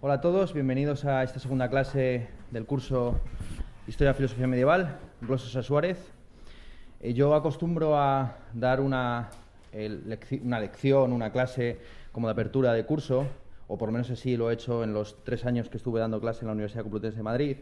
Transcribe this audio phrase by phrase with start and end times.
[0.00, 3.18] Hola a todos, bienvenidos a esta segunda clase del curso
[3.88, 5.98] Historia Filosofía Medieval, Glosos Suárez.
[7.00, 9.28] Eh, yo acostumbro a dar una,
[10.40, 11.78] una lección, una clase
[12.12, 13.26] como de apertura de curso,
[13.66, 16.20] o por lo menos así lo he hecho en los tres años que estuve dando
[16.20, 17.56] clase en la Universidad Complutense de Madrid,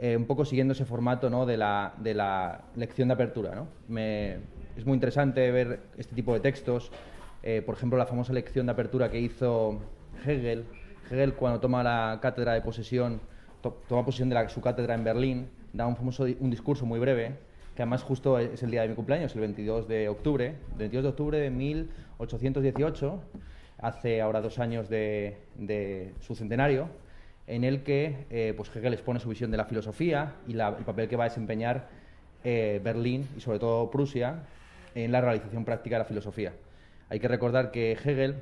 [0.00, 3.64] eh, un poco siguiendo ese formato de, la, de, la, lección de apertura.
[4.76, 6.90] es muy interesante ver este tipo de textos,
[7.44, 9.78] eh, por ejemplo, la famosa lección de apertura que hizo
[10.26, 10.64] Hegel
[11.10, 13.20] Hegel, cuando toma la cátedra de posesión,
[13.88, 17.34] toma posesión de su cátedra en Berlín, da un famoso un discurso muy breve,
[17.74, 21.02] que además justo es el día de mi cumpleaños, el 22 de octubre, el 22
[21.02, 23.20] de octubre de 1818,
[23.78, 26.88] hace ahora dos años de, su centenario,
[27.46, 31.08] en el que eh, pues Hegel expone su visión de la filosofía y el papel
[31.08, 31.88] que va a desempeñar
[32.44, 34.44] eh, Berlín y sobre todo Prusia
[34.94, 36.52] en la realización práctica de la filosofía.
[37.08, 38.36] Hay que recordar que Hegel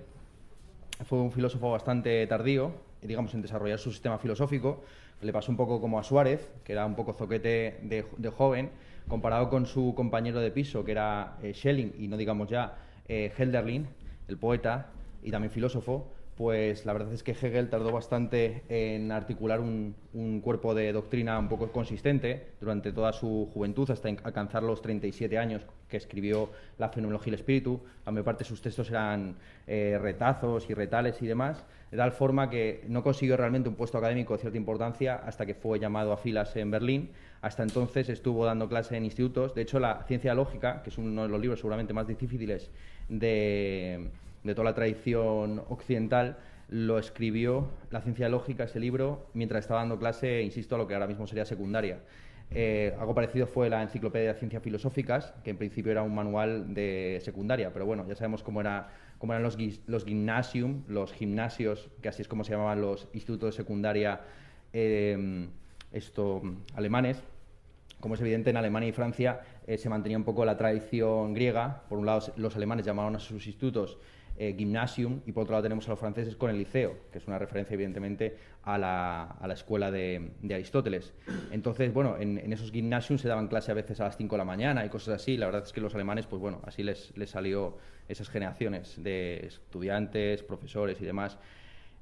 [1.04, 4.82] fue un filósofo bastante tardío, digamos, en desarrollar su sistema filosófico.
[5.20, 8.70] Le pasó un poco como a Suárez, que era un poco zoquete de, joven,
[9.08, 12.76] comparado con su compañero de piso, que era eh, Schelling, y no digamos ya
[13.08, 13.86] eh, Helderlin,
[14.28, 14.90] el poeta
[15.22, 16.08] y también filósofo,
[16.38, 19.96] pues la verdad es que Hegel tardó bastante en articular un,
[20.40, 25.62] cuerpo de doctrina un poco consistente durante toda su juventud, hasta alcanzar los 37 años
[25.88, 27.80] que escribió La fenomenología y el espíritu.
[28.06, 29.34] La mayor parte sus textos eran
[29.66, 33.98] eh, retazos y retales y demás, de tal forma que no consiguió realmente un puesto
[33.98, 37.10] académico de cierta importancia hasta que fue llamado a filas en Berlín.
[37.42, 39.56] Hasta entonces estuvo dando clases en institutos.
[39.56, 42.70] De hecho, la ciencia lógica, que es uno de los libros seguramente más difíciles
[43.08, 44.08] de
[44.48, 49.98] de toda la tradición occidental, lo escribió la ciencia lógica, ese libro, mientras estaba dando
[49.98, 52.00] clase, insisto, a lo que ahora mismo sería secundaria.
[52.50, 56.72] Eh, algo parecido fue la Enciclopedia de Ciencias Filosóficas, que en principio era un manual
[56.72, 58.88] de secundaria, pero bueno, ya sabemos cómo, era,
[59.18, 60.06] cómo eran los, los
[60.88, 64.22] los gimnasios, que así es como se llamaban los institutos de secundaria
[64.72, 65.46] eh,
[65.92, 66.42] esto,
[66.74, 67.22] alemanes.
[68.00, 71.82] Como es evidente, en Alemania y Francia eh, se mantenía un poco la tradición griega.
[71.88, 73.98] Por un lado, los alemanes llamaban a sus institutos
[74.38, 77.26] eh, gymnasium y por otro lado tenemos a los franceses con el liceo, que es
[77.26, 81.12] una referencia evidentemente a la, a la escuela de, Aristóteles.
[81.50, 84.44] Entonces, bueno, en, esos gymnasium se daban clase a veces a las 5 de la
[84.44, 85.36] mañana y cosas así.
[85.36, 87.76] La verdad es que los alemanes, pues bueno, así les, les salió
[88.08, 91.38] esas generaciones de estudiantes, profesores y demás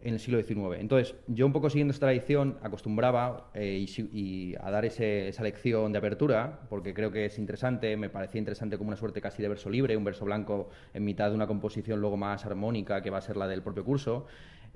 [0.01, 0.81] en el siglo XIX.
[0.81, 5.99] Entonces, yo un poco siguiendo esta tradición acostumbraba eh, y, a dar esa lección de
[5.99, 9.71] apertura, porque creo que es interesante, me parecía interesante como una suerte casi de verso
[9.71, 13.23] libre, un verso blanco en mitad de una composición luego más armónica que va a
[13.23, 14.27] ser la del propio curso.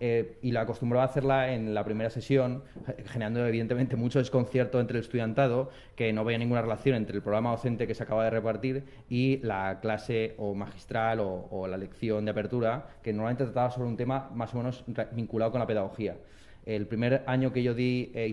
[0.02, 2.64] Eh, y la acostumbraba a hacerla en la primera sesión,
[3.04, 7.50] generando evidentemente mucho desconcierto entre el estudiantado, que no veía ninguna relación entre el programa
[7.50, 12.30] docente que se acaba de repartir y la clase o magistral o, la lección de
[12.30, 16.16] apertura, que normalmente trataba sobre un tema más o menos vinculado con la pedagogía.
[16.64, 18.32] El primer año que yo di eh,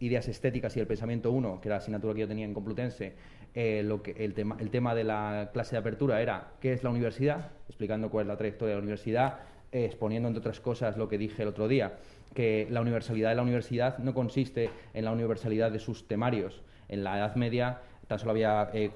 [0.00, 3.14] Ideas Estéticas y el Pensamiento 1, que era la asignatura que yo tenía en Complutense,
[3.54, 6.82] eh, lo que, el, tema, el tema de la clase de apertura era qué es
[6.82, 9.38] la universidad, explicando cuál es la trayectoria de la universidad,
[9.72, 11.98] exponiendo, entre otras cosas, lo que dije el otro día,
[12.34, 16.62] que la universalidad de la universidad no consiste en la universalidad de sus temarios.
[16.88, 18.90] En la Edad Media tan solo había eh,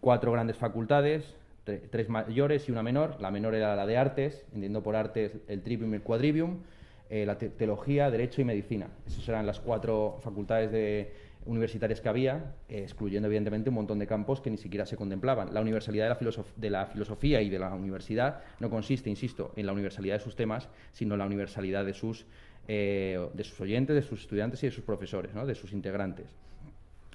[0.00, 3.16] cuatro grandes facultades, tres mayores y una menor.
[3.20, 6.58] La menor era la de artes, entiendo por artes el trivium y el quadrivium,
[7.08, 8.88] eh, la teología, derecho y medicina.
[9.06, 11.12] Esas eran las cuatro facultades de
[11.46, 15.52] universitarias que había, eh, excluyendo evidentemente un montón de campos que ni siquiera se contemplaban.
[15.52, 16.18] La universalidad
[16.56, 20.36] de la, filosofía y de la universidad no consiste, insisto, en la universalidad de sus
[20.36, 22.26] temas, sino en la universalidad de sus,
[22.68, 26.26] eh, de sus oyentes, de sus estudiantes y de sus profesores, de sus integrantes.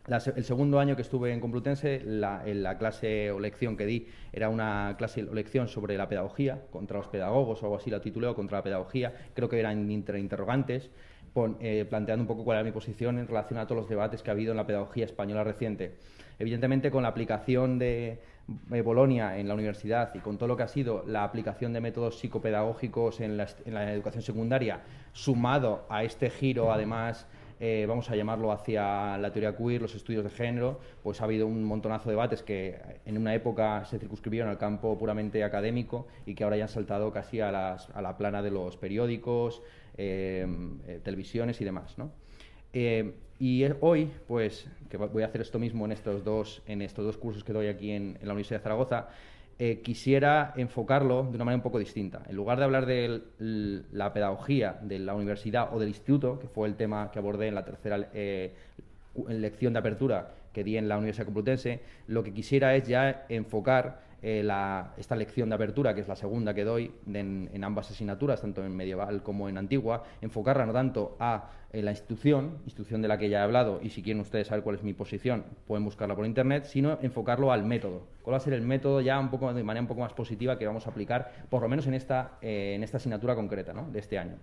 [0.08, 4.08] el segundo año que estuve en Complutense, la, en la clase o lección que di
[4.32, 8.00] era una clase o lección sobre la pedagogía, contra los pedagogos o algo así la
[8.00, 10.90] titulé, contra la pedagogía, creo que eran interrogantes.
[11.60, 14.32] Eh, planteando un poco cuál era mi posición en relación a todos los debates que
[14.32, 15.96] ha habido en la pedagogía española reciente.
[16.40, 18.20] Evidentemente, con la aplicación de
[18.72, 21.82] eh, Bolonia en la universidad y con todo lo que ha sido la aplicación de
[21.82, 24.82] métodos psicopedagógicos en la, educación secundaria,
[25.14, 27.28] sumado a este giro, además,
[27.60, 31.46] eh, vamos a llamarlo hacia la teoría queer, los estudios de género, pues ha habido
[31.46, 36.34] un montonazo de debates que en una época se circunscribieron al campo puramente académico y
[36.34, 39.62] que ahora ya han saltado casi a, a la plana de los periódicos,
[39.98, 41.98] televisiones y demás.
[41.98, 42.12] ¿no?
[42.74, 47.06] Eh, y hoy, pues, que voy a hacer esto mismo en estos dos, en estos
[47.06, 49.10] dos cursos que doy aquí en, la Universidad de Zaragoza,
[49.60, 52.24] eh, quisiera enfocarlo de una manera un poco distinta.
[52.30, 53.22] En lugar de hablar de
[53.92, 57.56] la pedagogía de la universidad o del instituto, que fue el tema que abordé en
[57.56, 57.98] la tercera
[59.28, 64.07] lección de apertura que di en la Universidad Complutense, lo que quisiera es ya enfocar
[64.22, 64.48] eh,
[64.98, 68.76] esta lección de apertura, que es la segunda que doy en, ambas asignaturas, tanto en
[68.76, 73.30] medieval como en antigua, enfocarla no tanto a eh, la institución, institución de la que
[73.30, 76.26] ya he hablado, y si quieren ustedes saber cuál es mi posición, pueden buscarla por
[76.26, 78.08] internet, sino enfocarlo al método.
[78.24, 80.58] ¿Cuál va a ser el método ya un poco de manera un poco más positiva
[80.58, 84.00] que vamos a aplicar, por lo menos en esta, eh, en esta asignatura concreta de
[84.00, 84.38] este año?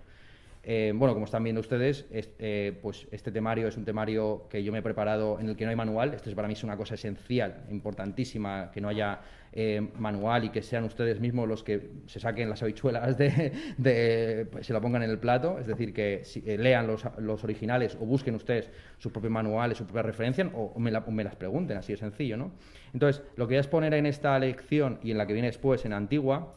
[0.66, 4.72] Eh, bueno, como están viendo ustedes, eh, pues este temario es un temario que yo
[4.72, 6.14] me he preparado en el que no hay manual.
[6.14, 9.20] Esto es, para mí es una cosa esencial, importantísima, que no haya
[9.52, 14.72] eh, manual y que sean ustedes mismos los que se saquen las habichuelas de, se
[14.72, 15.58] la pongan en el plato.
[15.58, 16.22] Es decir, que
[16.58, 21.24] lean los, originales o busquen ustedes sus propios manuales, sus propias referencias o, me, me,
[21.24, 22.52] las pregunten, así de sencillo, ¿no?
[22.94, 25.84] Entonces, lo que voy a exponer en esta lección y en la que viene después,
[25.84, 26.54] en Antigua,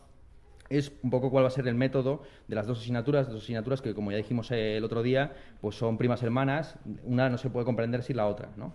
[0.69, 3.81] es un poco cuál va a ser el método de las dos asignaturas, dos asignaturas
[3.81, 7.65] que, como ya dijimos el otro día, pues son primas hermanas, una no se puede
[7.65, 8.73] comprender sin la otra, ¿no?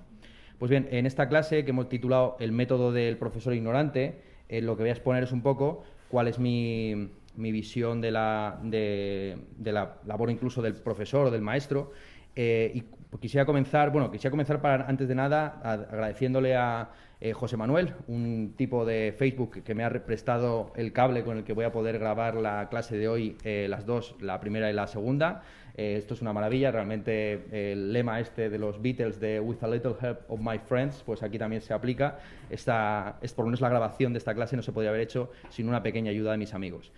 [0.58, 4.76] Pues bien, en esta clase que hemos titulado El método del profesor ignorante, eh, lo
[4.76, 9.96] que voy a exponer es un poco cuál es mi, visión de la, de, la
[10.06, 11.92] labor incluso del profesor o del maestro.
[12.36, 12.84] Eh,
[13.20, 18.54] quisiera comenzar, bueno, quisiera comenzar para, antes de nada agradeciéndole a eh, José Manuel, un
[18.56, 22.00] tipo de Facebook que me ha prestado el cable con el que voy a poder
[22.00, 25.42] grabar la clase de hoy, eh, las dos, la primera y la segunda.
[25.76, 29.68] Eh, esto es una maravilla, realmente el lema este de los Beatles de With a
[29.68, 32.18] little help of my friends, pues aquí también se aplica.
[32.50, 35.30] Esta, es por lo menos la grabación de esta clase no se podría haber hecho
[35.48, 36.92] sin una pequeña ayuda de mis amigos.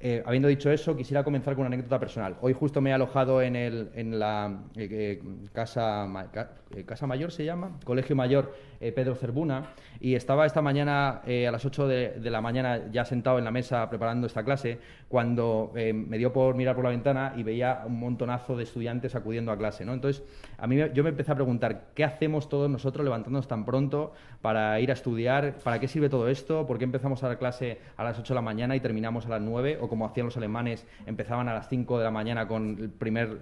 [0.00, 2.36] Eh, habiendo dicho eso, quisiera comenzar con una anécdota personal.
[2.40, 5.22] Hoy justo me he alojado en, el, en la eh, eh,
[5.52, 6.06] casa,
[6.86, 11.88] casa Mayor, se llama, Colegio Mayor Pedro Cerbuna, y estaba esta mañana a las 8
[11.88, 14.78] de, la mañana ya sentado en la mesa preparando esta clase,
[15.08, 19.50] cuando me dio por mirar por la ventana y veía un montonazo de estudiantes acudiendo
[19.50, 19.84] a clase.
[19.84, 19.94] ¿no?
[19.94, 20.22] Entonces,
[20.58, 24.12] a mí yo me empecé a preguntar, ¿qué hacemos todos nosotros levantándonos tan pronto
[24.42, 25.56] para ir a estudiar?
[25.64, 26.64] ¿Para qué sirve todo esto?
[26.64, 29.30] ¿Por qué empezamos a dar clase a las 8 de la mañana y terminamos a
[29.30, 29.78] las 9?
[29.88, 32.92] Como hacían los alemanes, empezaban a las 5 de la mañana con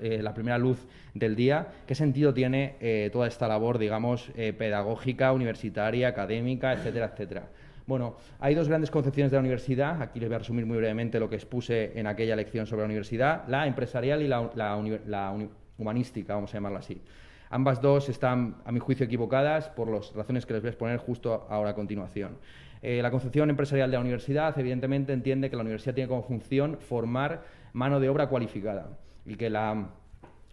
[0.00, 1.68] eh, la primera luz del día.
[1.86, 7.48] ¿Qué sentido tiene eh, toda esta labor, digamos, eh, pedagógica, universitaria, académica, etcétera, etcétera?
[7.86, 10.02] Bueno, hay dos grandes concepciones de la universidad.
[10.02, 12.86] Aquí les voy a resumir muy brevemente lo que expuse en aquella lección sobre la
[12.86, 15.36] universidad, la empresarial y la,
[15.78, 17.00] humanística, vamos a llamarla así.
[17.48, 20.98] Ambas dos están, a mi juicio, equivocadas por las razones que les voy a exponer
[20.98, 22.38] justo ahora a continuación.
[22.88, 26.78] Eh, la concepción empresarial de la universidad, evidentemente, entiende que la universidad tiene como función
[26.78, 27.42] formar
[27.72, 29.88] mano de obra cualificada y que la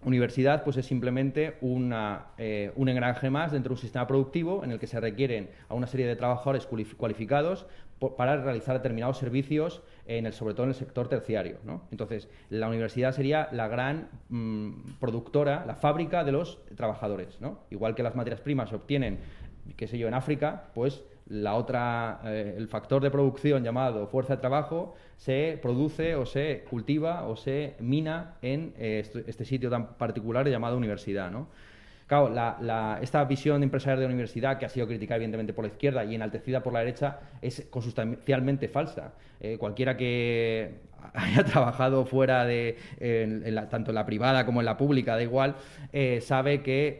[0.03, 1.57] universidad pues, es simplemente
[2.39, 5.75] eh, un engranaje más dentro de un sistema productivo en el que se requieren a
[5.75, 7.67] una serie de trabajadores cualificados
[8.17, 11.59] para realizar determinados servicios, en el, sobre todo en el sector terciario.
[11.91, 17.37] Entonces, la universidad sería la gran mm, productora, la fábrica de los trabajadores.
[17.69, 19.19] Igual que las materias primas se obtienen,
[19.77, 24.35] qué sé yo, en África, pues la otra, eh, el factor de producción llamado fuerza
[24.35, 29.93] de trabajo se produce o se cultiva o se mina en eh, este sitio tan
[29.95, 31.31] particular llamado universidad.
[31.31, 31.47] ¿no?
[32.07, 32.33] Claro,
[33.01, 36.61] esta visión empresarial de universidad, que ha sido criticada evidentemente por la izquierda y enaltecida
[36.61, 39.13] por la derecha, es consustancialmente falsa.
[39.39, 40.81] Eh, cualquiera que
[41.13, 42.77] haya trabajado fuera de,
[43.69, 45.55] tanto en la privada como en la pública, da igual,
[46.19, 46.99] sabe que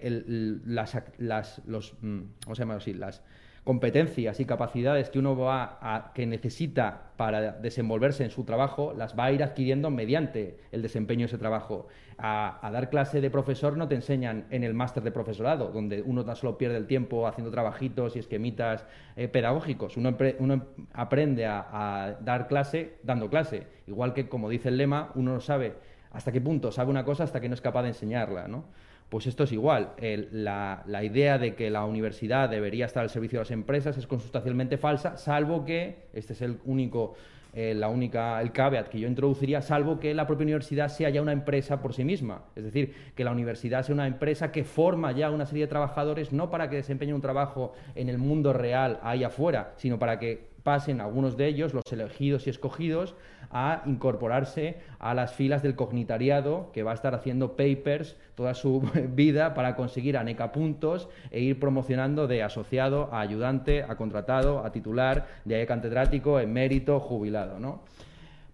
[0.66, 2.94] las, los, mm, ¿cómo se llama así?
[2.94, 3.22] Las,
[3.64, 9.18] competencias y capacidades que uno va a, que necesita para desenvolverse en su trabajo, las
[9.18, 11.88] va a ir adquiriendo mediante el desempeño de ese trabajo.
[12.18, 16.26] A, dar clase de profesor no te enseñan en el máster de profesorado, donde uno
[16.26, 18.86] tan solo pierde el tiempo haciendo trabajitos y esquemitas
[19.16, 19.96] eh, pedagógicos.
[19.96, 23.68] Uno, uno aprende a, a dar clase dando clase.
[23.88, 25.76] Igual que, como dice el lema, uno no sabe
[26.14, 28.48] hasta qué punto sabe una cosa hasta que no es capaz de enseñarla.
[28.48, 28.66] ¿no?
[29.10, 29.94] Pues esto es igual.
[30.32, 34.78] la, idea de que la universidad debería estar al servicio de las empresas es consustancialmente
[34.78, 37.16] falsa, salvo que, este es el único,
[37.54, 41.22] eh, la única, el caveat que yo introduciría, salvo que la propia universidad sea ya
[41.22, 42.46] una empresa por sí misma.
[42.56, 46.34] Es decir, que la universidad sea una empresa que forma ya una serie de trabajadores,
[46.34, 50.53] no para que desempeñen un trabajo en el mundo real ahí afuera, sino para que
[50.64, 53.16] pasen algunos de ellos, los elegidos y escogidos,
[53.52, 58.82] a incorporarse a las filas del cognitariado que va a estar haciendo papers toda su
[59.10, 64.72] vida para conseguir aneca puntos e ir promocionando de asociado a ayudante, a contratado, a
[64.72, 67.60] titular, de catedrático, emérito, jubilado.
[67.60, 67.84] ¿no?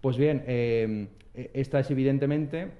[0.00, 1.08] Pues bien, eh,
[1.54, 2.70] esta es evidentemente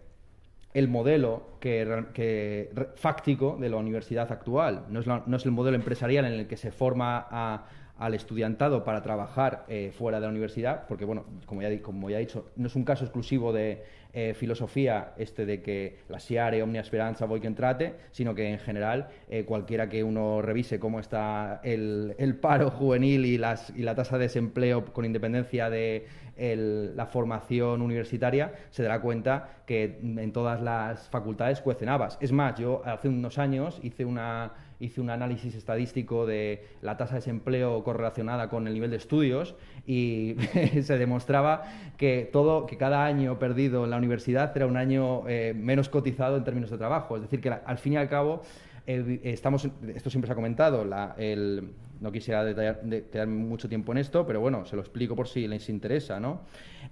[0.73, 4.87] el modelo que, fáctico de la universidad actual.
[4.89, 7.67] No es, no es, el modelo empresarial en el que se forma a,
[8.01, 12.17] al estudiantado para trabajar eh, fuera de la universidad, porque, bueno, como ya, como ya
[12.17, 16.63] he dicho, no es un caso exclusivo de eh, filosofía este de que la SIARE,
[16.63, 20.99] Omnia Esperanza, voy que entrate, sino que en general eh, cualquiera que uno revise cómo
[20.99, 26.07] está el, paro juvenil y, las, y la tasa de desempleo con independencia de
[26.39, 32.17] la formación universitaria, se dará cuenta que en todas las facultades cuecen habas.
[32.23, 37.15] Es más, yo hace unos años hice una hice un análisis estadístico de la tasa
[37.15, 39.55] de desempleo correlacionada con el nivel de estudios
[39.87, 40.37] y
[40.83, 41.65] se demostraba
[41.97, 46.37] que todo, que cada año perdido en la universidad era un año eh, menos cotizado
[46.37, 47.17] en términos de trabajo.
[47.17, 48.43] Es decir, que al fin y al cabo
[48.87, 50.87] eh, estamos, esto siempre se ha comentado,
[51.19, 55.47] el, no quisiera quedarme mucho tiempo en esto, pero bueno, se lo explico por si
[55.47, 56.19] les interesa.
[56.19, 56.41] ¿no?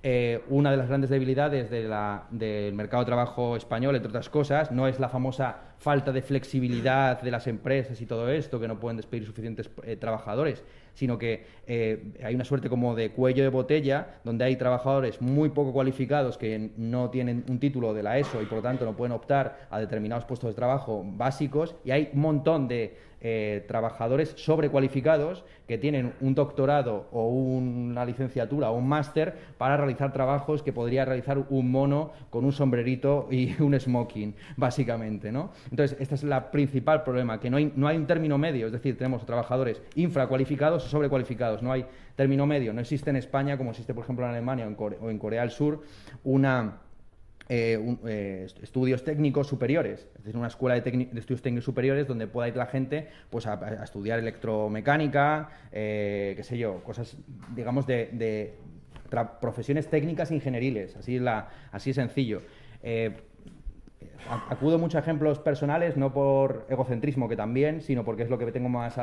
[0.03, 4.87] Eh, una de las grandes debilidades del mercado de trabajo español, entre otras cosas, no
[4.87, 8.97] es la famosa falta de flexibilidad de las empresas y todo esto, que no pueden
[8.97, 14.21] despedir suficientes eh, trabajadores, sino que eh, hay una suerte como de cuello de botella,
[14.25, 18.47] donde hay trabajadores muy poco cualificados que no tienen un título de la ESO y
[18.47, 22.21] por lo tanto no pueden optar a determinados puestos de trabajo básicos, y hay un
[22.21, 29.35] montón de eh, trabajadores sobrecualificados que tienen un doctorado o una licenciatura o un máster
[29.59, 35.33] para realizar trabajos que podría realizar un mono con un sombrerito y un smoking, básicamente,
[35.33, 35.51] ¿no?
[35.71, 38.73] Entonces, este es el principal problema, que no hay, no hay un término medio, es
[38.73, 41.85] decir, tenemos trabajadores infracualificados o sobrecualificados, no hay
[42.15, 44.69] término medio, no existe en España, como existe, por ejemplo, en Alemania
[45.01, 45.83] o en Corea del Sur,
[46.25, 46.79] una
[47.51, 52.47] eh, eh, estudios técnicos superiores, es decir, una escuela de, estudios técnicos superiores donde pueda
[52.47, 57.17] ir la gente pues, a, estudiar electromecánica, eh, qué sé yo, cosas,
[57.55, 58.55] digamos, de,
[59.41, 62.43] profesiones técnicas ingenieriles, así, la, así sencillo.
[64.51, 68.69] acudo muchos ejemplos personales, no por egocentrismo, que también, sino porque es lo que tengo
[68.69, 68.99] más,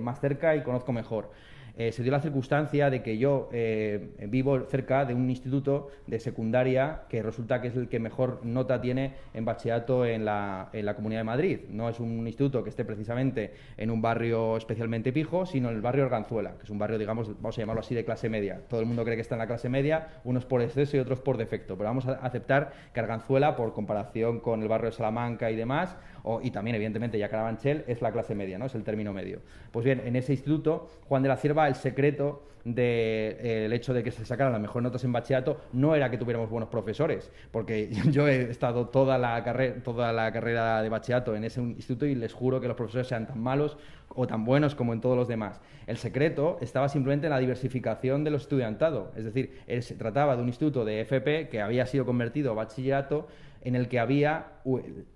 [0.00, 1.30] más cerca y conozco mejor.
[1.76, 6.18] Eh, se dio la circunstancia de que yo eh, vivo cerca de un instituto de
[6.20, 10.86] secundaria que resulta que es el que mejor nota tiene en bachillerato en la, en
[10.86, 11.60] la Comunidad de Madrid.
[11.68, 15.82] No es un instituto que esté precisamente en un barrio especialmente pijo, sino en el
[15.82, 18.62] barrio Arganzuela, que es un barrio, digamos, vamos a llamarlo así, de clase media.
[18.68, 21.20] Todo el mundo cree que está en la clase media, unos por exceso y otros
[21.20, 25.50] por defecto, pero vamos a aceptar que Arganzuela, por comparación con el barrio de Salamanca
[25.50, 25.96] y demás,
[26.42, 28.66] y también, evidentemente, ya Carabanchel es la clase media, ¿no?
[28.66, 29.40] es el término medio.
[29.70, 33.94] Pues bien, en ese instituto, Juan de la Cierva, el secreto del de, eh, hecho
[33.94, 37.30] de que se sacaran las mejores notas en bachillerato no era que tuviéramos buenos profesores,
[37.52, 42.06] porque yo he estado toda la, carrera, toda la carrera de bachillerato en ese instituto
[42.06, 43.78] y les juro que los profesores sean tan malos
[44.08, 45.60] o tan buenos como en todos los demás.
[45.86, 50.42] El secreto estaba simplemente en la diversificación de los estudiantado, es decir, se trataba de
[50.42, 53.28] un instituto de FP que había sido convertido a bachillerato
[53.66, 54.46] en el que había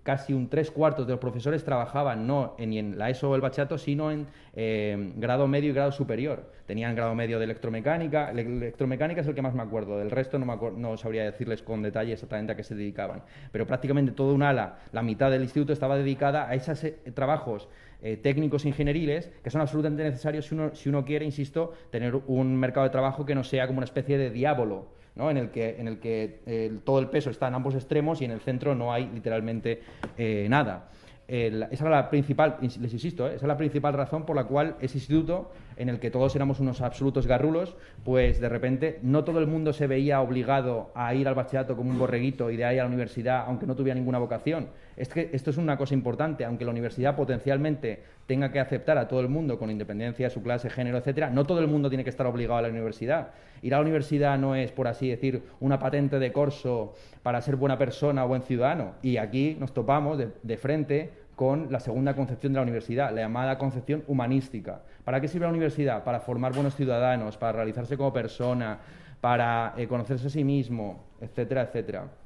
[0.03, 3.41] casi un tres cuartos de los profesores trabajaban no en, en la ESO o el
[3.41, 6.51] bachillerato, sino en eh, grado medio y grado superior.
[6.67, 10.71] Tenían grado medio de electromecánica, electromecánica es el que más me acuerdo, del resto no,
[10.73, 13.23] no sabría decirles con detalle exactamente a qué se dedicaban.
[13.53, 17.69] Pero prácticamente todo un ala, la mitad del instituto estaba dedicada a esos eh, trabajos
[18.03, 22.57] eh, técnicos ingenieriles que son absolutamente necesarios si uno, si uno quiere, insisto, tener un
[22.57, 24.99] mercado de trabajo que no sea como una especie de diablo
[25.29, 28.31] en el que, en el que todo el peso está en ambos extremos y en
[28.31, 29.83] el centro no hay literalmente
[30.17, 30.89] eh, nada.
[31.27, 33.35] esa era la principal, les insisto, ¿eh?
[33.35, 36.61] esa es la principal razón por la cual ese instituto, en el que todos éramos
[36.61, 41.29] unos absolutos garrulos, pues de repente no todo el mundo se veía obligado a ir
[41.29, 44.19] al bachillerato como un borreguito y de ahí a la universidad, aunque no tuviera ninguna
[44.19, 44.69] vocación.
[45.01, 49.09] Es que esto es una cosa importante, aunque la universidad potencialmente tenga que aceptar a
[49.09, 52.05] todo el mundo con independencia de su clase, género, etcétera, no todo el mundo tiene
[52.05, 53.31] que estar obligado a la universidad.
[53.63, 56.93] Ir a la universidad no es, por así decir, una patente de corso
[57.23, 58.93] para ser buena persona o buen ciudadano.
[59.01, 63.57] Y aquí nos topamos de, frente con la segunda concepción de la universidad, la llamada
[63.57, 64.83] concepción humanística.
[65.03, 66.05] ¿Para qué sirve la universidad?
[66.05, 68.81] Para formar buenos ciudadanos, para realizarse como persona,
[69.23, 72.20] para eh, conocerse a sí mismo, etcétera, etcétera.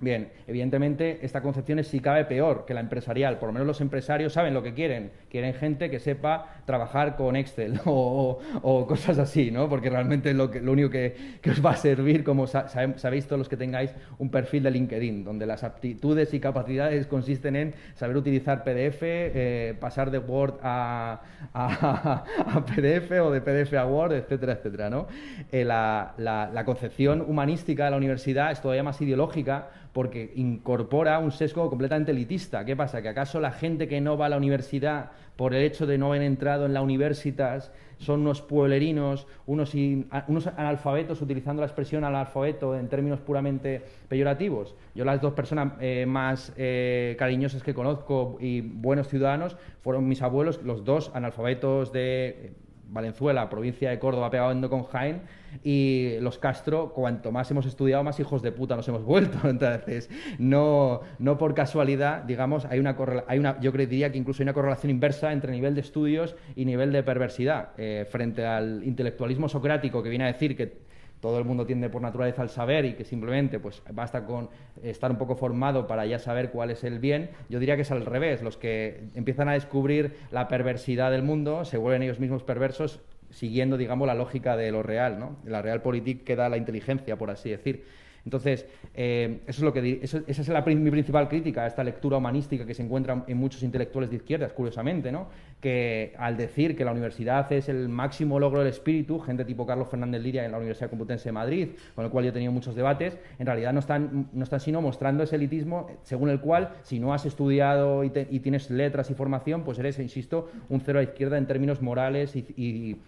[0.00, 3.38] Bien, evidentemente esta concepción es si cabe peor que la empresarial.
[3.38, 5.10] Por lo menos los empresarios saben lo que quieren.
[5.28, 8.38] Quieren gente que sepa trabajar con Excel o,
[8.86, 9.68] cosas así, ¿no?
[9.68, 11.16] Porque realmente lo, que, lo único que,
[11.50, 15.46] os va a servir, como sabéis todos los que tengáis un perfil de LinkedIn, donde
[15.46, 21.22] las aptitudes y capacidades consisten en saber utilizar PDF, eh, pasar de Word a,
[22.66, 25.08] PDF o de PDF a Word, etcétera, etcétera, ¿no?
[25.50, 31.32] Eh, la, la concepción humanística de la universidad es todavía más ideológica porque incorpora un
[31.32, 32.64] sesgo completamente elitista.
[32.64, 33.02] ¿Qué pasa?
[33.02, 36.06] ¿Que acaso la gente que no va a la universidad por el hecho de no
[36.06, 42.76] haber entrado en la universitas son unos pueblerinos, unos, unos analfabetos, utilizando la expresión analfabeto
[42.76, 44.76] en términos puramente peyorativos?
[44.94, 50.22] Yo las dos personas eh, más eh, cariñosas que conozco y buenos ciudadanos fueron mis
[50.22, 52.52] abuelos, los dos analfabetos de
[52.88, 55.22] Valenzuela, provincia de Córdoba, pegando con Jaén,
[55.62, 59.38] y los Castro, cuanto más hemos estudiado, más hijos de puta nos hemos vuelto.
[59.48, 64.44] Entonces, no, no por casualidad, digamos, hay una, hay una yo diría que incluso hay
[64.44, 69.48] una correlación inversa entre nivel de estudios y nivel de perversidad, eh, frente al intelectualismo
[69.48, 70.87] socrático que viene a decir que
[71.20, 74.48] todo el mundo tiende por naturaleza al saber y que simplemente pues basta con
[74.82, 77.90] estar un poco formado para ya saber cuál es el bien, yo diría que es
[77.90, 78.42] al revés.
[78.42, 83.76] Los que empiezan a descubrir la perversidad del mundo se vuelven ellos mismos perversos siguiendo,
[83.76, 85.36] digamos, la lógica de lo real, ¿no?
[85.44, 87.84] La realpolitik que da la inteligencia, por así decir.
[88.28, 92.18] Entonces, eh, eso es lo que esa es la, mi principal crítica a esta lectura
[92.18, 95.28] humanística que se encuentra en muchos intelectuales de izquierdas, curiosamente, ¿no?
[95.62, 99.88] que al decir que la universidad es el máximo logro del espíritu, gente tipo Carlos
[99.88, 102.74] Fernández Liria en la Universidad Complutense de Madrid, con el cual yo he tenido muchos
[102.74, 107.00] debates, en realidad no están, no están sino mostrando ese elitismo según el cual, si
[107.00, 111.38] no has estudiado y, tienes letras y formación, pues eres, insisto, un cero a izquierda
[111.38, 112.98] en términos morales y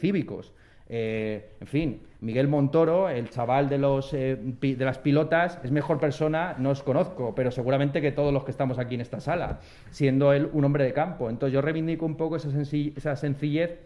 [0.00, 0.54] cívicos.
[0.88, 5.98] Eh, en fin, Miguel Montoro, el chaval de, los, eh, de las pilotas, es mejor
[5.98, 9.60] persona, no os conozco, pero seguramente que todos los que estamos aquí en esta sala,
[9.90, 11.30] siendo él un hombre de campo.
[11.30, 13.78] Entonces yo reivindico un poco esa, esa sencillez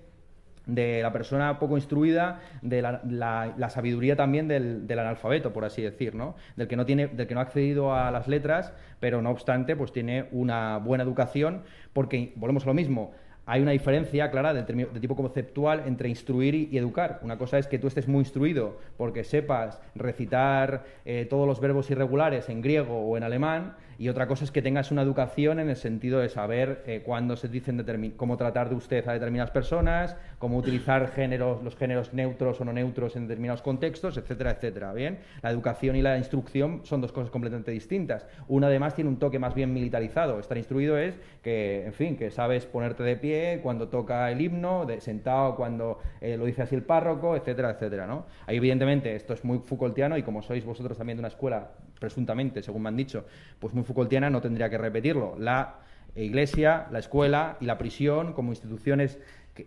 [0.68, 6.36] de la persona poco instruida, de la, sabiduría también del, analfabeto, por así decir, ¿no?
[6.56, 9.76] Del que no tiene, del que no ha accedido a las letras, pero no obstante,
[9.76, 11.62] pues tiene una buena educación,
[11.92, 13.12] porque volvemos a lo mismo
[13.48, 14.62] hay una diferencia clara de,
[15.00, 17.18] tipo conceptual entre instruir y, educar.
[17.22, 21.90] Una cosa es que tú estés muy instruido porque sepas recitar eh, todos los verbos
[21.90, 25.68] irregulares en griego o en alemán, y otra cosa es que tengas una educación en
[25.68, 27.84] el sentido de saber eh, cuándo se dicen
[28.16, 32.72] cómo tratar de usted a determinadas personas, cómo utilizar géneros, los géneros neutros o no
[32.72, 34.92] neutros en determinados contextos, etcétera, etcétera.
[34.92, 38.24] Bien, la educación y la instrucción son dos cosas completamente distintas.
[38.46, 40.38] Una además tiene un toque más bien militarizado.
[40.38, 44.86] Estar instruido es que, en fin, que sabes ponerte de pie cuando toca el himno,
[44.86, 48.06] de, sentado cuando eh, lo dice así el párroco, etcétera, etcétera.
[48.06, 48.26] ¿no?
[48.46, 52.62] Ahí evidentemente esto es muy Foucaultiano y como sois vosotros también de una escuela presuntamente,
[52.62, 53.26] según me han dicho,
[53.58, 55.36] pues muy Foucaultiana, no tendría que repetirlo.
[55.38, 55.76] La
[56.14, 59.18] iglesia, la escuela y la prisión como instituciones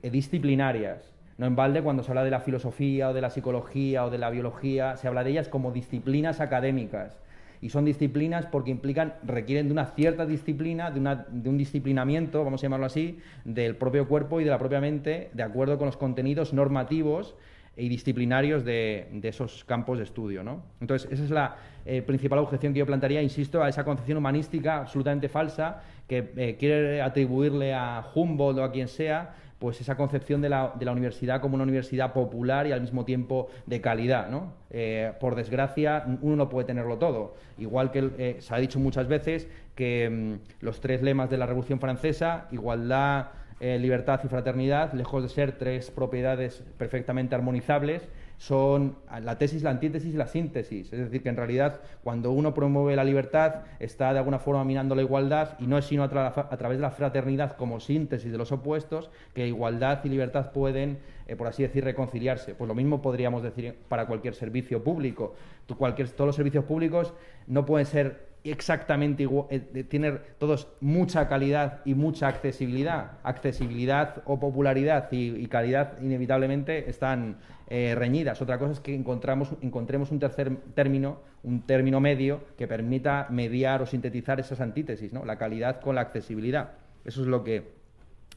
[0.04, 1.14] disciplinarias.
[1.38, 4.18] No en balde cuando se habla de la filosofía o de la psicología o de
[4.18, 7.18] la biología, se habla de ellas como disciplinas académicas.
[7.62, 12.62] Y son disciplinas porque implican, requieren de una cierta disciplina, de, de un disciplinamiento, vamos
[12.62, 15.98] a llamarlo así, del propio cuerpo y de la propia mente, de acuerdo con los
[15.98, 17.36] contenidos normativos
[17.77, 20.44] y disciplinarios de, esos campos de estudio.
[20.44, 20.64] ¿no?
[20.79, 24.77] Entonces, esa es la eh, principal objeción que yo plantearía, insisto, a esa concepción humanística
[24.77, 30.41] absolutamente falsa que eh, quiere atribuirle a Humboldt o a quien sea pues esa concepción
[30.41, 34.27] de la, universidad como una universidad popular y al mismo tiempo de calidad.
[34.27, 34.53] ¿no?
[34.72, 37.35] Eh, por desgracia, uno no puede tenerlo todo.
[37.59, 41.79] Igual que se ha dicho muchas veces que mm, los tres lemas de la Revolución
[41.79, 43.27] Francesa, igualdad,
[43.63, 48.01] eh, libertad y fraternidad, lejos de ser tres propiedades perfectamente armonizables,
[48.42, 50.92] son la tesis, la antítesis y la síntesis.
[50.92, 54.96] Es decir, que en realidad cuando uno promueve la libertad está de alguna forma minando
[54.96, 58.51] la igualdad y no es sino a, través de la fraternidad como síntesis de los
[58.51, 62.56] opuestos que igualdad y libertad pueden, eh, por así decir, reconciliarse.
[62.56, 65.36] Pues lo mismo podríamos decir para cualquier servicio público.
[65.77, 67.14] cualquier, todos los servicios públicos
[67.46, 73.20] no pueden ser exactamente igual, eh, todos mucha calidad y mucha accesibilidad.
[73.24, 77.38] Accesibilidad o popularidad y, calidad inevitablemente están
[77.70, 78.42] eh, reñidas.
[78.42, 83.82] Otra cosa es que encontramos, encontremos un tercer término, un término medio que permita mediar
[83.82, 85.24] o sintetizar esas antítesis, ¿no?
[85.25, 86.72] la calidad con la accesibilidad.
[87.06, 87.72] Eso es lo que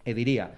[0.05, 0.53] eh, diría.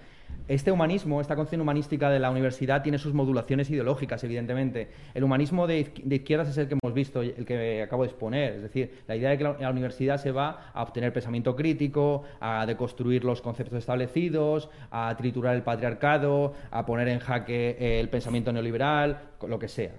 [0.47, 4.87] Este humanismo, esta concepción humanística de la universidad tiene sus modulaciones ideológicas, evidentemente.
[5.13, 8.53] El humanismo de, izquierdas es el que hemos visto, el que acabo de exponer.
[8.53, 12.65] Es decir, la idea de que la, universidad se va a obtener pensamiento crítico, a
[12.65, 19.19] deconstruir los conceptos establecidos, a triturar el patriarcado, a poner en jaque el pensamiento neoliberal,
[19.45, 19.91] lo que sea.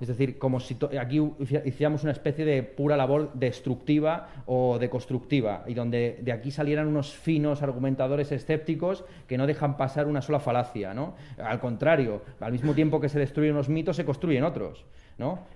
[0.00, 1.20] Es decir, como si aquí
[1.64, 7.12] hiciéramos una especie de pura labor destructiva o deconstructiva, y donde de aquí salieran unos
[7.12, 11.14] finos argumentadores escépticos que no dejan pasar una sola falacia, ¿no?
[11.38, 14.84] Al contrario, al mismo tiempo que se destruyen unos mitos, se construyen otros.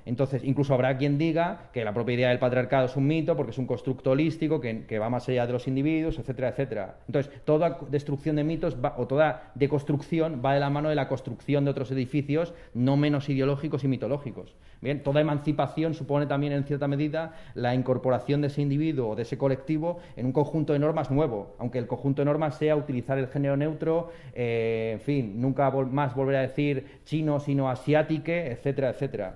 [0.04, 3.50] Entonces, incluso habrá quien diga que la propia idea del patriarcado es un mito porque
[3.50, 6.96] es un constructo holístico que, va más allá de los individuos, etcétera, etcétera.
[7.06, 11.64] Entonces, toda destrucción de mitos o toda deconstrucción va de la mano de la construcción
[11.64, 14.54] de otros edificios no menos ideológicos y mitológicos.
[14.80, 19.22] Bien, toda emancipación supone también, en cierta medida, la incorporación de ese individuo o de
[19.22, 23.18] ese colectivo en un conjunto de normas nuevo, aunque el conjunto de normas sea utilizar
[23.18, 28.90] el género neutro, eh, en fin, nunca más volver a decir chino, sino asiátique, etcétera,
[28.90, 29.34] etcétera.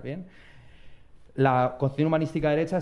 [1.35, 2.77] La concepción humanística derecha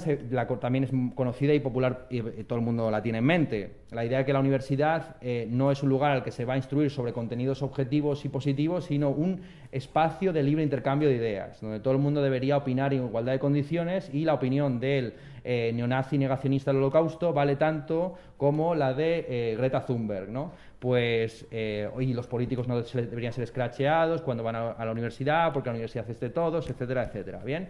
[0.60, 3.72] también es conocida y popular y, todo el mundo la tiene en mente.
[3.92, 6.56] La idea de que la universidad eh, no es un lugar al que se va
[6.56, 9.40] a instruir sobre contenidos objetivos y positivos, sino un
[9.72, 13.40] espacio de libre intercambio de ideas, donde todo el mundo debería opinar en igualdad de
[13.40, 15.14] condiciones y la opinión del
[15.46, 20.52] eh, neonazi negacionista del holocausto vale tanto como la de eh, Greta Thunberg, ¿no?
[20.78, 21.46] Pues
[21.94, 25.74] hoy los políticos no deberían ser escracheados cuando van a, a, la universidad, porque la
[25.74, 27.40] universidad es de todos, etcétera, etcétera.
[27.46, 27.70] Bien.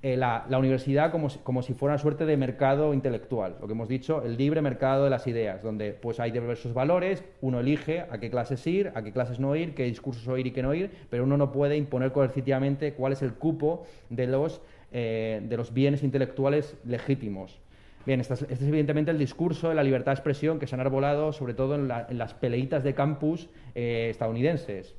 [0.00, 3.72] Eh, la, universidad como si, como si, fuera una suerte de mercado intelectual, lo que
[3.72, 8.02] hemos dicho, el libre mercado de las ideas, donde pues hay diversos valores, uno elige
[8.08, 10.72] a qué clases ir, a qué clases no ir, qué discursos oír y qué no
[10.72, 14.60] ir, pero uno no puede imponer coercitivamente cuál es el cupo de los,
[14.92, 17.58] eh, de los bienes intelectuales legítimos.
[18.06, 21.32] Bien, este es, evidentemente el discurso de la libertad de expresión que se han arbolado
[21.32, 24.94] sobre todo en, las peleitas de campus eh, estadounidenses.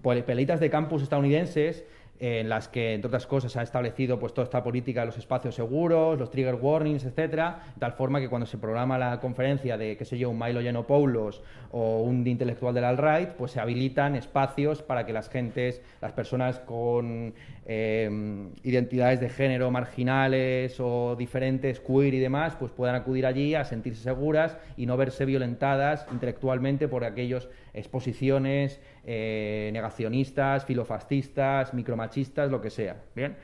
[0.00, 1.84] peleitas de campus estadounidenses
[2.24, 5.18] en las que, entre otras cosas, se ha establecido pues, toda esta política de los
[5.18, 9.76] espacios seguros, los trigger warnings, etcétera, de tal forma que cuando se programa la conferencia
[9.76, 14.14] de, qué sé yo, un Milo Yiannopoulos o un intelectual del alt-right, pues se habilitan
[14.16, 17.34] espacios para que las gentes, las personas con
[17.66, 23.64] eh, identidades de género marginales o diferentes, queer y demás, pues puedan acudir allí a
[23.64, 32.60] sentirse seguras y no verse violentadas intelectualmente por aquellos exposiciones eh, negacionistas, filofascistas, micromachistas, lo
[32.60, 32.96] que sea.
[33.14, 33.36] Bien.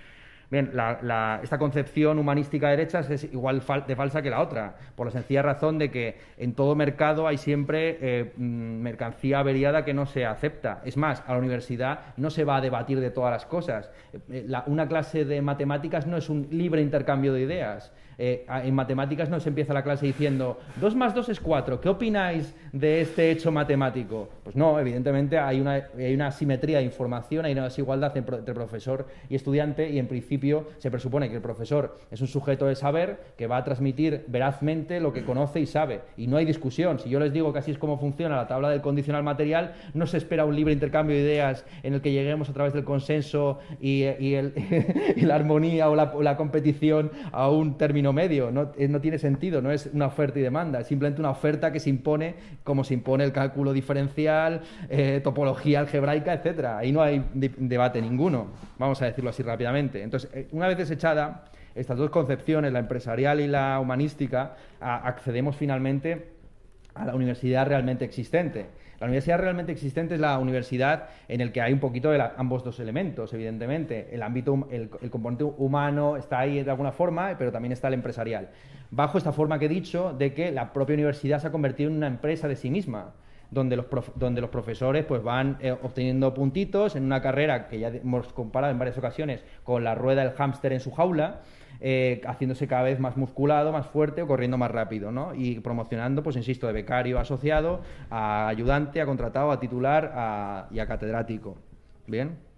[0.51, 0.73] Bien,
[1.45, 5.43] esta concepción humanística de derechas es igual de falsa que la otra, por la sencilla
[5.43, 10.27] razón de que en todo mercado hay siempre eh, mm, mercancía averiada que no se
[10.27, 10.83] acepta.
[10.85, 13.93] Es más, a la universidad no se va a debatir de todas las cosas.
[14.29, 17.93] Eh, una clase de matemáticas no es un libre intercambio de ideas.
[18.23, 21.89] Eh, en matemáticas no se empieza la clase diciendo 2 más 2 es 4, ¿qué
[21.89, 24.29] opináis de este hecho matemático?
[24.45, 29.07] Pues no, evidentemente hay una, hay una asimetría de información, hay una desigualdad entre profesor
[29.31, 33.21] y estudiante y en principio se presupone que el profesor es un sujeto de saber
[33.39, 36.03] que va a transmitir verazmente lo que conoce y sabe.
[36.19, 36.99] Y no hay discusión.
[36.99, 40.07] Si yo les digo que así es como funciona la tabla del condicional material, no
[40.07, 43.61] se espera un libre intercambio de ideas en el que lleguemos a través del consenso
[43.81, 44.05] y,
[45.23, 49.91] la armonía o la competición a un término medio, eh, no, tiene sentido, no es
[49.93, 53.33] una oferta y demanda, es simplemente una oferta que se impone como se impone el
[53.33, 56.79] cálculo diferencial, eh, topología algebraica, etcétera.
[56.79, 60.03] Ahí no hay debate ninguno, vamos a decirlo así rápidamente.
[60.03, 61.45] Entonces, eh, una vez desechada
[61.75, 66.31] estas dos concepciones, la empresarial y la humanística, accedemos finalmente
[66.95, 68.67] a la universidad realmente existente.
[69.01, 72.63] La universidad realmente existente es la universidad en el que hay un poquito de ambos
[72.63, 74.11] dos elementos, evidentemente.
[74.13, 78.51] El ámbito, el, componente humano está ahí de alguna forma, pero también está el empresarial.
[78.91, 81.97] Bajo esta forma que he dicho de que la propia universidad se ha convertido en
[81.97, 83.15] una empresa de sí misma.
[83.51, 83.87] Donde los,
[84.51, 88.97] profesores pues van eh, obteniendo puntitos en una carrera que ya hemos comparado en varias
[88.97, 91.41] ocasiones con la rueda del hámster en su jaula,
[91.81, 95.35] eh, haciéndose cada vez más musculado, más fuerte o corriendo más rápido, ¿no?
[95.35, 100.87] Y promocionando, pues insisto, de becario asociado, a ayudante, a contratado, a titular y a
[100.87, 101.57] catedrático.
[102.07, 102.51] Bien.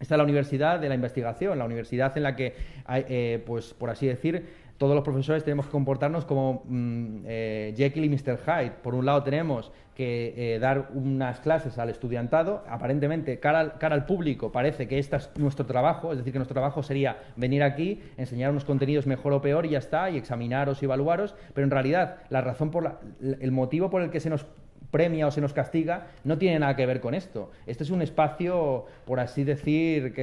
[0.00, 2.56] Esta es la universidad de la investigación, la universidad en la que,
[2.88, 4.48] eh, pues por así decir,
[4.82, 8.36] todos los profesores tenemos que comportarnos como mm, eh, Jekyll y Mr.
[8.36, 8.72] Hyde.
[8.82, 13.94] Por un lado tenemos que eh, dar unas clases al estudiantado, aparentemente cara al, cara
[13.94, 17.62] al público parece que este es nuestro trabajo, es decir, que nuestro trabajo sería venir
[17.62, 21.64] aquí, enseñar unos contenidos mejor o peor y ya está, y examinaros y evaluaros, pero
[21.64, 24.46] en realidad la razón por la, el motivo por el que se nos
[24.92, 27.50] premia o se nos castiga, no tiene nada que ver con esto.
[27.66, 30.14] Este es un espacio, por así decir,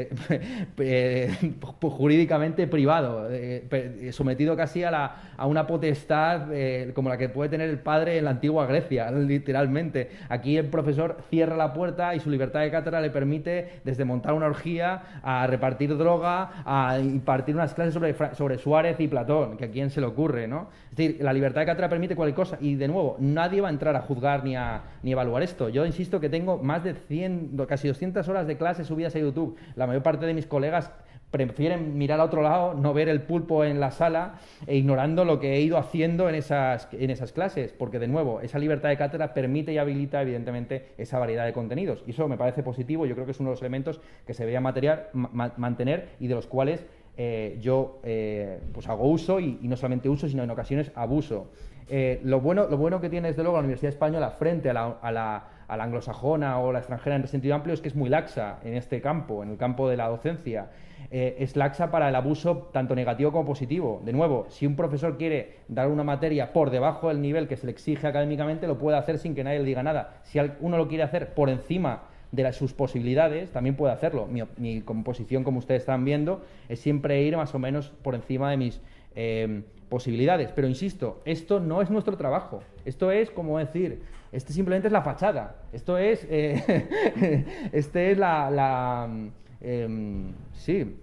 [0.77, 1.31] eh,
[1.81, 7.69] jurídicamente privado, eh, sometido casi a, la, una potestad eh, como la que puede tener
[7.69, 10.11] el padre en la antigua Grecia, literalmente.
[10.29, 14.33] Aquí el profesor cierra la puerta y su libertad de cátedra le permite desde montar
[14.33, 19.65] una orgía a repartir droga, a impartir unas clases sobre, sobre Suárez y Platón, que
[19.65, 20.67] a quién se le ocurre, ¿no?
[20.99, 23.95] Decir, la libertad de cátedra permite cualquier cosa y, de nuevo, nadie va a entrar
[23.95, 25.69] a juzgar ni a ni evaluar esto.
[25.69, 29.55] Yo insisto que tengo más de 100, casi 200 horas de clases subidas a YouTube.
[29.77, 30.91] La mayor parte de mis colegas
[31.31, 35.39] prefieren mirar a otro lado, no ver el pulpo en la sala e ignorando lo
[35.39, 38.97] que he ido haciendo en esas, en esas clases, porque de nuevo, esa libertad de
[38.97, 42.03] cátedra permite y habilita evidentemente esa variedad de contenidos.
[42.07, 44.43] Y eso me parece positivo, yo creo que es uno de los elementos que se
[44.43, 46.85] debería material, mantener y de los cuales
[47.21, 51.51] eh, yo eh, pues hago uso y, no solamente uso, sino en ocasiones abuso.
[51.89, 54.85] Eh, lo, bueno, lo bueno que tiene desde luego la Universidad Española frente a la,
[55.01, 58.73] a la, anglosajona o la extranjera en sentido amplio es que es muy laxa en
[58.73, 60.69] este campo, en el campo de la docencia.
[61.11, 64.01] Es laxa para el abuso tanto negativo como positivo.
[64.05, 67.65] De nuevo, si un profesor quiere dar una materia por debajo del nivel que se
[67.65, 70.21] le exige académicamente, lo puede hacer sin que nadie le diga nada.
[70.23, 74.27] Si uno lo quiere hacer por encima de sus posibilidades, también puede hacerlo.
[74.57, 78.57] Mi, composición, como ustedes están viendo, es siempre ir más o menos por encima de
[78.57, 78.81] mis
[79.15, 80.51] em, posibilidades.
[80.51, 82.61] Pero insisto, esto no es nuestro trabajo.
[82.85, 85.55] Esto es, como decir, este simplemente es la fachada.
[85.73, 89.09] Esto es, eh, este es la, la
[89.61, 90.95] em, sí,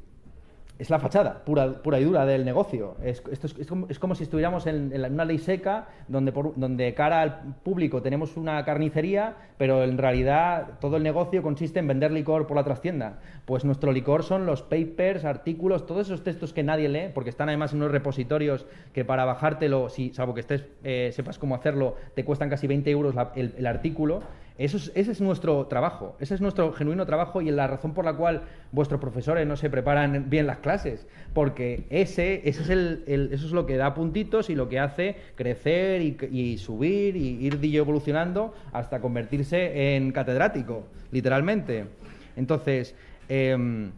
[0.78, 2.96] es la fachada pura, pura y dura del negocio.
[3.02, 3.46] Es, esto
[3.88, 8.64] es, como, si estuviéramos en, una ley seca donde, donde cara al público tenemos una
[8.64, 13.20] carnicería, pero en realidad todo el negocio consiste en vender licor por la trastienda.
[13.44, 17.48] Pues nuestro licor son los papers, artículos, todos esos textos que nadie lee, porque están
[17.48, 21.96] además en unos repositorios que para bajártelo, si, salvo que estés, eh, sepas cómo hacerlo,
[22.14, 24.20] te cuestan casi 20 euros el artículo.
[24.58, 28.06] Eso es, ese es nuestro trabajo, ese es nuestro genuino trabajo y la razón por
[28.06, 28.42] la cual
[28.72, 33.52] vuestros profesores no se preparan bien las clases, porque ese, ese es el, eso es
[33.52, 39.00] lo que da puntitos y lo que hace crecer y, subir y ir evolucionando hasta
[39.00, 41.84] convertirse en catedrático, literalmente.
[42.36, 42.94] Entonces,
[43.28, 43.90] em,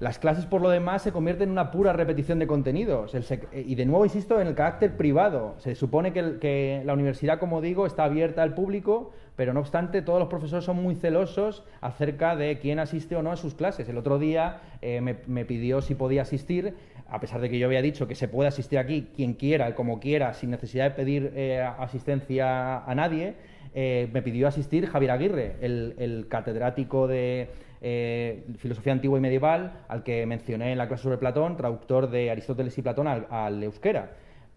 [0.00, 3.14] las clases, por lo demás, se convierten en una pura repetición de contenidos.
[3.52, 5.54] y de nuevo, insisto, en el carácter privado.
[5.58, 10.18] Se supone que, la universidad, como digo, está abierta al público, pero no obstante todos
[10.18, 13.88] los profesores son muy celosos acerca de quién asiste o no a sus clases.
[13.88, 16.74] El otro día eh, me, pidió si podía asistir,
[17.08, 19.98] a pesar de que yo había dicho que se puede asistir aquí quien quiera, como
[19.98, 23.32] quiera, sin necesidad de pedir eh, asistencia a nadie,
[23.74, 27.48] eh, me pidió asistir Javier Aguirre, el, catedrático de
[28.58, 32.76] filosofía antigua y medieval, al que mencioné en la clase sobre Platón, traductor de Aristóteles
[32.76, 34.10] y Platón al euskera.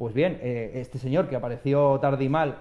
[0.03, 2.57] Pues bien, eh, este señor que apareció tarde y mal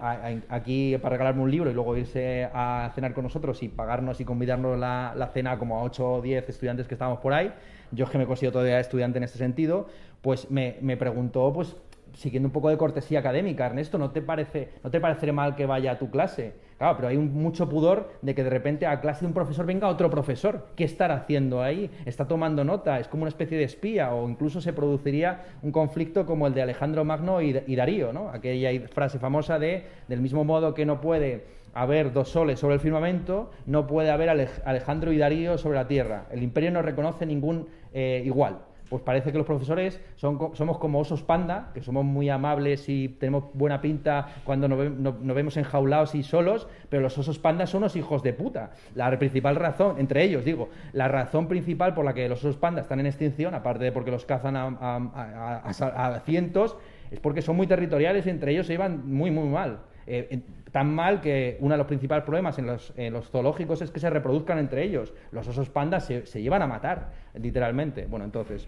[0.48, 4.24] aquí para regalarme un libro y luego irse a cenar con nosotros y pagarnos y
[4.24, 7.52] convidarnos la, cena como a 8 o 10 estudiantes que estábamos por ahí,
[7.90, 9.88] yo es que me considero todavía estudiante en este sentido,
[10.20, 11.74] pues me, me preguntó pues
[12.14, 15.66] siguiendo un poco de cortesía académica, Ernesto, ¿no te parece, no te parece mal que
[15.66, 16.54] vaya a tu clase?
[16.78, 19.88] Claro, pero hay mucho pudor de que de repente a clase de un profesor venga
[19.88, 20.66] otro profesor.
[20.74, 21.90] ¿Qué estará haciendo ahí?
[22.06, 22.98] ¿Está tomando nota?
[22.98, 24.12] ¿Es como una especie de espía?
[24.14, 28.30] O incluso se produciría un conflicto como el de Alejandro Magno y, Darío, ¿no?
[28.30, 32.80] Aquella frase famosa de, del mismo modo que no puede haber dos soles sobre el
[32.80, 36.26] firmamento, no puede haber Alejandro y Darío sobre la tierra.
[36.30, 38.58] El imperio no reconoce ningún eh, igual
[38.92, 43.44] pues parece que los profesores somos como osos panda, que somos muy amables y tenemos
[43.54, 48.22] buena pinta cuando nos, vemos enjaulados y solos, pero los osos panda son los hijos
[48.22, 48.72] de puta.
[48.94, 52.82] La principal razón, entre ellos digo, la razón principal por la que los osos panda
[52.82, 56.76] están en extinción, aparte de porque los cazan a, cientos,
[57.10, 59.78] es porque son muy territoriales y entre ellos se llevan muy, muy mal.
[60.06, 64.10] Eh, tan mal que uno de los principales problemas en los, zoológicos es que se
[64.10, 65.12] reproduzcan entre ellos.
[65.30, 68.06] Los osos pandas se, se, llevan a matar, literalmente.
[68.06, 68.66] Bueno, entonces,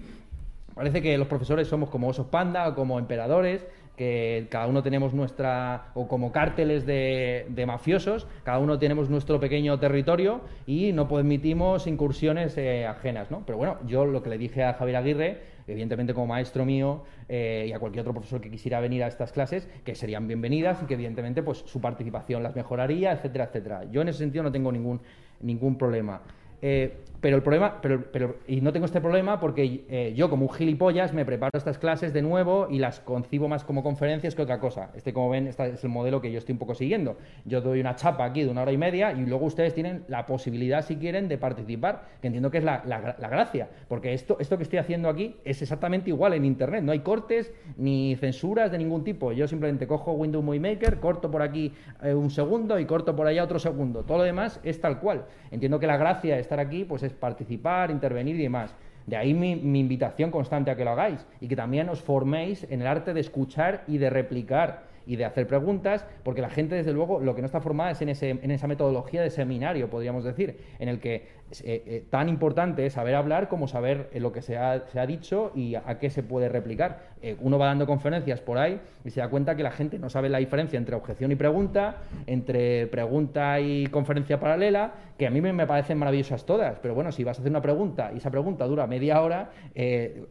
[0.74, 5.14] parece que los profesores somos como osos panda o como emperadores que cada uno tenemos
[5.14, 11.86] nuestra, o como cárteles de, mafiosos, cada uno tenemos nuestro pequeño territorio y no permitimos
[11.86, 13.44] incursiones eh, ajenas, ¿no?
[13.46, 17.66] Pero bueno, yo lo que le dije a Javier Aguirre, evidentemente como maestro mío eh,
[17.68, 20.86] y a cualquier otro profesor que quisiera venir a estas clases, que serían bienvenidas y
[20.86, 23.84] que evidentemente pues su participación las mejoraría, etcétera, etcétera.
[23.90, 25.00] Yo en ese sentido no tengo ningún,
[25.40, 26.20] ningún problema.
[26.66, 30.44] Eh, pero el problema, pero, pero, y no tengo este problema porque eh, yo como
[30.44, 34.42] un gilipollas me preparo estas clases de nuevo y las concibo más como conferencias que
[34.42, 34.90] otra cosa.
[34.94, 37.16] Este, como ven, este es el modelo que yo estoy un poco siguiendo.
[37.46, 40.26] Yo doy una chapa aquí de una hora y media y luego ustedes tienen la
[40.26, 42.82] posibilidad, si quieren, de participar, que entiendo que es la,
[43.16, 46.84] gracia, porque esto, esto que estoy haciendo aquí es exactamente igual en Internet.
[46.84, 49.32] No hay cortes ni censuras de ningún tipo.
[49.32, 53.26] Yo simplemente cojo Windows Movie Maker, corto por aquí eh, un segundo y corto por
[53.26, 54.04] allá otro segundo.
[54.04, 55.24] Todo lo demás es tal cual.
[55.50, 58.74] Entiendo que la gracia de estar aquí pues es participar, intervenir y demás.
[59.06, 62.80] De ahí mi, invitación constante a que lo hagáis y que también os forméis en
[62.80, 66.92] el arte de escuchar y de replicar y de hacer preguntas, porque la gente, desde
[66.92, 70.24] luego, lo que no está formada es en, ese, en esa metodología de seminario, podríamos
[70.24, 71.26] decir, en el que
[71.62, 74.98] eh, eh, tan importante es saber hablar como saber eh, lo que se ha, se
[74.98, 77.14] ha, dicho y a, qué se puede replicar.
[77.40, 80.28] uno va dando conferencias por ahí y se da cuenta que la gente no sabe
[80.28, 85.52] la diferencia entre objeción y pregunta, entre pregunta y conferencia paralela, que a mí me,
[85.52, 88.66] me parecen maravillosas todas, pero bueno, si vas a hacer una pregunta y esa pregunta
[88.66, 89.50] dura media hora,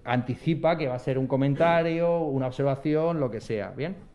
[0.03, 4.12] anticipa que va a ser un comentario, una observación, lo que sea, ¿bien?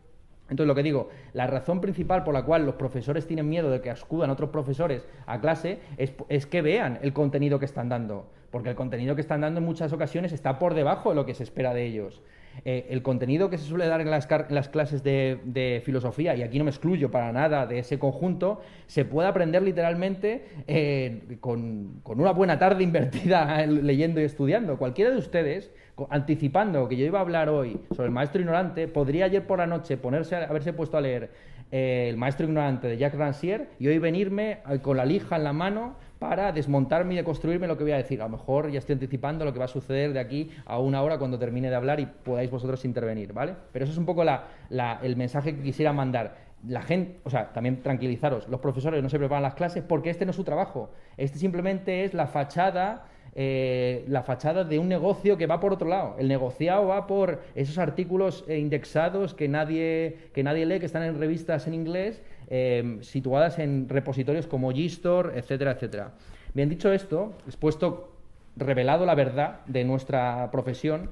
[0.49, 3.81] Entonces, lo que digo, la razón principal por la cual los profesores tienen miedo de
[3.81, 8.69] que acudan otros profesores a clase es, que vean el contenido que están dando, porque
[8.69, 11.43] el contenido que están dando en muchas ocasiones está por debajo de lo que se
[11.43, 12.21] espera de ellos.
[12.65, 16.65] Eh, el contenido que se suele dar en las, clases de, filosofía, y aquí no
[16.65, 22.59] me excluyo para nada de ese conjunto, se puede aprender literalmente eh, con una buena
[22.59, 24.77] tarde invertida leyendo y estudiando.
[24.77, 25.71] Cualquiera de ustedes
[26.09, 29.67] anticipando que yo iba a hablar hoy sobre el maestro ignorante, podría ayer por la
[29.67, 31.31] noche ponerse a, haberse puesto a leer
[31.71, 35.43] eh, el maestro ignorante de Jacques Rancière y hoy venirme eh, con la lija en
[35.43, 38.21] la mano para desmontarme y deconstruirme lo que voy a decir.
[38.21, 41.01] A lo mejor ya estoy anticipando lo que va a suceder de aquí a una
[41.01, 43.55] hora cuando termine de hablar y podáis vosotros intervenir, ¿vale?
[43.71, 47.81] Pero eso es un poco el mensaje que quisiera mandar la gente, o sea, también
[47.81, 50.91] tranquilizaros, los profesores no se preparan las clases porque este no es su trabajo.
[51.17, 53.05] Este simplemente es la fachada
[53.41, 56.17] eh, la fachada de un negocio que va por otro lado.
[56.19, 61.03] El negociado va por esos artículos eh, indexados que nadie, que nadie lee, que están
[61.03, 66.11] en revistas en inglés, eh, situadas en repositorios como Gstore, etcétera, etcétera.
[66.53, 68.11] Bien dicho esto, expuesto,
[68.57, 71.09] revelado la verdad de nuestra profesión,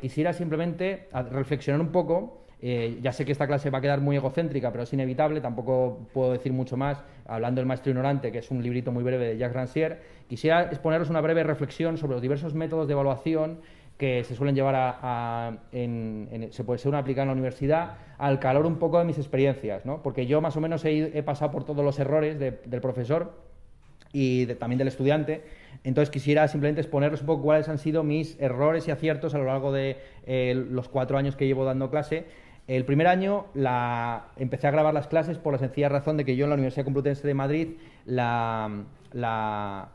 [0.00, 4.16] quisiera simplemente reflexionar un poco eh, ya sé que esta clase va a quedar muy
[4.16, 8.50] egocéntrica, pero es inevitable, tampoco puedo decir mucho más, hablando del Maestro Ignorante, que es
[8.50, 9.98] un librito muy breve de Jacques Rancière.
[10.28, 13.60] Quisiera exponeros una breve reflexión sobre los diversos métodos de evaluación
[13.98, 18.66] que se suelen llevar a, se puede ser una aplicada en la universidad al calor
[18.66, 20.02] un poco de mis experiencias, ¿no?
[20.02, 23.32] porque yo más o menos he, pasado por todos los errores del profesor
[24.12, 25.44] y también del estudiante.
[25.84, 29.44] Entonces quisiera simplemente exponeros un poco cuáles han sido mis errores y aciertos a lo
[29.44, 32.24] largo de eh, los cuatro años que llevo dando clase
[32.66, 36.34] el primer año la, empecé a grabar las clases por la sencilla razón de que
[36.34, 37.68] yo en la Universidad Complutense de Madrid
[38.06, 38.82] la,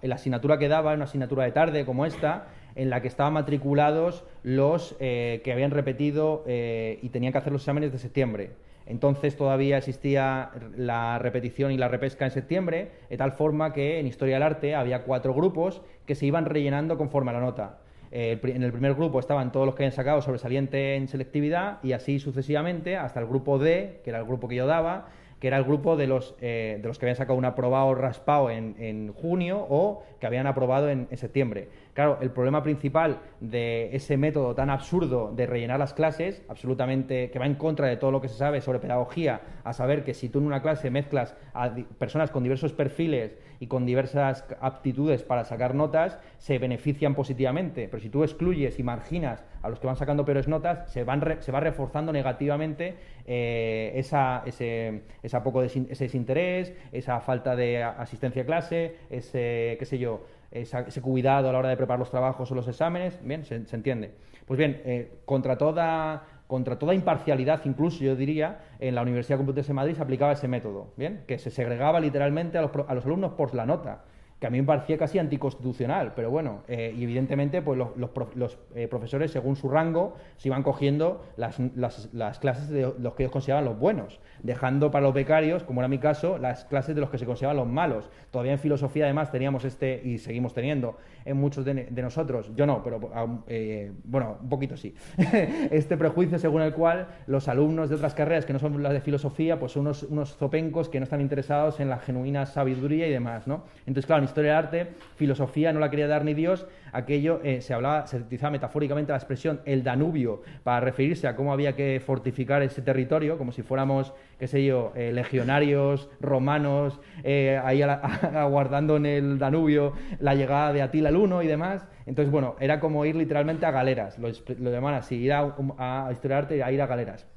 [0.09, 4.95] asignatura que daba una asignatura de tarde como esta, en la que estaban matriculados los
[5.01, 8.51] eh, que habían repetido eh, y tenían que hacer los exámenes de septiembre.
[8.85, 14.07] Entonces todavía existía la repetición y la repesca en septiembre, de tal forma que en
[14.07, 17.79] Historia del Arte había cuatro grupos que se iban rellenando conforme a la nota.
[18.11, 21.93] Eh, en el primer grupo estaban todos los que habían sacado sobresaliente en selectividad y
[21.93, 25.07] así sucesivamente hasta el grupo D, que era el grupo que yo daba,
[25.41, 28.51] que era el grupo de los, eh, de los que habían sacado un aprobado raspado
[28.51, 31.67] en, en junio o que habían aprobado en, septiembre.
[31.93, 37.39] Claro, el problema principal de ese método tan absurdo de rellenar las clases, absolutamente que
[37.39, 40.29] va en contra de todo lo que se sabe sobre pedagogía, a saber que si
[40.29, 45.45] tú en una clase mezclas a personas con diversos perfiles y con diversas aptitudes para
[45.45, 47.87] sacar notas, se benefician positivamente.
[47.87, 51.21] Pero si tú excluyes y marginas a los que van sacando peores notas, se, van
[51.41, 52.95] se va reforzando negativamente
[53.27, 59.75] eh, esa, ese, esa poco de, ese desinterés, esa falta de asistencia a clase, ese,
[59.77, 63.19] qué sé yo, ese cuidado a la hora de preparar los trabajos o los exámenes,
[63.23, 64.11] bien, se, entiende.
[64.47, 69.69] Pues bien, eh, contra toda contra toda imparcialidad, incluso yo diría, en la Universidad Complutense
[69.69, 71.23] de Madrid se aplicaba ese método, ¿bien?
[71.25, 74.03] Que se segregaba literalmente a los, a los alumnos por la nota
[74.41, 78.87] que a mí me parecía casi anticonstitucional, pero bueno, eh, y evidentemente pues los, eh,
[78.87, 83.65] profesores, según su rango, se iban cogiendo las, las, clases de los que ellos consideraban
[83.65, 87.19] los buenos, dejando para los becarios, como era mi caso, las clases de los que
[87.19, 88.09] se consideraban los malos.
[88.31, 92.81] Todavía en filosofía, además, teníamos este, y seguimos teniendo en muchos de, nosotros, yo no,
[92.81, 92.99] pero
[93.45, 94.95] eh, bueno, un poquito sí,
[95.69, 99.01] este prejuicio según el cual los alumnos de otras carreras que no son las de
[99.01, 103.11] filosofía, pues son unos, unos zopencos que no están interesados en la genuina sabiduría y
[103.11, 103.65] demás, ¿no?
[103.81, 107.73] Entonces, claro, historia del arte, filosofía no la quería dar ni Dios, aquello eh, se
[107.73, 112.61] hablaba, se utilizaba metafóricamente la expresión el Danubio para referirse a cómo había que fortificar
[112.63, 119.05] ese territorio, como si fuéramos, qué sé yo, eh, legionarios romanos eh, ahí aguardando en
[119.05, 121.85] el Danubio la llegada de Atila el Uno y demás.
[122.05, 126.09] Entonces, bueno, era como ir literalmente a galeras, lo, lo llaman así, ir a, a,
[126.11, 127.27] historia del arte, a ir a galeras.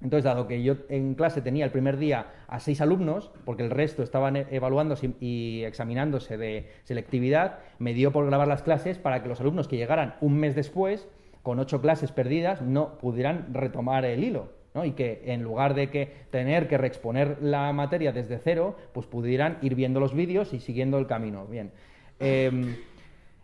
[0.00, 3.70] Entonces, dado que yo en clase tenía el primer día a seis alumnos, porque el
[3.70, 9.22] resto estaban e-, evaluándose y examinándose de selectividad, me dio por grabar las clases para
[9.22, 11.08] que los alumnos que llegaran un mes después,
[11.42, 14.50] con ocho clases perdidas, no pudieran retomar el hilo.
[14.74, 14.84] ¿no?
[14.84, 19.58] Y que en lugar de que tener que reexponer la materia desde cero, pues pudieran
[19.62, 21.46] ir viendo los vídeos y siguiendo el camino.
[21.46, 21.72] Bien.
[22.20, 22.76] Em,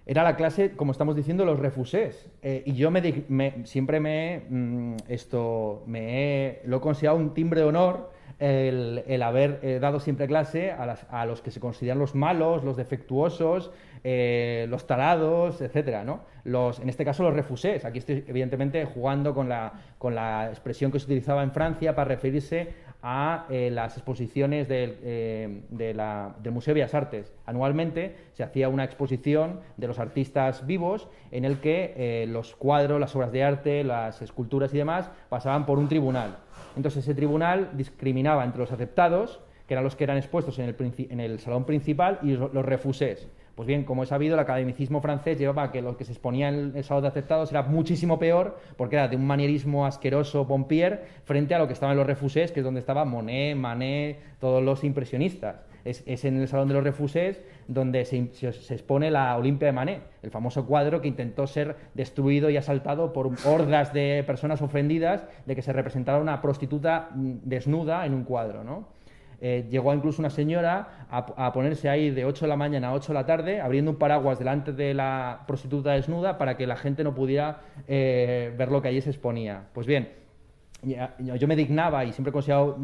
[0.07, 2.29] era la clase, como estamos diciendo, los refusés.
[2.43, 7.67] Eh, y yo me, siempre me, mm, esto, me lo he considerado un timbre de
[7.67, 12.77] honor el, haber eh, dado siempre clase a, los que se consideran los malos, los
[12.77, 13.71] defectuosos,
[14.03, 16.21] eh, los talados, etcétera, ¿no?
[16.45, 17.85] En este caso los refusés.
[17.85, 22.09] Aquí estoy evidentemente jugando con la, con la expresión que se utilizaba en Francia para
[22.09, 22.69] referirse
[23.07, 27.35] a eh, las exposiciones del, eh, del Museo de Bellas Artes.
[27.45, 32.99] Anualmente se hacía una exposición de los artistas vivos en el que eh, los cuadros,
[32.99, 36.39] las obras de arte, las esculturas y demás pasaban por un tribunal.
[36.77, 39.39] Entonces ese tribunal discriminaba entre los aceptados,
[39.69, 40.77] que eran los que eran expuestos en el,
[41.11, 43.29] en el salón principal, y los refusés.
[43.55, 46.49] Pues bien, como he sabido, el academicismo francés llevaba a que lo que se exponía
[46.49, 51.05] en el salón de aceptados era muchísimo peor, porque era de un manierismo asqueroso Pompier
[51.25, 54.63] frente a lo que estaba en los refusés, que es donde estaba Monet, Manet, todos
[54.63, 55.57] los impresionistas.
[55.85, 58.17] es, en el Salón de los Refusés donde se,
[58.75, 63.31] expone la Olimpia de Manet, el famoso cuadro que intentó ser destruido y asaltado por
[63.47, 68.65] hordas de personas ofendidas de que se representara una prostituta mm, desnuda en un cuadro,
[68.65, 68.94] ¿no?
[69.47, 73.09] Eh, llegó incluso una señora a, ponerse ahí de 8 de la mañana a 8
[73.09, 77.05] de la tarde, abriendo un paraguas delante de la prostituta desnuda para que la gente
[77.05, 79.65] no pudiera eh, ver lo que allí se exponía.
[79.75, 80.09] Pues bien,
[80.83, 82.79] yo me dignaba y siempre he considerado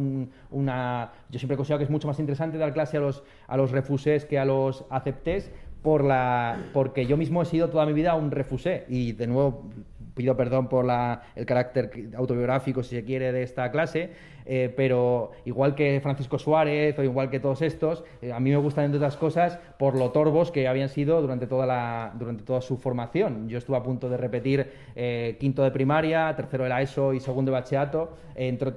[0.51, 3.57] una yo siempre he considerado que es mucho más interesante dar clase a los a
[3.57, 5.51] los refusés que a los aceptés
[5.83, 9.71] por la porque yo mismo he sido toda mi vida un refusé y de nuevo
[10.15, 10.87] pido perdón por
[11.35, 14.11] el carácter autobiográfico, si se quiere, de esta clase,
[14.47, 18.57] eh, pero igual que Francisco Suárez o igual que todos estos, eh, a mí me
[18.57, 22.61] gustan, entre otras cosas, por lo torbos que habían sido durante toda, la, durante toda
[22.61, 23.49] su formación.
[23.49, 27.20] Yo estuve a punto de repetir eh, quinto de primaria, tercero de la ESO y
[27.20, 28.16] segundo de bachillerato,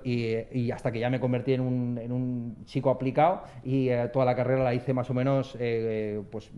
[0.03, 4.35] y, hasta que ya me convertí en un, en un chico aplicado y toda la
[4.35, 5.57] carrera la hice más o menos
[6.31, 6.51] pues,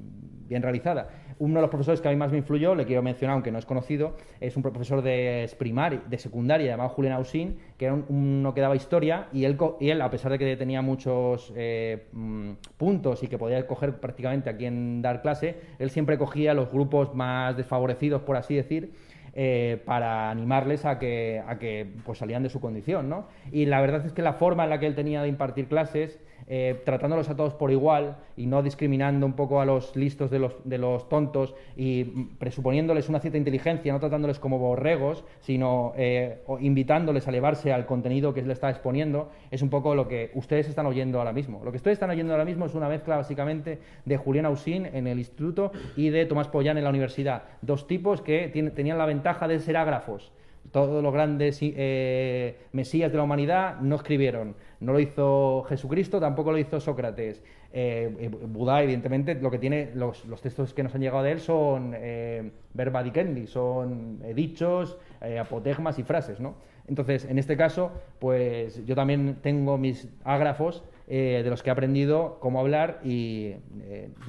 [0.47, 1.09] bien realizada.
[1.37, 3.59] Uno de los profesores que a mí más me influyó, le quiero mencionar, aunque no
[3.59, 8.53] es conocido, es un profesor de primaria, de secundaria, llamado Julián Ausín, que era uno
[8.53, 8.94] que daba historia,
[9.33, 13.37] y él, y él, a pesar de que tenía muchos eh, mm, puntos y que
[13.37, 18.37] podía coger prácticamente a quien dar clase, él siempre cogía los grupos más desfavorecidos, por
[18.37, 18.93] así decir,
[19.33, 23.09] eh, para animarles a que, a que pues, salían de su condición.
[23.09, 23.27] ¿no?
[23.51, 26.19] Y la verdad es que la forma en la que él tenía de impartir clases
[26.47, 30.39] eh, tratándolos a todos por igual y no discriminando un poco a los listos de
[30.39, 32.03] los, de los tontos y
[32.37, 38.33] presuponiéndoles una cierta inteligencia, no tratándoles como borregos, sino eh, invitándoles a elevarse al contenido
[38.33, 41.61] que él le está exponiendo, es un poco lo que ustedes están oyendo ahora mismo.
[41.63, 45.07] Lo que ustedes están oyendo ahora mismo es una mezcla básicamente de Julián Ausín en
[45.07, 47.43] el instituto y de Tomás Pollán en la universidad.
[47.61, 50.31] Dos tipos que tenían la ventaja de ser ágrafos
[50.71, 54.55] todos los grandes eh, mesías de la humanidad no escribieron.
[54.85, 57.41] No lo hizo Jesucristo, tampoco lo hizo Sócrates.
[57.73, 61.39] Eh, eh Buda, evidentemente, lo que tiene, los, textos que nos han llegado de él
[61.39, 64.97] son eh, verba dicendi, son dichos,
[65.39, 66.55] apotegmas y frases, ¿no?
[66.87, 72.37] Entonces, en este caso, pues yo también tengo mis ágrafos de los que he aprendido
[72.39, 73.55] cómo hablar y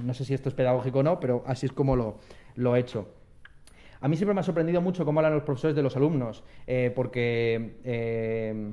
[0.02, 2.16] no sé si esto es pedagógico o no, pero así es como lo,
[2.54, 3.06] lo he hecho.
[4.00, 6.92] A mí siempre me ha sorprendido mucho cómo hablan los profesores de los alumnos, eh,
[6.94, 8.72] porque eh,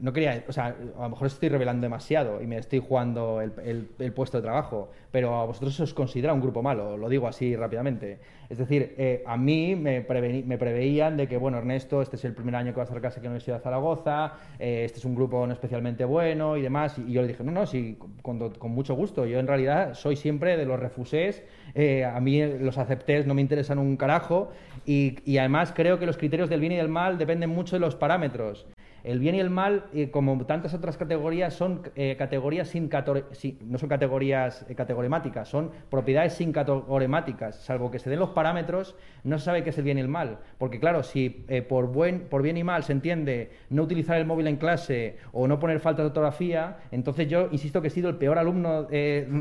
[0.00, 4.12] no quería, o sea, a lo mejor estoy revelando demasiado y me estoy jugando el,
[4.14, 8.18] puesto de trabajo, pero a vosotros os considera un grupo malo, lo digo así rápidamente.
[8.48, 12.54] Es decir, eh, a mí me, preveían de que, bueno, Ernesto, este es el primer
[12.56, 15.14] año que vas a clase aquí en la Universidad de Zaragoza, eh, este es un
[15.14, 18.38] grupo no especialmente bueno y demás, y, yo le dije, no, no, sí, con,
[18.70, 21.42] mucho gusto, yo en realidad soy siempre de los refusés,
[21.74, 24.50] eh, a mí los aceptés no me interesan un carajo,
[24.86, 27.80] y, y además creo que los criterios del bien y del mal dependen mucho de
[27.80, 28.66] los parámetros.
[29.04, 32.88] El bien y el mal, eh, como tantas otras categorías, son eh, categorías sin,
[33.66, 37.56] no son categorías eh, categoremáticas, son propiedades sin categoremáticas.
[37.56, 40.08] Salvo que se den los parámetros, no se sabe qué es el bien y el
[40.08, 40.38] mal.
[40.56, 44.46] Porque claro, si por, buen, por bien y mal se entiende no utilizar el móvil
[44.46, 48.16] en clase o no poner falta de ortografía, entonces yo insisto que he sido el
[48.16, 48.88] peor alumno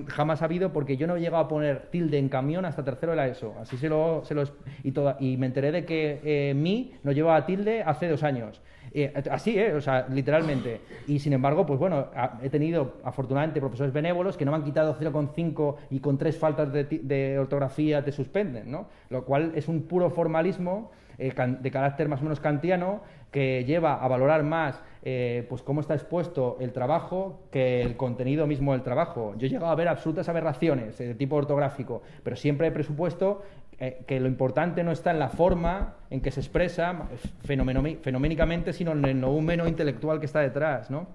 [0.07, 3.15] jamás habido porque yo no he llegado a poner tilde en camión hasta tercero de
[3.15, 3.55] la ESO.
[3.61, 4.35] Así se lo, se
[4.83, 8.61] y, y me enteré de que mi no llevaba tilde hace dos años.
[8.93, 9.73] Eh, así, ¿eh?
[9.73, 10.81] O sea, literalmente.
[11.07, 12.07] Y sin embargo, pues bueno,
[12.41, 16.71] he tenido afortunadamente profesores benévolos que no me han quitado 0,5 y con tres faltas
[16.71, 18.87] de, ortografía te suspenden, ¿no?
[19.09, 23.95] Lo cual es un puro formalismo eh, de carácter más o menos kantiano que lleva
[23.95, 28.83] a valorar más eh, pues cómo está expuesto el trabajo que el contenido mismo del
[28.83, 29.33] trabajo.
[29.37, 33.41] Yo he llegado a ver absolutas aberraciones de tipo ortográfico, pero siempre he presupuesto
[33.79, 37.07] eh, que lo importante no está en la forma en que se expresa
[37.43, 41.07] fenoménicamente, sino en el noúmeno intelectual que está detrás, ¿no?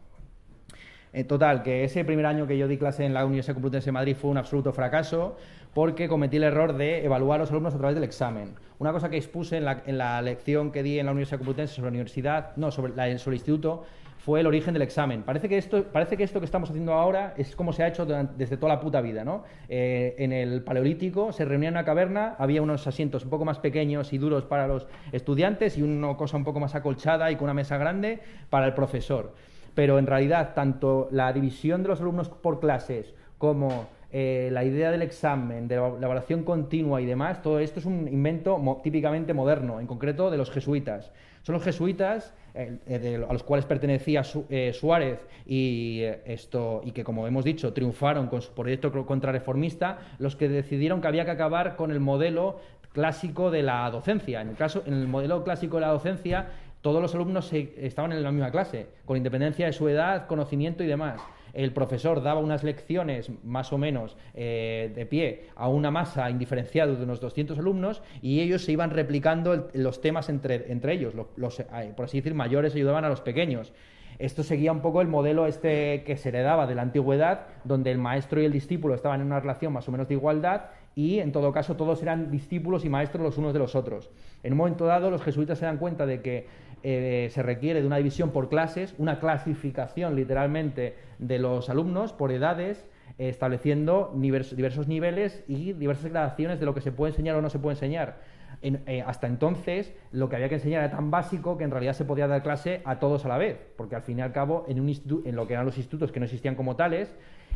[1.12, 3.92] En total, que ese primer año que yo di clase en la Universidad Complutense de
[3.92, 5.36] Madrid fue un absoluto fracaso
[5.72, 8.54] porque cometí el error de evaluar a los alumnos a través del examen.
[8.78, 9.64] Una cosa que expuse en
[9.98, 13.36] la, lección que di en la Universidad Complutense sobre la universidad, no, sobre, la, sobre
[13.36, 13.84] el instituto,
[14.28, 15.22] fue el origen del examen.
[15.22, 18.04] Parece que esto, parece que, esto que estamos haciendo ahora es como se ha hecho
[18.04, 19.24] desde toda la puta vida.
[19.24, 19.44] ¿no?
[19.70, 23.58] Eh, en el Paleolítico se reunía en una caverna, había unos asientos un poco más
[23.58, 27.44] pequeños y duros para los estudiantes y una cosa un poco más acolchada y con
[27.44, 28.20] una mesa grande
[28.50, 29.32] para el profesor.
[29.74, 34.90] Pero en realidad, tanto la división de los alumnos por clases como eh, la idea
[34.90, 39.80] del examen, de la, evaluación continua y demás, todo esto es un invento típicamente moderno,
[39.80, 41.12] en concreto de los jesuitas.
[41.44, 47.26] Son los jesuitas eh, eh, a los cuales pertenecía Suárez y, esto, y que, como
[47.26, 51.90] hemos dicho, triunfaron con su proyecto contrarreformista, los que decidieron que había que acabar con
[51.90, 52.60] el modelo
[52.92, 54.40] clásico de la docencia.
[54.40, 56.48] En el, caso, en el modelo clásico de la docencia,
[56.80, 60.86] todos los alumnos estaban en la misma clase, con independencia de su edad, conocimiento y
[60.86, 61.20] demás.
[61.58, 66.94] El profesor daba unas lecciones más o menos eh, de pie a una masa indiferenciada
[66.94, 71.14] de unos 200 alumnos y ellos se iban replicando los temas entre, entre ellos.
[71.34, 73.72] Los, eh, por así decir, mayores ayudaban a los pequeños.
[74.20, 77.98] Esto seguía un poco el modelo este que se heredaba de la antigüedad, donde el
[77.98, 81.30] maestro y el discípulo estaban en una relación más o menos de igualdad y en
[81.32, 84.10] todo caso todos eran discípulos y maestros los unos de los otros.
[84.44, 86.46] En un momento dado los jesuitas se dan cuenta de que
[86.82, 92.32] eh, se requiere de una división por clases, una clasificación literalmente de los alumnos por
[92.32, 92.86] edades,
[93.18, 97.58] estableciendo diversos niveles y diversas gradaciones de lo que se puede enseñar o no se
[97.58, 98.18] puede enseñar.
[98.60, 102.04] Eh, hasta entonces lo que había que enseñar era tan básico que en realidad se
[102.04, 104.84] podía dar clase a todos a la vez, porque al fin y al cabo en,
[105.36, 107.14] lo que eran los institutos que no existían como tales,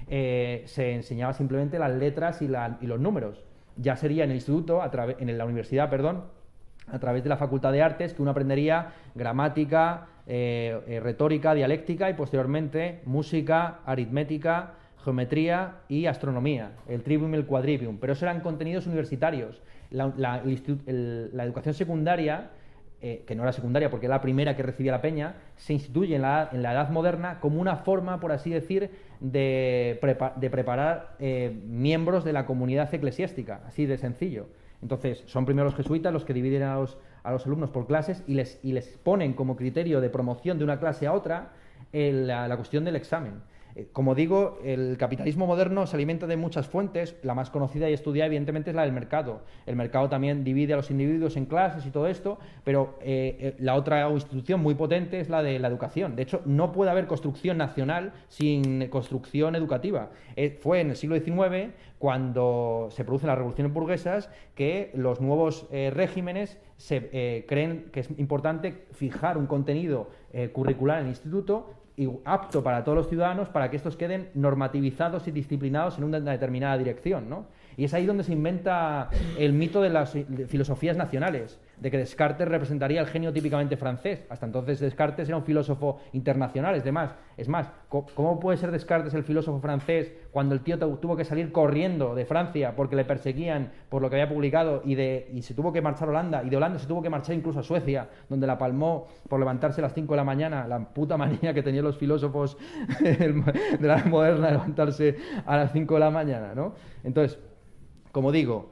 [0.08, 3.44] eh, se enseñaba simplemente las letras y, los números.
[3.76, 6.24] Ya sería en el instituto, a en la universidad, perdón,
[6.92, 12.14] a través de la Facultad de Artes, que uno aprendería gramática, eh, retórica, dialéctica y
[12.14, 17.98] posteriormente música, aritmética, geometría y astronomía, el trivium y el quadrivium.
[17.98, 19.60] Pero eso eran contenidos universitarios
[19.92, 22.50] la, educación secundaria,
[23.00, 26.16] eh, que no era secundaria porque era la primera que recibía la peña, se instituye
[26.16, 28.90] en la, edad moderna como una forma, por así decir,
[29.20, 29.98] de,
[30.50, 34.46] preparar eh, miembros de la comunidad eclesiástica, así de sencillo.
[34.82, 38.98] Entonces, son primero los jesuitas los que dividen a los, alumnos por clases y les,
[39.02, 41.52] ponen como criterio de promoción de una clase a otra
[41.92, 43.42] la cuestión del examen.
[43.74, 47.16] Eh, como digo, el capitalismo moderno se alimenta de muchas fuentes.
[47.22, 49.42] La más conocida y estudiada, evidentemente, es la del mercado.
[49.66, 53.56] El mercado también divide a los individuos en clases y todo esto, pero eh, eh,
[53.58, 56.16] la otra institución muy potente es la de la educación.
[56.16, 60.10] De hecho, no puede haber construcción nacional sin construcción educativa.
[60.60, 66.58] fue en el siglo XIX, cuando se producen las revoluciones burguesas, que los nuevos regímenes
[66.76, 70.10] se, creen que es importante fijar un contenido
[70.52, 71.81] curricular en el instituto
[72.24, 76.78] apto para todos los ciudadanos para que estos queden normativizados y disciplinados en una determinada
[76.78, 77.46] dirección, ¿no?
[77.76, 80.12] Y es ahí donde se inventa el mito de las
[80.48, 84.24] filosofías nacionales de que Descartes representaría el genio típicamente francés.
[84.30, 89.12] Hasta entonces Descartes era un filósofo internacional, es, demás, es más, ¿cómo puede ser Descartes
[89.14, 93.72] el filósofo francés cuando el tío tuvo que salir corriendo de Francia porque le perseguían
[93.88, 96.50] por lo que había publicado y, de, y se tuvo que marchar a Holanda y
[96.50, 99.82] de Holanda se tuvo que marchar incluso a Suecia, donde la palmó por levantarse a
[99.82, 102.56] las 5 de la mañana, la puta manía que tenían los filósofos
[103.00, 106.74] de la moderna de levantarse a las 5 de la mañana, ¿no?
[107.02, 107.40] Entonces,
[108.12, 108.71] como digo,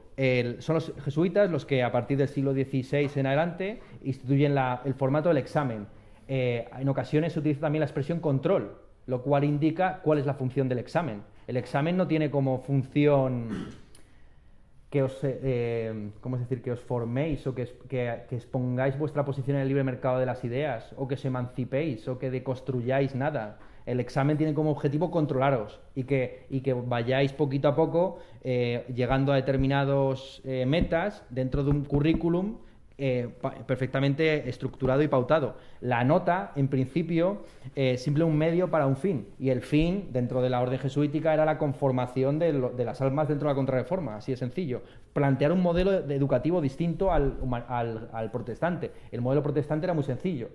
[0.59, 4.55] son los jesuitas los que a partir del siglo XVI en adelante instituyen
[4.85, 5.87] el formato del examen.
[6.27, 10.33] Eh, en ocasiones se utiliza también la expresión control, lo cual indica cuál es la
[10.33, 11.23] función del examen.
[11.47, 13.69] El examen no tiene como función
[14.89, 16.61] que os, eh, ¿cómo es decir?
[16.61, 20.43] que os forméis o que, que, expongáis vuestra posición en el libre mercado de las
[20.43, 23.57] ideas o que os emancipéis o que deconstruyáis nada
[23.91, 28.85] el examen tiene como objetivo controlaros y que, y que vayáis poquito a poco eh,
[28.95, 32.59] llegando a determinados eh, metas dentro de un currículum
[32.97, 33.29] eh,
[33.67, 35.57] perfectamente estructurado y pautado.
[35.81, 37.43] La nota, en principio,
[37.75, 41.33] es simple un medio para un fin, y el fin, dentro de la orden jesuítica,
[41.33, 44.83] era la conformación de, las almas dentro de la contrarreforma, así de sencillo.
[45.13, 47.39] Plantear un modelo educativo distinto al,
[48.13, 48.91] al, protestante.
[49.11, 50.49] El modelo protestante era muy sencillo,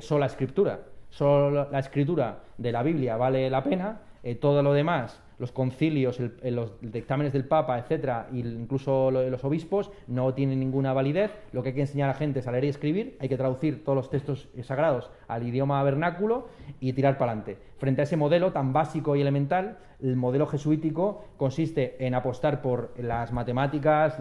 [0.00, 0.80] sola escritura
[1.10, 6.20] Solo la escritura de la Biblia vale la pena, eh, todo lo demás, los concilios,
[6.42, 11.30] los dictámenes del Papa, etcétera, e incluso los obispos, no tienen ninguna validez.
[11.52, 13.36] Lo que hay que enseñar a la gente es a leer y escribir, hay que
[13.36, 16.48] traducir todos los textos sagrados al idioma vernáculo
[16.80, 17.58] y tirar para adelante.
[17.78, 22.94] Frente a ese modelo tan básico y elemental, el modelo jesuítico consiste en apostar por
[22.98, 24.18] las matemáticas,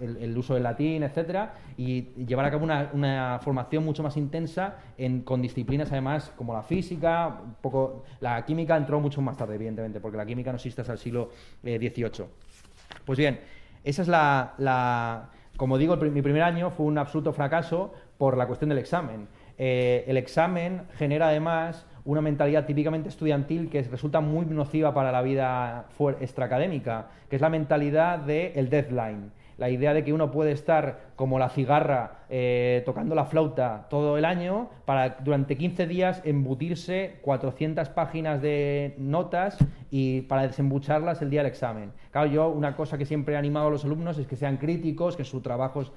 [0.00, 4.76] el, uso del latín, etcétera, y llevar a cabo una, formación mucho más intensa
[5.24, 10.16] con disciplinas además como la física, poco, la química entró mucho más tarde, evidentemente, porque
[10.16, 11.30] la química no existe hasta el siglo
[11.62, 12.24] XVIII.
[12.24, 12.28] Eh,
[13.04, 13.40] pues bien,
[13.84, 18.68] esa es la, como digo, mi primer año fue un absoluto fracaso por la cuestión
[18.68, 19.28] del examen.
[19.58, 25.22] Eh, el examen genera además una mentalidad típicamente estudiantil que resulta muy nociva para la
[25.22, 25.86] vida
[26.20, 29.32] extraacadémica, que es la mentalidad del deadline.
[29.58, 34.18] La idea de que uno puede estar como la cigarra eh, tocando la flauta todo
[34.18, 39.56] el año para durante 15 días embutirse 400 páginas de notas
[39.90, 41.92] y para desembucharlas el día del examen.
[42.10, 45.16] Claro, yo una cosa que siempre he animado a los alumnos es que sean críticos,
[45.16, 45.92] que en sus trabajos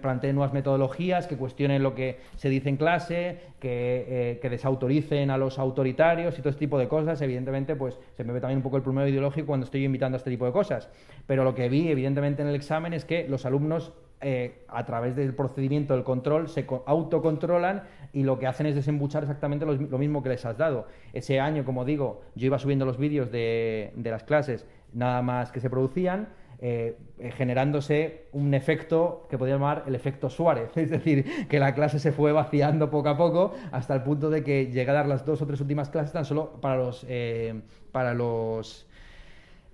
[0.00, 5.36] planteen nuevas metodologías, que cuestionen lo que se dice en clase, que, eh, desautoricen a
[5.38, 7.20] los autoritarios y todo este tipo de cosas.
[7.20, 10.18] Evidentemente, pues se me ve también un poco el primero ideológico cuando estoy invitando a
[10.18, 10.88] este tipo de cosas.
[11.26, 15.16] Pero lo que vi, evidentemente, en el examen es que los alumnos eh, a través
[15.16, 20.22] del procedimiento del control se autocontrolan y lo que hacen es desembuchar exactamente lo, mismo
[20.22, 20.86] que les has dado.
[21.12, 25.60] Ese año, como digo, yo iba subiendo los vídeos de, las clases nada más que
[25.60, 26.28] se producían.
[26.60, 26.96] Eh,
[27.36, 32.12] generándose un efecto que podría llamar el efecto Suárez, es decir, que la clase se
[32.12, 35.42] fue vaciando poco a poco hasta el punto de que llegué a dar las dos
[35.42, 37.60] o tres últimas clases tan solo para los, eh,
[37.92, 38.86] para los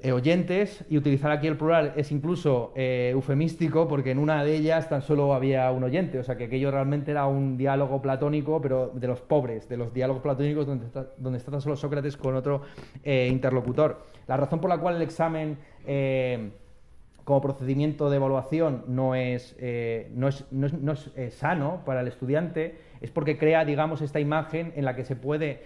[0.03, 4.57] eh, oyentes y utilizar aquí el plural es incluso eh, eufemístico porque en una de
[4.57, 8.63] ellas tan solo había un oyente, o sea que aquello realmente era un diálogo platónico,
[8.63, 12.63] pero de los pobres, de los diálogos platónicos donde está, tan solo Sócrates con otro
[13.05, 14.07] eh, interlocutor.
[14.27, 15.59] La razón por la cual el examen
[17.25, 19.57] como procedimiento de evaluación no es,
[20.15, 24.85] no es, no es sano para el estudiante es porque crea, digamos, esta imagen en
[24.85, 25.63] la que se puede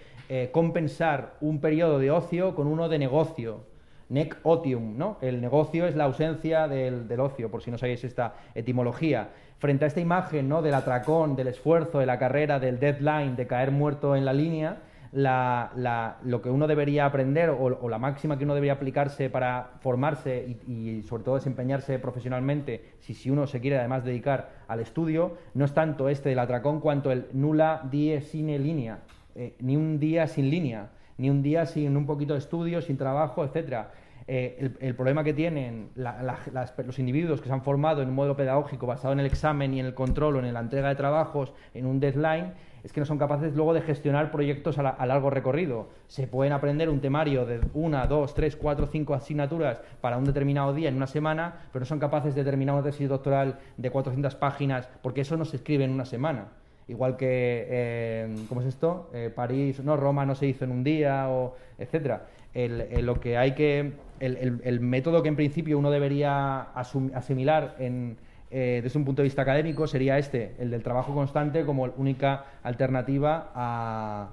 [0.51, 3.74] compensar un periodo de ocio con uno de negocio
[4.09, 5.17] nec otium, ¿no?
[5.21, 9.29] El negocio es la ausencia del, ocio, por si no sabéis esta etimología.
[9.57, 10.61] Frente a esta imagen, ¿no?
[10.61, 14.77] Del atracón, del esfuerzo, de la carrera, del deadline, de caer muerto en la línea,
[15.15, 21.03] lo que uno debería aprender o, la máxima que uno debería aplicarse para formarse y,
[21.03, 25.73] sobre todo desempeñarse profesionalmente, si, si, uno se quiere además dedicar al estudio, no es
[25.73, 28.99] tanto este del atracón cuanto el nula die sine línea,
[29.35, 32.97] eh, ni un día sin línea ni un día sin un poquito de estudio, sin
[32.97, 33.91] trabajo, etcétera.
[34.27, 38.87] Eh, el, problema que tienen los individuos que se han formado en un modelo pedagógico
[38.87, 41.85] basado en el examen y en el control o en la entrega de trabajos en
[41.85, 42.53] un deadline
[42.83, 45.89] es que no son capaces luego de gestionar proyectos a, largo recorrido.
[46.07, 50.73] Se pueden aprender un temario de una, dos, tres, cuatro, cinco asignaturas para un determinado
[50.73, 54.35] día en una semana, pero no son capaces de terminar una tesis doctoral de 400
[54.35, 56.49] páginas porque eso no se escribe en una semana.
[56.87, 59.09] Igual que, eh, ¿cómo es esto?
[59.13, 62.27] Eh, París, no, Roma no se hizo en un día, o etcétera.
[62.53, 68.17] El, lo que hay que, el, método que en principio uno debería asimilar en,
[68.49, 72.45] eh, desde un punto de vista académico sería este, el del trabajo constante como única
[72.63, 74.29] alternativa a,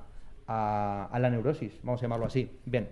[0.46, 2.50] a la neurosis, vamos a llamarlo así.
[2.64, 2.88] Bien.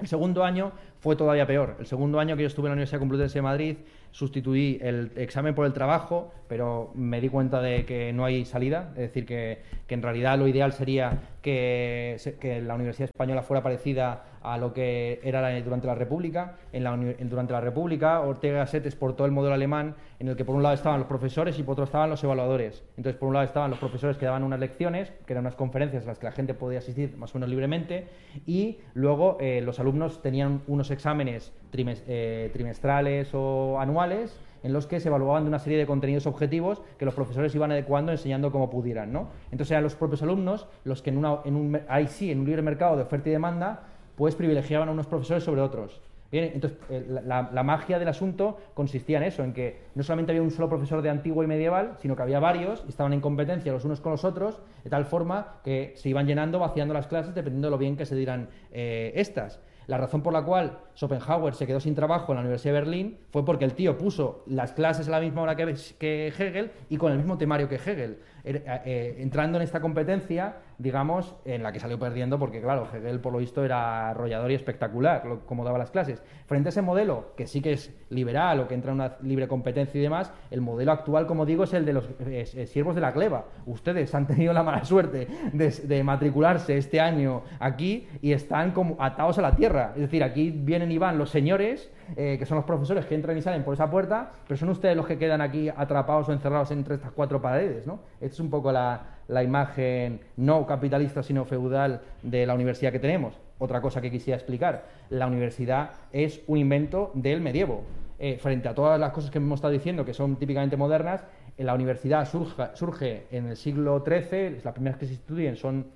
[0.00, 1.76] El segundo año fue todavía peor.
[1.80, 3.76] El segundo año que yo estuve en la Universidad Complutense de Madrid,
[4.10, 8.90] sustituí el examen por el trabajo, pero me di cuenta de que no hay salida,
[8.96, 11.18] es decir, que, en realidad lo ideal sería
[11.48, 16.56] que, la Universidad Española fuera parecida a lo que era durante la República.
[16.72, 20.74] Durante la República, Ortega Set exportó el modelo alemán en el que por un lado
[20.74, 22.84] estaban los profesores y por otro estaban los evaluadores.
[22.96, 26.04] Entonces, por un lado estaban los profesores que daban unas lecciones, que eran unas conferencias
[26.04, 28.06] a las que la gente podía asistir más o menos libremente,
[28.46, 35.00] y luego eh, los alumnos tenían unos exámenes eh, trimestrales o anuales en los que
[35.00, 38.70] se evaluaban de una serie de contenidos objetivos que los profesores iban adecuando enseñando como
[38.70, 39.12] pudieran.
[39.12, 39.28] ¿no?
[39.50, 42.96] Entonces eran los propios alumnos los que en, un, ahí sí, en un libre mercado
[42.96, 43.82] de oferta y demanda,
[44.16, 46.00] pues privilegiaban a unos profesores sobre otros.
[46.30, 50.42] Bien, entonces, eh, la, magia del asunto consistía en eso, en que no solamente había
[50.42, 53.72] un solo profesor de antiguo y medieval, sino que había varios y estaban en competencia
[53.72, 57.34] los unos con los otros, de tal forma que se iban llenando, vaciando las clases,
[57.34, 59.58] dependiendo de lo bien que se dieran eh, estas.
[59.88, 63.18] La razón por la cual Schopenhauer se quedó sin trabajo en la Universidad de Berlín
[63.30, 67.10] fue porque el tío puso las clases a la misma hora que, Hegel y con
[67.10, 68.18] el mismo temario que Hegel.
[68.44, 72.86] Er, eh, eh, entrando en esta competencia, digamos, en la que salió perdiendo porque, claro,
[72.92, 76.22] Hegel por lo visto era arrollador y espectacular, como daba las clases.
[76.46, 79.48] Frente a ese modelo, que sí que es liberal o que entra en una libre
[79.48, 83.00] competencia y demás, el modelo actual, como digo, es el de los eh, siervos de
[83.00, 83.46] la cleva.
[83.66, 89.38] Ustedes han tenido la mala suerte de, matricularse este año aquí y están como atados
[89.38, 89.92] a la tierra.
[89.96, 93.42] Es decir, aquí vienen y van los señores, que son los profesores que entran y
[93.42, 96.94] salen por esa puerta, pero son ustedes los que quedan aquí atrapados o encerrados entre
[96.94, 98.00] estas cuatro paredes, ¿no?
[98.20, 103.34] es un poco la, imagen no capitalista sino feudal de la universidad que tenemos.
[103.58, 107.82] Otra cosa que quisiera explicar, la universidad es un invento del medievo.
[108.20, 111.22] Eh, frente a todas las cosas que hemos estado diciendo que son típicamente modernas,
[111.56, 115.86] la universidad surge en el siglo XIII, las primeras que se estudian son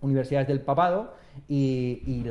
[0.00, 1.14] universidades del papado
[1.48, 2.24] y,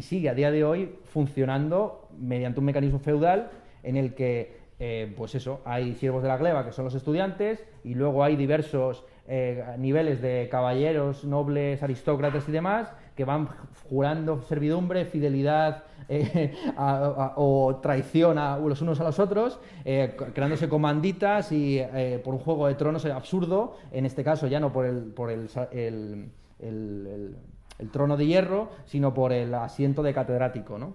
[0.00, 3.50] sigue a día de hoy funcionando mediante un mecanismo feudal
[3.82, 7.64] en el que eh, pues eso, hay siervos de la gleba, que son los estudiantes,
[7.84, 13.48] y luego hay diversos eh, niveles de caballeros, nobles, aristócratas y demás, que van
[13.88, 16.52] jurando servidumbre, fidelidad eh,
[17.36, 21.80] o traición a los unos a los otros, creándose comanditas y
[22.22, 25.48] por un juego de tronos absurdo, en este caso ya no por el, por el,
[27.90, 30.92] trono de hierro, sino por el asiento de catedrático, ¿no?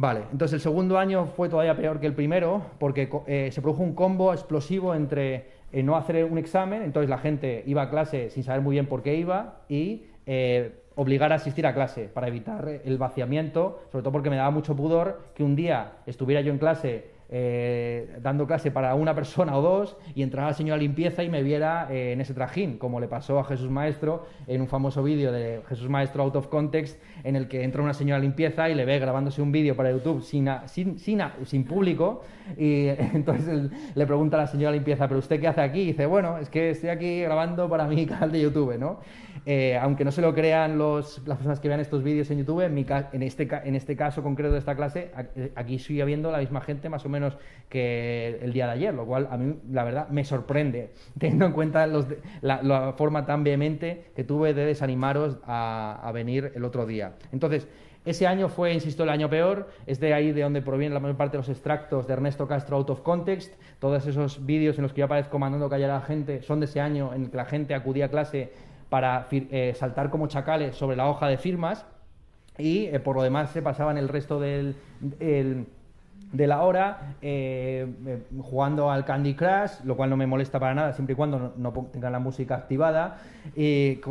[0.00, 3.82] Vale, entonces el segundo año fue todavía peor que el primero porque eh, se produjo
[3.82, 8.30] un combo explosivo entre eh, no hacer un examen, entonces la gente iba a clase
[8.30, 12.28] sin saber muy bien por qué iba y eh, obligar a asistir a clase para
[12.28, 16.52] evitar el vaciamiento, sobre todo porque me daba mucho pudor que un día estuviera yo
[16.52, 21.22] en clase eh, dando clase para una persona o dos y entrara la señora limpieza
[21.22, 24.66] y me viera eh, en ese trajín, como le pasó a Jesús Maestro en un
[24.66, 28.68] famoso vídeo de Jesús Maestro Out of Context, en el que entra una señora limpieza
[28.68, 32.22] y le ve grabándose un vídeo para YouTube sin, sin, sin, público
[32.58, 35.82] y entonces le pregunta a la señora limpieza, ¿pero usted qué hace aquí?
[35.82, 38.98] Y dice, bueno, es que estoy aquí grabando para mi canal de YouTube, ¿no?
[39.46, 42.62] Eh, aunque no se lo crean los, las personas que vean estos vídeos en YouTube,
[42.62, 45.12] en, este, en este caso concreto de esta clase,
[45.54, 47.19] aquí sigue habiendo la misma gente más o menos
[47.68, 51.52] que el día de ayer, lo cual a mí, la verdad, me sorprende, teniendo en
[51.52, 57.14] cuenta la, forma tan vehemente que tuve de desanimaros a, a venir el otro día.
[57.32, 57.68] Entonces,
[58.04, 59.68] ese año fue, insisto, el año peor.
[59.86, 62.78] Es de ahí de donde provienen la mayor parte de los extractos de Ernesto Castro
[62.78, 63.54] Out of Context.
[63.78, 66.66] Todos esos vídeos en los que yo aparezco mandando callar a la gente son de
[66.66, 68.52] ese año en que la gente acudía a clase
[68.88, 71.86] para eh, saltar como chacales sobre la hoja de firmas
[72.58, 74.74] y eh, por lo demás se pasaban el resto del,
[76.32, 77.86] de la hora eh,
[78.40, 81.72] jugando al Candy Crush, lo cual no me molesta para nada, siempre y cuando no,
[81.92, 83.18] tengan la música activada,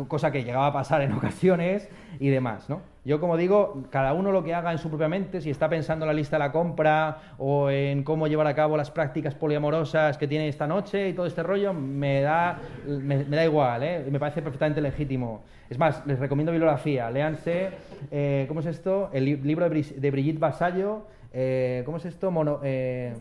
[0.08, 2.80] cosa que llegaba a pasar en ocasiones y demás, ¿no?
[3.02, 6.04] Yo, como digo, cada uno lo que haga en su propia mente, si está pensando
[6.04, 10.18] en la lista de la compra o en cómo llevar a cabo las prácticas poliamorosas
[10.18, 14.06] que tiene esta noche y todo este rollo, me da, me, da igual, ¿eh?
[14.10, 15.40] me parece perfectamente legítimo.
[15.70, 17.10] Es más, les recomiendo bibliografía.
[17.10, 17.70] Léanse,
[18.10, 19.08] eh, ¿cómo es esto?
[19.14, 21.06] El libro de, Brigitte Basallo.
[21.32, 22.30] Eh, ¿Cómo es esto?
[22.30, 23.14] Mono, eh,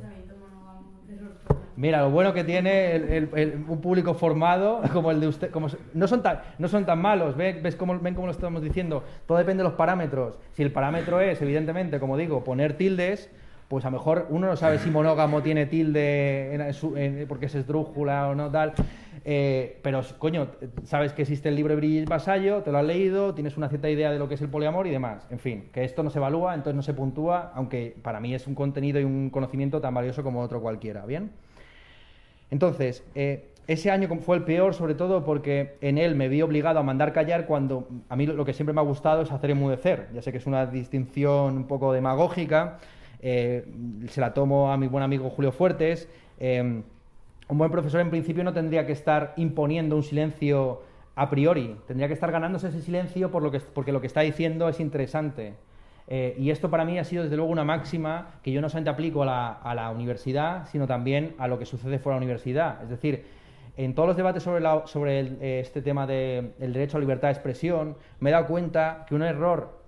[1.75, 3.29] Mira, lo bueno que tiene
[3.67, 5.49] un público formado como el de usted.
[5.49, 9.03] Como, no, son tan, no son tan malos, ¿ves cómo, ven cómo lo estamos diciendo?
[9.25, 10.37] Todo depende de los parámetros.
[10.51, 13.31] Si el parámetro es, evidentemente, como digo, poner tildes,
[13.69, 18.27] pues a lo mejor uno no sabe si monógamo tiene tilde en, porque es esdrújula
[18.27, 18.73] o no, tal.
[19.31, 20.47] Eh, pero, coño,
[20.85, 23.87] sabes que existe el libro de Brigitte Vasallo, te lo has leído, tienes una cierta
[23.87, 25.27] idea de lo que es el poliamor y demás.
[25.29, 28.47] En fin, que esto no se evalúa, entonces no se puntúa, aunque para mí es
[28.47, 31.29] un contenido y un conocimiento tan valioso como otro cualquiera, ¿bien?
[32.49, 36.79] Entonces, eh, ese año fue el peor, sobre todo porque en él me vi obligado
[36.79, 40.07] a mandar callar cuando a mí lo que siempre me ha gustado es hacer enmudecer.
[40.11, 42.79] Ya sé que es una distinción un poco demagógica,
[43.21, 43.63] eh,
[44.07, 46.09] se la tomo a mi buen amigo Julio Fuertes.
[47.49, 50.83] Un buen profesor en principio no tendría que estar imponiendo un silencio
[51.15, 54.21] a priori, tendría que estar ganándose ese silencio por lo que, porque lo que está
[54.21, 55.55] diciendo es interesante.
[56.07, 58.91] Eh, y esto para mí ha sido desde luego una máxima que yo no solamente
[58.91, 62.83] aplico a la, universidad, sino también a lo que sucede fuera de la universidad.
[62.83, 63.25] Es decir,
[63.77, 67.95] en todos los debates sobre, sobre eh, este tema del derecho a libertad de expresión,
[68.19, 69.81] me he dado cuenta que un error,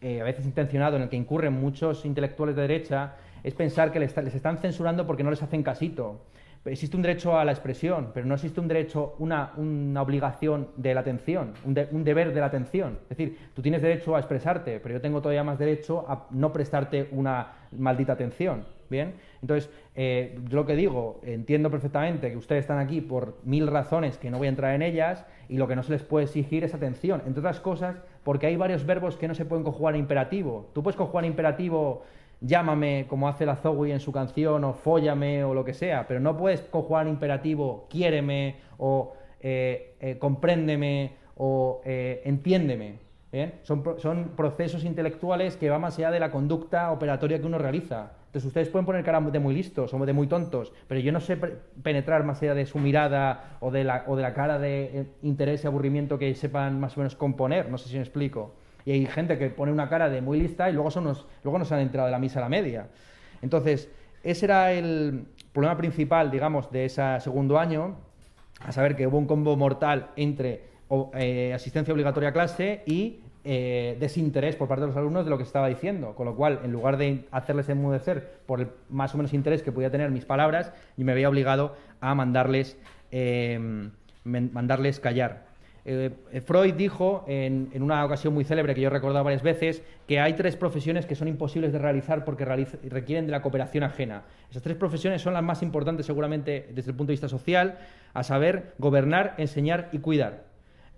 [0.00, 4.00] eh, a veces intencionado, en el que incurren muchos intelectuales de derecha, es pensar que
[4.00, 6.20] les están censurando porque no les hacen casito
[6.66, 10.94] existe un derecho a la expresión, pero no existe un derecho, una, una obligación de
[10.94, 12.98] la atención, un, deber de la atención.
[13.04, 16.52] Es decir, tú tienes derecho a expresarte, pero yo tengo todavía más derecho a no
[16.52, 18.64] prestarte una maldita atención.
[18.88, 23.66] Bien, entonces, eh, yo lo que digo, entiendo perfectamente que ustedes están aquí por mil
[23.66, 26.26] razones que no voy a entrar en ellas y lo que no se les puede
[26.26, 29.94] exigir es atención, entre otras cosas, porque hay varios verbos que no se pueden conjugar
[29.94, 30.70] en imperativo.
[30.72, 32.04] Tú puedes conjugar imperativo
[32.40, 36.20] llámame como hace la Zoe en su canción o fóllame o lo que sea, pero
[36.20, 43.06] no puedes conjugar imperativo quiéreme o eh, eh, compréndeme o eh, entiéndeme.
[43.64, 48.12] Son, son, procesos intelectuales que van más allá de la conducta operatoria que uno realiza.
[48.26, 51.20] Entonces ustedes pueden poner cara de muy listos o de muy tontos, pero yo no
[51.20, 51.36] sé
[51.82, 55.64] penetrar más allá de su mirada o de la, o de la cara de interés
[55.64, 57.68] y aburrimiento que sepan más o menos componer.
[57.68, 58.54] No sé si me explico.
[58.86, 60.88] Y hay gente que pone una cara de muy lista y luego,
[61.42, 62.86] luego no se han enterado de la misa a la media.
[63.42, 63.90] Entonces,
[64.22, 67.96] ese era el problema principal, digamos, de ese segundo año,
[68.60, 70.64] a saber que hubo un combo mortal entre
[71.14, 75.36] eh, asistencia obligatoria a clase y eh, desinterés por parte de los alumnos de lo
[75.36, 79.16] que estaba diciendo, con lo cual, en lugar de hacerles enmudecer por el más o
[79.16, 82.78] menos interés que podía tener mis palabras, yo me había obligado a mandarles,
[83.10, 83.58] eh,
[84.24, 85.45] mandarles callar.
[85.88, 90.18] Eh, Freud dijo en, una ocasión muy célebre que yo he recordado varias veces que
[90.18, 94.24] hay tres profesiones que son imposibles de realizar porque requieren de la cooperación ajena.
[94.50, 97.78] Esas tres profesiones son las más importantes seguramente desde el punto de vista social,
[98.14, 100.46] a saber, gobernar, enseñar y cuidar.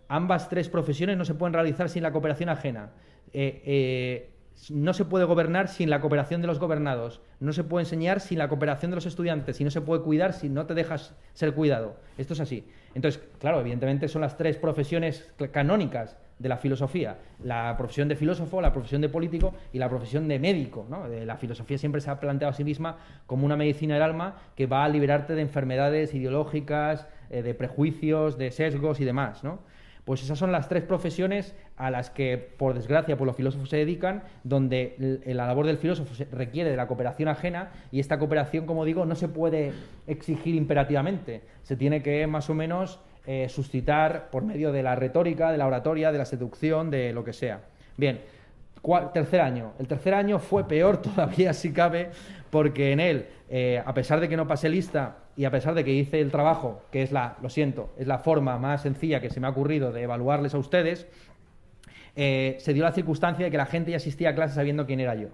[0.09, 2.89] Ambas tres profesiones no se pueden realizar sin la cooperación ajena.
[3.35, 4.31] Eh, eh,
[4.71, 8.39] no se puede gobernar sin la cooperación de los gobernados, no se puede enseñar sin
[8.39, 11.55] la cooperación de los estudiantes y no se puede cuidar si no te dejas ser
[11.55, 11.97] cuidado.
[12.17, 12.67] Esto es así.
[12.95, 17.19] Entonces, claro, evidentemente son las tres profesiones canónicas de la filosofía.
[17.43, 20.87] La profesión de filósofo, la profesión de político y la profesión de médico.
[21.25, 24.67] La filosofía siempre se ha planteado a sí misma como una medicina del alma que
[24.67, 29.43] va a liberarte de enfermedades ideológicas, eh, de prejuicios, de sesgos y demás.
[30.09, 33.77] Pues esas son las tres profesiones a las que, por desgracia, pues los filósofos se
[33.77, 38.87] dedican, donde la labor del filósofo requiere de la cooperación ajena y esta cooperación, como
[38.87, 39.75] digo, no se puede
[40.07, 41.43] exigir imperativamente.
[41.63, 45.67] Se tiene que más o menos eh, suscitar por medio de la retórica, de la
[45.67, 47.61] oratoria, de la seducción, de lo que sea.
[47.99, 48.23] Bien,
[49.13, 49.75] tercer año.
[49.79, 52.13] El tercer año fue peor todavía, si cabe,
[52.49, 55.85] porque en él, eh, a pesar de que no pasé lista y a pesar de
[55.85, 59.31] que hice el trabajo, que es la, lo siento, es la forma más sencilla que
[59.31, 61.07] se me ha ocurrido de evaluarles a ustedes,
[62.17, 64.99] eh, se dio la circunstancia de que la gente ya asistía a clases sabiendo quién
[64.99, 65.29] era yo.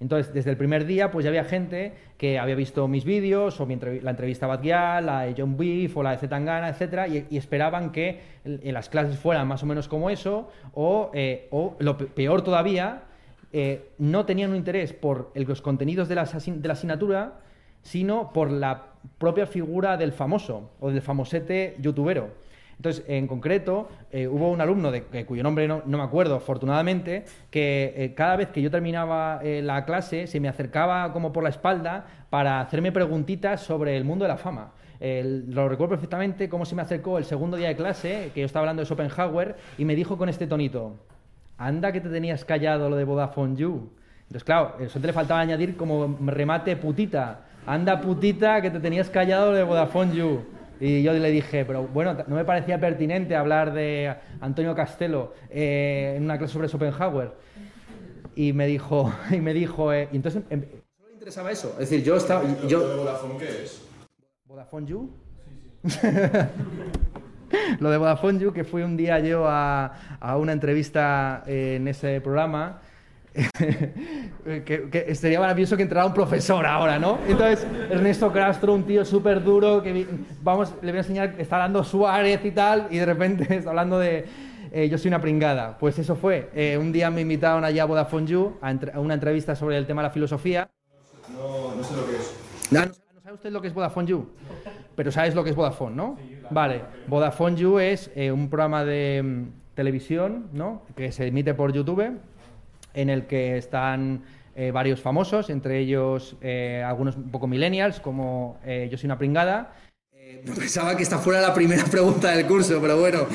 [0.00, 3.68] Entonces, desde el primer día, pues ya había gente que había visto mis vídeos, o
[4.02, 8.22] la entrevista a la de John Beef, o la de Zetangana, etcétera, y, esperaban que
[8.44, 11.48] en las clases fueran más o menos como eso, o, eh,
[11.78, 13.04] lo peor todavía,
[13.52, 17.34] eh, no tenían un interés por los contenidos de la, de la asignatura,
[17.82, 22.44] sino por la propia figura del famoso, o del famosete youtubero.
[22.76, 27.94] Entonces, en concreto, eh, hubo un alumno de, cuyo nombre no, me acuerdo, afortunadamente, que
[27.96, 31.50] eh, cada vez que yo terminaba eh, la clase se me acercaba como por la
[31.50, 34.72] espalda para hacerme preguntitas sobre el mundo de la fama.
[35.00, 38.62] lo recuerdo perfectamente cómo se me acercó el segundo día de clase, que yo estaba
[38.62, 40.96] hablando de Schopenhauer, y me dijo con este tonito,
[41.58, 43.90] anda que te tenías callado lo de Vodafone You.
[44.22, 47.40] Entonces, claro, eso te le faltaba añadir como remate putita.
[47.66, 50.44] Anda putita que te tenías callado de Vodafone You.
[50.80, 56.14] Y yo le dije, pero bueno, no me parecía pertinente hablar de Antonio Castelo eh,
[56.16, 57.32] en una clase sobre Schopenhauer.
[58.36, 61.70] Y me dijo, y me dijo, eh, y entonces em, solo le interesaba eso.
[61.80, 62.42] Es decir, yo estaba.
[62.66, 63.82] Yo, ¿Lo de Vodafone qué es?
[64.44, 65.10] ¿Vodafone You?
[65.86, 66.08] Sí, sí.
[67.78, 72.20] Lo de Vodafone You, que fui un día yo a, a una entrevista en ese
[72.20, 72.82] programa
[74.64, 77.18] que, sería maravilloso que entrara un profesor ahora, ¿no?
[77.26, 80.06] Entonces, Ernesto Castro, un tío súper duro, que
[80.42, 83.98] vamos, le voy a enseñar, está hablando Suárez y tal, y de repente está hablando
[83.98, 84.26] de
[84.72, 85.78] eh, yo soy una pringada.
[85.78, 86.50] Pues eso fue.
[86.54, 90.02] Eh, un día me invitaron allá a Vodafone You a, una entrevista sobre el tema
[90.02, 90.68] de la filosofía.
[91.32, 92.36] No, no sé lo que es.
[92.70, 92.80] No,
[93.22, 94.28] sabe usted lo que es Vodafone You,
[94.94, 96.16] pero sabes lo que es Vodafone, ¿no?
[96.50, 96.82] vale.
[97.06, 100.82] Vodafone You es eh, un programa de mm, televisión, ¿no?
[100.96, 102.12] Que se emite por YouTube
[102.94, 104.22] en el que están
[104.56, 109.18] eh, varios famosos, entre ellos eh, algunos un poco millennials, como eh, Yo soy una
[109.18, 109.74] pringada.
[110.44, 113.26] Pensaba que esta fuera la primera pregunta del curso, pero bueno.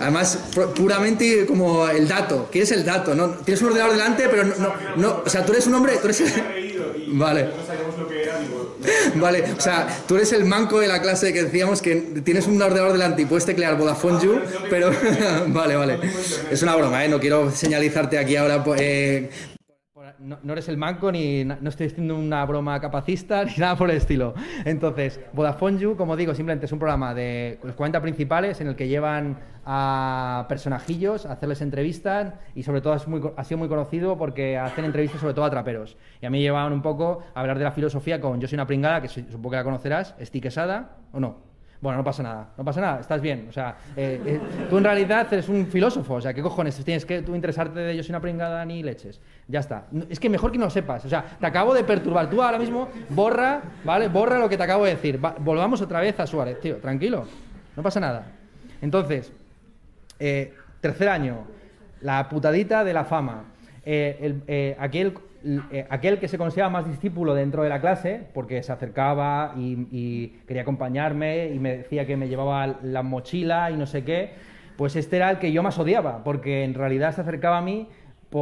[0.00, 2.48] además, puramente como el dato.
[2.50, 3.14] ¿Qué es el dato?
[3.14, 3.30] ¿No?
[3.30, 5.96] Tienes un ordenador delante, pero no, no, O sea, tú eres un hombre.
[6.00, 6.22] Tú eres...
[7.08, 7.48] Vale.
[9.16, 12.60] Vale, o sea, tú eres el manco de la clase que decíamos que tienes un
[12.60, 14.40] ordenador delante y puedes teclear Vodafone You,
[14.70, 14.90] pero...
[15.48, 15.98] vale, vale.
[16.50, 17.08] Es una broma, ¿eh?
[17.08, 18.64] No quiero señalizarte aquí ahora...
[18.78, 19.30] Eh,
[20.22, 23.96] no, eres el manco ni no estoy haciendo una broma capacista ni nada por el
[23.96, 24.34] estilo.
[24.64, 28.76] Entonces, Vodafone You, como digo, simplemente es un programa de los 40 principales en el
[28.76, 34.58] que llevan a personajillos a hacerles entrevistas y sobre todo ha sido muy conocido porque
[34.58, 35.96] hacen entrevistas sobre todo a traperos.
[36.20, 38.66] Y a mí llevaban un poco a hablar de la filosofía con Yo soy una
[38.66, 41.51] pringada, que supongo que la conocerás, Quesada, ¿o no?
[41.82, 43.46] Bueno, no pasa nada, no pasa nada, estás bien.
[43.48, 47.04] O sea, eh, eh, tú en realidad eres un filósofo, o sea, ¿qué cojones tienes
[47.04, 49.20] que tú interesarte de ellos soy una pringada ni leches?
[49.48, 49.86] Ya está.
[50.08, 52.30] Es que mejor que no lo sepas, o sea, te acabo de perturbar.
[52.30, 54.06] Tú ahora mismo borra, ¿vale?
[54.06, 55.18] Borra lo que te acabo de decir.
[55.40, 57.26] volvamos otra vez a Suárez, tío, tranquilo,
[57.76, 58.26] no pasa nada.
[58.80, 59.32] Entonces,
[60.20, 61.48] eh, tercer año,
[62.00, 63.42] la putadita de la fama.
[63.84, 65.14] el, aquel eh,
[65.90, 70.62] aquel que se consideraba más discípulo dentro de la clase, porque se acercaba y, quería
[70.62, 74.32] acompañarme y me decía que me llevaba la mochila y no sé qué,
[74.76, 77.88] pues este era el que yo más odiaba, porque en realidad se acercaba a mí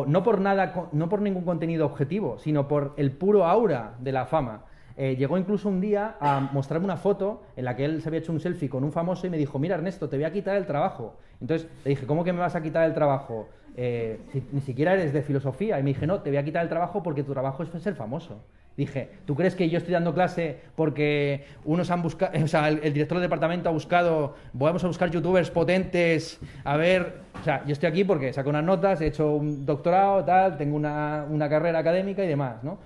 [0.07, 4.26] no por nada, no por ningún contenido objetivo, sino por el puro aura de la
[4.26, 4.64] fama.
[4.96, 8.20] Eh, llegó incluso un día a mostrarme una foto en la que él se había
[8.20, 10.57] hecho un selfie con un famoso y me dijo, mira Ernesto, te voy a quitar
[10.57, 11.16] el trabajo.
[11.40, 13.48] Entonces le dije, ¿cómo que me vas a quitar el trabajo?
[13.83, 14.18] Eh,
[14.53, 15.81] ni siquiera eres de filosofía.
[15.81, 17.95] Y me dije, no, te voy a quitar el trabajo porque tu trabajo es ser
[17.95, 18.45] famoso.
[18.76, 22.93] Dije, ¿tú crees que yo estoy dando clase porque unos han buscado, o sea, el,
[22.93, 27.72] director del departamento ha buscado, vamos a buscar youtubers potentes, a ver, o sea, yo
[27.72, 32.22] estoy aquí porque saco unas notas, he hecho un doctorado, tal, tengo una, carrera académica
[32.22, 32.81] y demás, ¿no?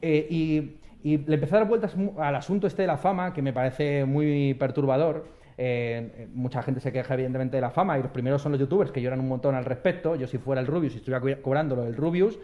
[0.00, 3.42] Eh, y, y le empecé a dar vueltas al asunto este de la fama, que
[3.42, 5.26] me parece muy perturbador,
[5.58, 8.90] eh, mucha gente se queja evidentemente de la fama y los primeros son los youtubers
[8.90, 10.16] que lloran un montón al respecto.
[10.16, 12.38] Yo si fuera el Rubius y estuviera cobrando lo del Rubius,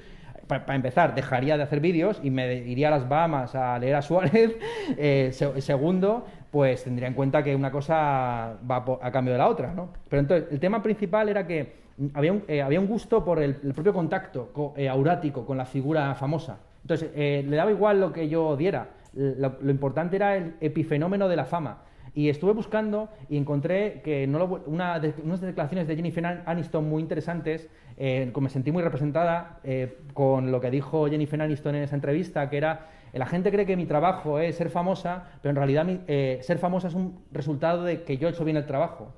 [0.47, 4.03] para empezar, dejaría de hacer vídeos y me iría a las Bahamas a leer a
[4.03, 4.57] Suárez.
[4.99, 9.73] Eh, segundo, pues tendría en cuenta que una cosa va a cambio de la otra,
[9.73, 9.91] ¿no?
[10.09, 13.93] Pero entonces, el tema principal era que un, eh, había un gusto por el, propio
[13.93, 14.53] contacto
[14.91, 16.59] aurático con la figura famosa.
[16.83, 18.89] Entonces, le daba igual lo que yo diera.
[19.15, 21.79] lo importante era el epifenómeno de la fama
[22.15, 26.87] Y estuve buscando y encontré que no lo- una de- unas declaraciones de Jennifer Aniston
[26.89, 31.83] muy interesantes, eh, me sentí muy representada eh, con lo que dijo Jennifer Aniston en
[31.85, 35.57] esa entrevista, que era, la gente cree que mi trabajo es ser famosa, pero en
[35.57, 38.67] realidad mi- eh, ser famosa es un resultado de que yo he hecho bien el
[38.67, 39.09] trabajo.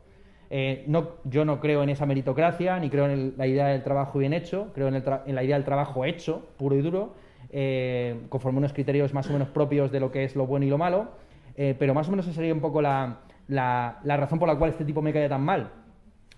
[0.51, 4.20] Eh, no, yo no creo en esa meritocracia, ni creo en la idea del trabajo
[4.20, 7.14] bien hecho, creo en, el en la idea del trabajo hecho, puro y duro,
[8.28, 10.78] conforme unos criterios más o menos propios de lo que es lo bueno y lo
[10.78, 11.09] malo,
[11.57, 14.57] eh, pero más o menos esa sería un poco la, la- la razón por la
[14.57, 15.70] cual este tipo me caía tan mal,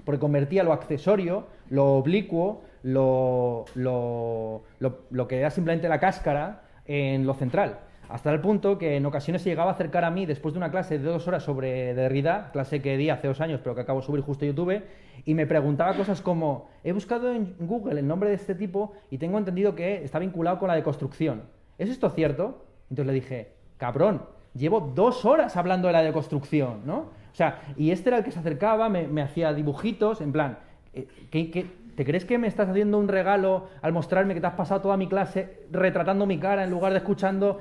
[0.05, 6.63] porque convertía lo accesorio, lo oblicuo, lo, lo, lo- lo que era simplemente la cáscara,
[6.85, 7.81] en lo central.
[8.09, 10.71] Hasta el punto que en ocasiones se llegaba a acercar a mí después de una
[10.71, 13.99] clase de dos horas sobre Derrida, clase que di hace dos años, pero que acabo
[13.99, 14.83] de subir justo a YouTube,
[15.25, 19.19] y me preguntaba cosas como, he buscado en Google el nombre de este tipo y
[19.19, 21.43] tengo entendido que está vinculado con la deconstrucción.
[21.79, 22.65] ¿Es esto cierto?
[22.91, 24.23] Entonces le dije, cabrón,
[24.57, 26.99] llevo dos horas hablando de la deconstrucción, ¿no?
[26.99, 30.59] O sea, y este era el que se acercaba, me, me hacía dibujitos, en plan,
[30.95, 31.67] eh, ¿qué,
[31.97, 34.97] te crees que me estás haciendo un regalo al mostrarme que te has pasado toda
[34.99, 37.61] mi clase retratando mi cara en lugar de escuchando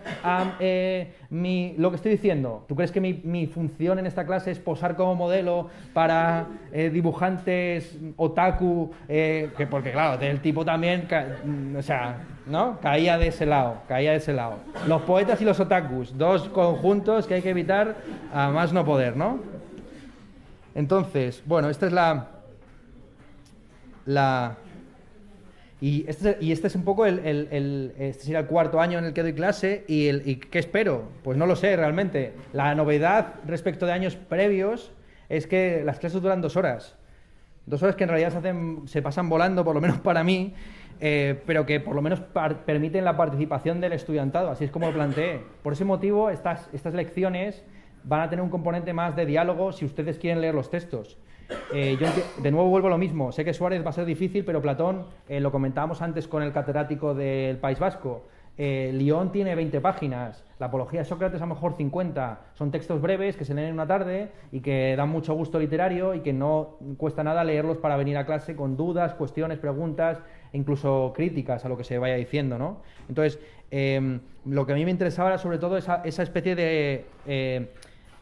[0.59, 2.65] eh, mi- lo que estoy diciendo?
[2.67, 7.97] ¿Tú crees que mi, función en esta clase es posar como modelo para eh, dibujantes
[8.17, 8.91] otaku?
[9.07, 11.07] eh, que porque claro, el tipo también,
[11.45, 12.77] mm, o sea, ¿no?
[12.81, 14.55] Caía de ese lado, caía de ese lado.
[14.87, 17.95] Los poetas y los otakus, dos conjuntos que hay que evitar
[18.33, 19.39] a más no poder, ¿no?
[20.75, 22.27] Entonces, bueno, esta es la,
[26.07, 29.13] este, es- y este es un poco el, este sería el cuarto año en el
[29.13, 31.09] que doy clase y, el, qué espero.
[31.23, 32.33] Pues no lo sé realmente.
[32.53, 34.91] La novedad respecto de años previos
[35.29, 36.95] es que las clases duran dos horas.
[37.65, 40.53] Dos horas que en realidad se, hacen, se pasan volando por lo menos para mí
[41.01, 42.21] eh, pero que por lo menos
[42.65, 45.41] permiten la participación del estudiantado así es como lo planteé.
[45.61, 47.63] Por ese motivo estas, estas lecciones
[48.03, 51.17] van a tener un componente más de diálogo si ustedes quieren leer los textos
[51.73, 52.07] eh, yo
[52.41, 53.31] de nuevo vuelvo a lo mismo.
[53.31, 56.51] Sé que Suárez va a ser difícil, pero Platón, eh, lo comentábamos antes con el
[56.51, 58.23] catedrático del País Vasco.
[58.57, 62.39] Eh, León tiene 20 páginas, la apología de Sócrates a lo mejor 50.
[62.53, 66.13] Son textos breves que se leen en una tarde y que dan mucho gusto literario
[66.13, 70.19] y que no cuesta nada leerlos para venir a clase con dudas, cuestiones, preguntas
[70.53, 72.57] e incluso críticas a lo que se vaya diciendo.
[72.57, 72.81] ¿no?
[73.09, 73.39] Entonces,
[73.71, 77.05] eh, lo que a mí me interesaba era sobre todo esa, esa especie de...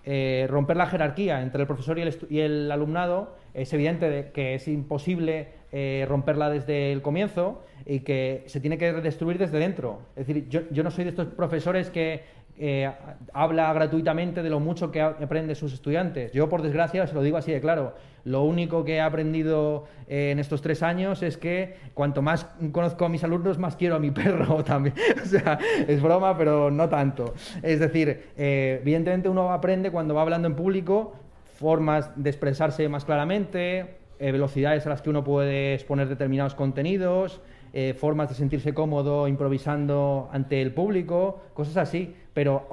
[0.05, 3.35] eh, romper la jerarquía entre el profesor y el, y el alumnado.
[3.53, 8.77] Es evidente de- que es imposible eh, romperla desde el comienzo y que se tiene
[8.77, 10.01] que destruir desde dentro.
[10.15, 12.21] Es decir, yo, yo no soy de estos profesores que
[12.57, 12.89] eh,
[13.33, 16.31] habla gratuitamente de lo mucho que a- aprende sus estudiantes.
[16.33, 17.95] Yo, por desgracia, se lo digo así de claro.
[18.25, 23.05] Lo único que he aprendido eh, en estos tres años es que cuanto más conozco
[23.05, 24.95] a mis alumnos, más quiero a mi perro también.
[25.23, 27.33] O sea, es broma, pero no tanto.
[27.61, 31.15] Es decir, eh, evidentemente uno aprende cuando va hablando en público
[31.55, 37.41] formas de expresarse más claramente, eh, velocidades a las que uno puede exponer determinados contenidos,
[37.73, 42.67] eh, formas de sentirse cómodo improvisando ante el público, cosas así, pero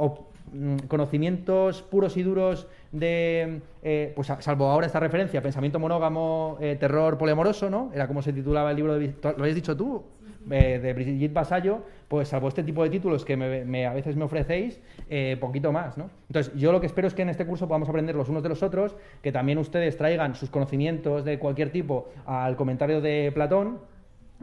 [0.53, 6.76] mm, conocimientos puros y duros de, eh, pues salvo ahora esta referencia, pensamiento monógamo, eh,
[6.78, 7.90] terror poliamoroso, ¿no?
[7.94, 9.14] Era como se titulaba el libro de...
[9.22, 10.03] ¿Lo habéis dicho tú?
[10.51, 14.16] eh, de Brigitte Vasallo, pues salvo este tipo de títulos que me- me- a veces
[14.16, 14.80] me ofrecéis,
[15.11, 16.09] eh, poquito más, ¿no?
[16.28, 18.48] Entonces, yo lo que espero es que en este curso podamos aprender los unos de
[18.48, 23.80] los otros, que también ustedes traigan sus conocimientos de cualquier tipo al comentario de Platón,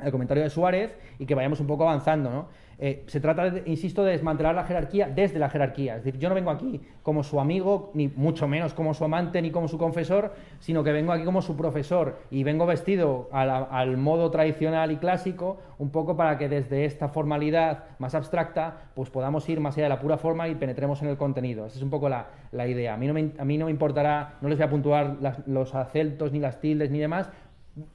[0.01, 2.67] al comentario de Suárez, y que vayamos un poco avanzando, ¿no?
[2.79, 5.95] Eh, se trata, de- insisto, de desmantelar la jerarquía desde la jerarquía.
[5.95, 9.41] Es decir, yo no vengo aquí como su amigo, ni mucho menos como su amante,
[9.41, 13.97] ni como su confesor, sino que vengo aquí como su profesor y vengo vestido al
[13.97, 19.49] modo tradicional y clásico, un poco para que desde esta formalidad más abstracta, pues podamos
[19.49, 21.65] ir más allá de la pura forma y penetremos en el contenido.
[21.65, 22.93] Esa es un poco la, la idea.
[22.93, 25.15] A mí, no me, a mí no me importará, no les voy a puntuar
[25.47, 27.31] los acentos, ni las tildes, ni demás,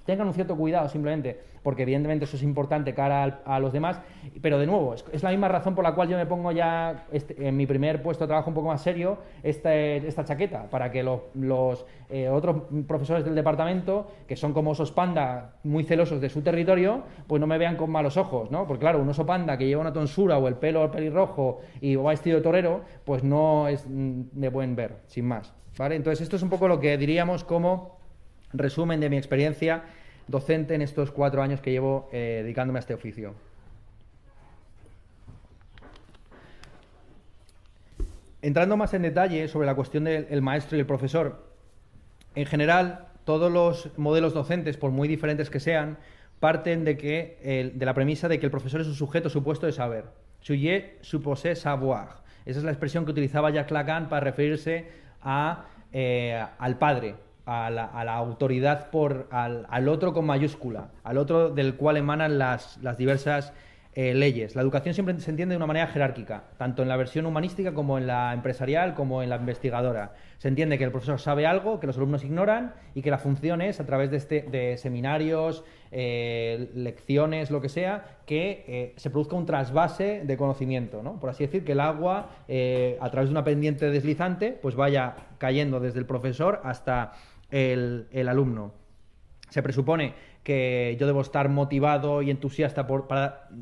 [0.04, 4.00] tengan un cierto cuidado simplemente, porque evidentemente eso es importante cara a los demás,
[4.40, 7.46] pero de nuevo, es, la misma razón por la cual yo me pongo ya este-
[7.48, 11.26] en mi primer puesto de trabajo un poco más serio esta chaqueta, para que lo-
[11.34, 16.42] los eh, otros profesores del departamento, que son como osos panda muy celosos de su
[16.42, 18.66] territorio, pues no me vean con malos ojos, ¿no?
[18.66, 22.10] Porque claro, un oso panda que lleva una tonsura o el pelo pelirrojo y va
[22.10, 25.96] vestido de torero, pues no es mm, de buen ver, sin más, ¿vale?
[25.96, 28.01] Entonces esto es un poco lo que diríamos como
[28.52, 29.84] resumen de mi experiencia
[30.28, 33.34] docente en estos cuatro años que llevo eh, dedicándome a este oficio.
[38.40, 41.44] Entrando más en detalle sobre la cuestión del el maestro y el profesor,
[42.34, 45.98] en general, todos los modelos docentes, por muy diferentes que sean,
[46.40, 49.72] parten de, que, de la premisa de que el profesor es un sujeto supuesto de
[49.72, 50.06] saber.
[50.40, 52.22] Sujet supposé savoir.
[52.44, 54.88] Esa es la expresión que utilizaba Jacques Lacan para referirse
[55.20, 57.14] al padre,
[57.46, 62.98] a la, autoridad por al, otro con mayúscula, al otro del cual emanan las, las
[62.98, 63.52] diversas
[63.94, 64.56] eh, leyes.
[64.56, 67.98] La educación siempre se entiende de una manera jerárquica, tanto en la versión humanística como
[67.98, 70.14] en la empresarial, como en la investigadora.
[70.38, 73.60] Se entiende que el profesor sabe algo, que los alumnos ignoran y que la función
[73.60, 79.10] es, a través de, este, de seminarios, eh, lecciones, lo que sea, que eh, se
[79.10, 81.20] produzca un trasvase de conocimiento, ¿no?
[81.20, 85.80] Por así decir, que el agua, a través de una pendiente deslizante, pues vaya cayendo
[85.80, 87.12] desde el profesor hasta
[87.52, 88.74] el, el alumno.
[89.50, 93.06] Se presupone que yo debo estar motivado y entusiasta por,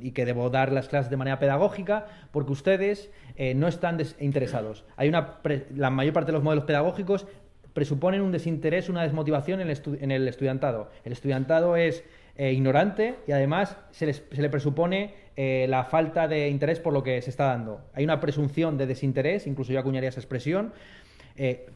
[0.00, 4.84] y que debo dar las clases de manera pedagógica, porque ustedes eh, no están interesados.
[4.96, 5.40] Hay una
[5.74, 7.26] la mayor parte de los modelos pedagógicos
[7.72, 10.90] presuponen un desinterés, una desmotivación en el, estudiantado.
[11.04, 12.02] El estudiantado es
[12.36, 17.20] eh, ignorante y además se, le presupone eh, la falta de interés por lo que
[17.22, 17.82] se está dando.
[17.94, 20.72] Hay una presunción de desinterés, incluso yo acuñaría esa expresión,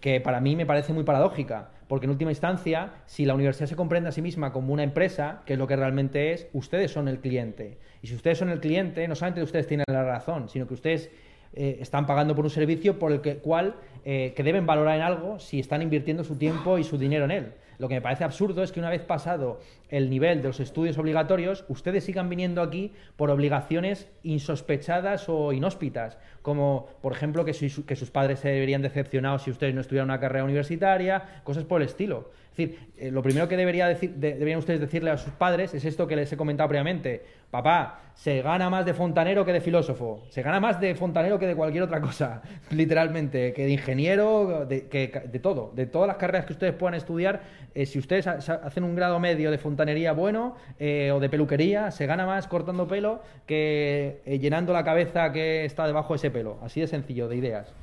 [0.01, 3.77] que para mí me parece muy paradójica, porque en última instancia, si la universidad se
[3.77, 7.09] comprende a sí misma como una empresa, que es lo que realmente es, ustedes son
[7.09, 7.79] el cliente.
[8.03, 11.11] Y si ustedes son el cliente, no solamente ustedes tienen la razón, sino que ustedes
[11.55, 15.39] eh, están pagando por un servicio por el cual eh, que deben valorar en algo
[15.39, 17.53] si están invirtiendo su tiempo y su dinero en él.
[17.79, 20.99] Lo que me parece absurdo es que una vez pasado el nivel de los estudios
[20.99, 27.97] obligatorios, ustedes sigan viniendo aquí por obligaciones insospechadas o inhóspitas, como por ejemplo que, que
[27.97, 31.89] sus padres se deberían decepcionar si ustedes no estudiaran una carrera universitaria, cosas por el
[31.89, 32.31] estilo.
[32.55, 35.85] Es decir, eh, lo primero que debería decir, deberían ustedes decirle a sus padres es
[35.85, 37.25] esto que les he comentado previamente.
[37.51, 40.23] Papá, se gana más de fontanero que de filósofo.
[40.29, 44.87] Se gana más de fontanero que de cualquier otra cosa, literalmente, que de ingeniero, de,
[44.87, 45.73] que, de todo.
[45.75, 47.43] De todas las carreras que ustedes puedan estudiar,
[47.75, 52.07] eh, si ustedes hacen un grado medio de fontanería bueno eh, o de peluquería, se
[52.07, 56.59] gana más cortando pelo que llenando la cabeza que está debajo de ese pelo.
[56.63, 57.75] Así de sencillo, de ideas.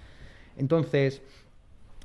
[0.57, 1.21] Entonces,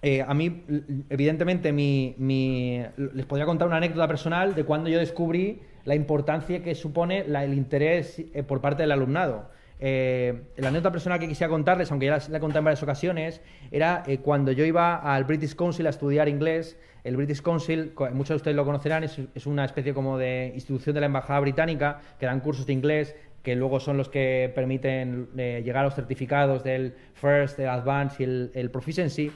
[0.02, 0.64] eh, a mí,
[1.08, 7.20] evidentemente, les podría contar una anécdota personal de cuando yo descubrí la importancia que supone
[7.20, 9.50] el interés eh, por parte del alumnado.
[9.78, 13.40] Eh, la anécdota personal que quisiera contarles, aunque ya la, he contado en varias ocasiones,
[13.70, 16.78] era cuando yo iba al British Council a estudiar inglés.
[17.02, 21.00] El British Council, muchos de ustedes lo conocerán, es, una especie como de institución de
[21.00, 25.78] la Embajada Británica que dan cursos de inglés que luego son los que permiten llegar
[25.78, 29.30] a los certificados del First, del Advanced y el, el Proficiency.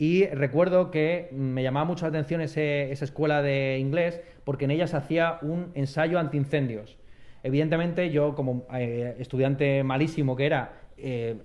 [0.00, 4.86] Y recuerdo que me llamaba mucho la atención esa escuela de inglés porque en ella
[4.86, 6.96] se hacía un ensayo antiincendios.
[7.42, 11.36] Evidentemente, yo como eh, estudiante malísimo que era, eh,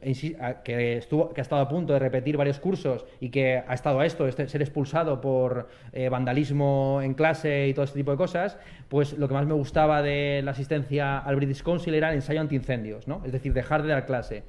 [0.63, 4.25] que, ha estado a punto de repetir varios cursos y que ha estado a esto,
[4.25, 9.17] este, ser expulsado por eh, vandalismo en clase y todo este tipo de cosas, pues
[9.17, 13.05] lo que más me gustaba de la asistencia al British Council era el ensayo antiincendios,
[13.05, 13.21] ¿no?
[13.25, 14.43] es decir, dejar de dar clase.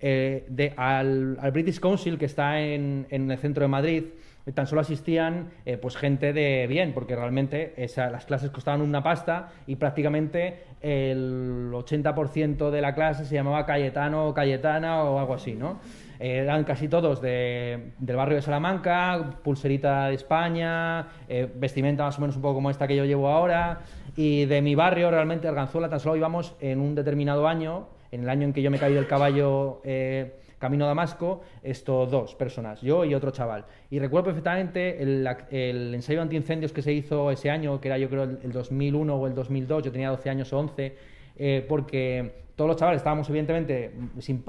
[0.00, 4.04] Eh, de, al, British Council, que está en, el centro de Madrid,
[4.54, 9.48] tan solo asistían eh, pues gente de bien, porque realmente las clases costaban una pasta
[9.66, 15.54] y prácticamente el 80% de la clase se llamaba Cayetano o Cayetana o algo así,
[15.54, 15.80] ¿no?
[16.18, 22.36] eran casi todos del barrio de Salamanca, pulserita de España, eh, vestimenta más o menos
[22.36, 23.80] un poco como esta que yo llevo ahora,
[24.16, 28.28] y de mi barrio realmente Arganzuela tan solo íbamos en un determinado año en el
[28.28, 32.80] año en que yo me caí del caballo eh, camino a Damasco, estos dos personas,
[32.80, 33.64] yo y otro chaval.
[33.90, 38.08] Y recuerdo perfectamente el, el ensayo antiincendios que se hizo ese año, que era yo
[38.08, 40.96] creo el, 2001 o el 2002, yo tenía 12 años o 11,
[41.38, 43.92] eh, porque todos los chavales estábamos evidentemente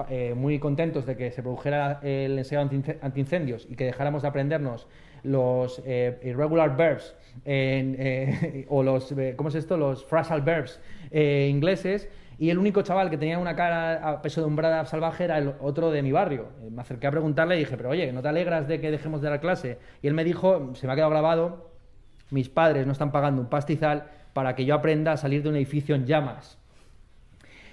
[0.08, 2.62] eh, muy contentos de que se produjera el ensayo
[3.02, 4.86] antiincendios y que dejáramos de aprendernos
[5.24, 7.14] los irregular verbs
[8.68, 9.76] o los, ¿cómo es esto?
[9.76, 10.80] Los phrasal verbs
[11.12, 12.08] ingleses
[12.38, 15.54] y el único chaval que tenía una cara a peso de umbrada salvaje era el
[15.60, 16.46] otro de mi barrio.
[16.62, 19.20] Eh, me acerqué a preguntarle y dije, pero oye, ¿no te alegras de que dejemos
[19.20, 19.78] de dar clase?
[20.02, 21.72] Y él me dijo, se me ha quedado grabado,
[22.30, 25.56] mis padres no están pagando un pastizal para que yo aprenda a salir de un
[25.56, 26.58] edificio en llamas.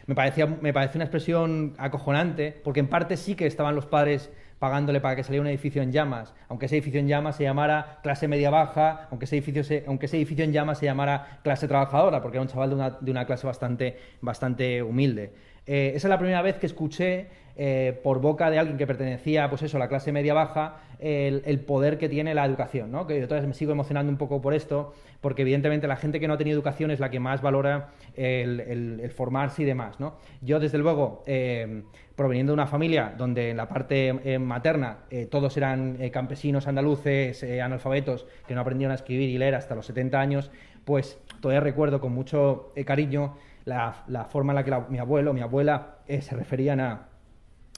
[0.08, 5.02] Me parecía, me una expresión acojonante, porque en parte sí que estaban los padres pagándole
[5.02, 8.28] para que saliera un edificio en llamas, aunque ese edificio en llamas se llamara clase
[8.28, 12.38] media baja, aunque ese edificio, aunque ese edificio en llamas se llamara clase trabajadora, porque
[12.38, 15.34] era un chaval de una, de una clase bastante, bastante humilde.
[15.68, 17.28] Eh, esa es la primera vez que escuché
[17.58, 21.60] eh, por boca de alguien que pertenecía pues eso, a la clase media baja el,
[21.62, 22.92] poder que tiene la educación.
[22.92, 23.08] ¿no?
[23.08, 26.36] Que todavía me sigo emocionando un poco por esto, porque evidentemente la gente que no
[26.36, 30.00] ha tenido educación es la que más valora el, formarse y demás.
[30.00, 30.16] ¿no?
[30.42, 31.84] Yo, desde luego, eh,
[32.16, 38.56] proveniendo de una familia donde en la parte materna todos eran campesinos andaluces, analfabetos, que
[38.56, 40.52] no aprendieron a escribir y leer hasta los 70 años,
[40.86, 43.36] pues todavía recuerdo con mucho cariño
[43.66, 47.08] la, forma en la que mi abuelo, mi abuela eh, se referían a,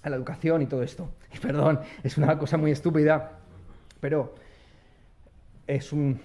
[0.03, 1.09] la educación y todo esto.
[1.33, 3.39] Y perdón, es una cosa muy estúpida,
[3.99, 4.35] Pero
[5.65, 6.19] es un...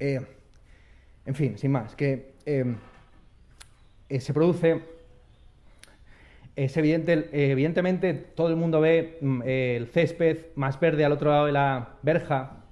[0.00, 0.20] eh,
[1.24, 2.74] en fin, sin más, que eh,
[4.08, 4.97] eh, se produce...
[6.58, 11.46] Es evidente, evidentemente todo el mundo ve mm, el césped más verde al otro lado
[11.46, 12.64] de la verja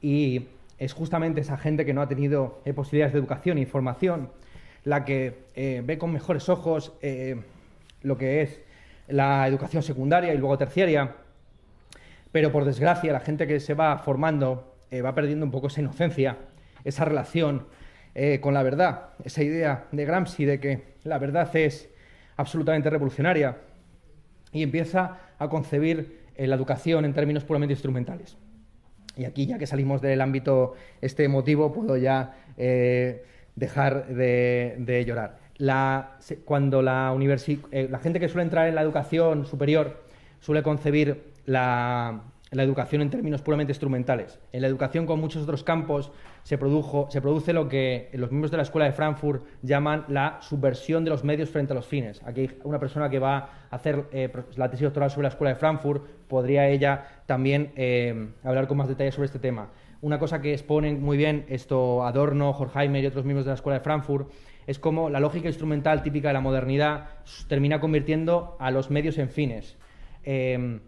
[0.00, 0.46] y
[0.78, 4.30] es justamente esa gente que no ha tenido eh, posibilidades de educación y formación
[4.84, 7.42] la que eh, ve con mejores ojos eh,
[8.00, 8.62] lo que es
[9.08, 11.16] la educación secundaria y luego terciaria,
[12.32, 14.74] pero por desgracia la gente que se va formando
[15.04, 16.38] va perdiendo un poco esa inocencia,
[16.82, 17.66] esa relación
[18.40, 21.90] con la verdad, esa idea de Gramsci de que la verdad es
[22.38, 23.58] absolutamente revolucionaria
[24.52, 28.38] y empieza a concebir eh, la educación en términos puramente instrumentales.
[29.16, 33.24] Y aquí, ya que salimos del ámbito este emotivo, puedo ya eh,
[33.56, 35.38] dejar de, llorar.
[36.44, 37.14] Cuando la,
[37.72, 40.04] eh, la gente que suele entrar en la educación superior
[40.38, 44.40] suele concebir la, la educación en términos puramente instrumentales.
[44.52, 46.10] En la educación, con muchos otros campos,
[46.42, 51.10] se, produce lo que los miembros de la Escuela de Frankfurt llaman la subversión de
[51.10, 52.22] los medios frente a los fines.
[52.24, 53.36] Aquí una persona que va
[53.70, 58.30] a hacer eh, la tesis doctoral sobre la Escuela de Frankfurt, podría ella también eh,
[58.42, 59.70] hablar con más detalle sobre este tema.
[60.00, 63.78] Una cosa que exponen muy bien esto Adorno, Horkheimer y otros miembros de la Escuela
[63.78, 64.30] de Frankfurt
[64.66, 67.08] es cómo la lógica instrumental típica de la modernidad
[67.48, 69.76] termina convirtiendo a los medios en fines.
[70.24, 70.80] Eh,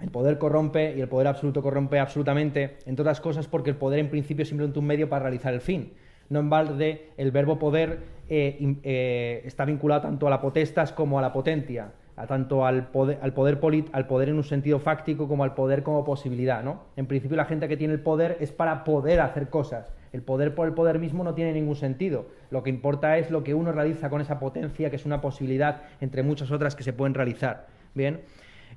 [0.00, 3.98] el poder corrompe y el poder absoluto corrompe absolutamente, entre otras cosas porque el poder
[3.98, 5.92] en principio es simplemente un medio para realizar el fin.
[6.30, 11.18] No en balde el verbo poder eh, eh, está vinculado tanto a la potestas como
[11.18, 13.58] a la potentia, a tanto al poder, al, poder
[13.92, 16.62] al poder en un sentido fáctico como al poder como posibilidad.
[16.62, 16.82] ¿no?
[16.96, 19.86] En principio la gente que tiene el poder es para poder hacer cosas.
[20.12, 22.26] El poder por el poder mismo no tiene ningún sentido.
[22.50, 25.82] Lo que importa es lo que uno realiza con esa potencia, que es una posibilidad
[26.00, 27.66] entre muchas otras que se pueden realizar.
[27.94, 28.20] Bien.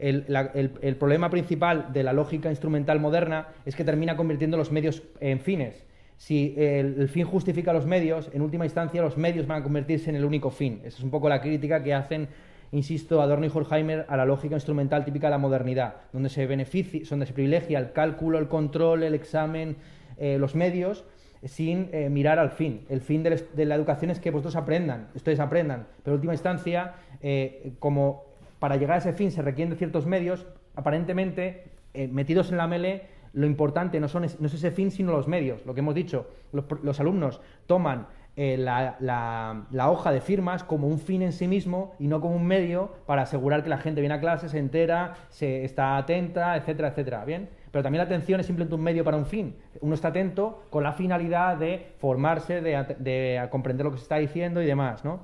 [0.01, 5.39] El, problema principal de la lógica instrumental moderna es que termina convirtiendo los medios en
[5.39, 5.85] fines.
[6.17, 10.15] Si el, fin justifica los medios, en última instancia los medios van a convertirse en
[10.15, 10.81] el único fin.
[10.83, 12.29] Esa es un poco la crítica que hacen,
[12.71, 17.01] insisto, Adorno y Horkheimer a la lógica instrumental típica de la modernidad, donde se beneficia,
[17.07, 19.77] donde se privilegia el cálculo, el control, el examen,
[20.17, 21.05] eh, los medios,
[21.43, 22.85] sin eh, mirar al fin.
[22.89, 26.93] El fin de la educación es que vosotros aprendan, ustedes aprendan, pero en última instancia,
[27.21, 28.30] eh, como
[28.61, 31.63] para llegar a ese fin se requieren de ciertos medios, aparentemente,
[31.95, 35.27] eh, metidos en la mele, lo importante no, son, no es ese fin, sino los
[35.27, 35.65] medios.
[35.65, 38.05] Lo que hemos dicho, los, alumnos toman
[38.35, 42.45] eh, la, hoja de firmas como un fin en sí mismo y no como un
[42.45, 46.89] medio para asegurar que la gente viene a clase, se entera, se está atenta, etcétera,
[46.89, 47.25] etcétera.
[47.25, 47.49] ¿Bien?
[47.71, 49.55] Pero también la atención es simplemente un medio para un fin.
[49.79, 54.17] Uno está atento con la finalidad de formarse, de, de comprender lo que se está
[54.17, 55.21] diciendo y demás, ¿no?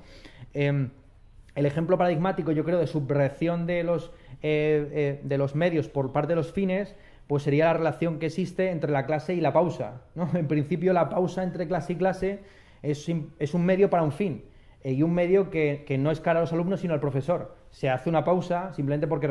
[0.56, 0.90] Em,
[1.58, 4.12] el ejemplo paradigmático, yo creo, de subversión de los,
[4.42, 6.96] eh, eh, de los medios por parte de los fines,
[7.28, 10.02] pues sería la relación que existe entre la clase y la pausa.
[10.16, 10.30] ¿no?
[10.36, 12.40] En principio, la pausa entre clase y clase
[12.84, 13.06] es,
[13.40, 14.44] es un medio para un fin.
[14.84, 17.58] eh, y un medio que, que no es cara a los alumnos, sino al profesor.
[17.72, 19.28] Se hace una pausa simplemente porque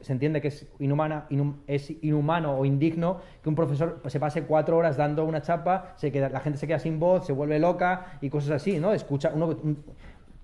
[0.00, 4.44] se, entiende que es, inhumana, inhum- es inhumano o indigno que un profesor se pase
[4.44, 7.58] cuatro horas dando una chapa, se queda, la gente se queda sin voz, se vuelve
[7.58, 8.92] loca y cosas así, ¿no?
[8.94, 9.84] Escucha, uno, un-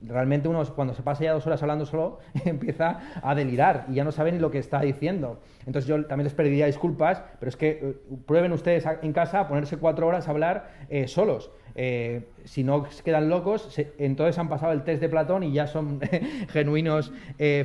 [0.07, 4.05] realmente uno cuando se pasa ya dos horas hablando solo empieza a delirar y ya
[4.05, 5.41] no sabe ni lo que está diciendo.
[5.67, 7.97] Entonces yo también les pediría disculpas, pero es que eh,
[8.27, 11.51] prueben ustedes en casa a ponerse cuatro horas a hablar eh, solos.
[11.77, 16.01] Eh, si no quedan locos, entonces han pasado el test de Platón y ya son
[16.49, 17.13] genuinos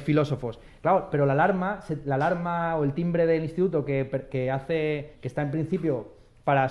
[0.04, 0.60] filósofos.
[0.82, 5.14] Claro, pero la alarma, se- la alarma o el timbre del instituto que, que hace,
[5.22, 6.14] que está en principio
[6.44, 6.70] para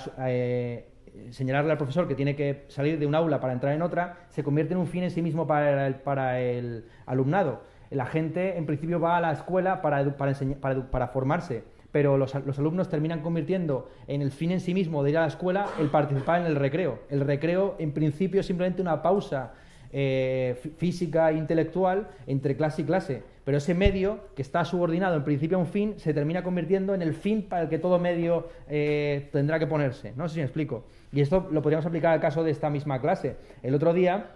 [1.31, 4.43] señalarle al profesor que tiene que salir de un aula para entrar en otra, se
[4.43, 7.62] convierte en un fin en sí mismo para el, para el alumnado.
[7.91, 11.62] La gente, en principio, va a la escuela para, para, para, para formarse,
[11.93, 15.20] pero los, los alumnos terminan convirtiendo en el fin en sí mismo de ir a
[15.20, 16.99] la escuela el participar en el recreo.
[17.09, 19.53] El recreo, en principio, es simplemente una pausa
[19.93, 23.23] eh, fí- física e intelectual entre clase y clase.
[23.45, 27.03] Pero ese medio, que está subordinado en principio a un fin, se termina convirtiendo en
[27.03, 30.15] el fin para el que todo medio eh, tendrá que ponerse.
[30.16, 30.86] No sé si me explico.
[31.15, 33.36] Y esto lo podríamos aplicar al caso de esta misma clase.
[33.62, 34.31] El otro día,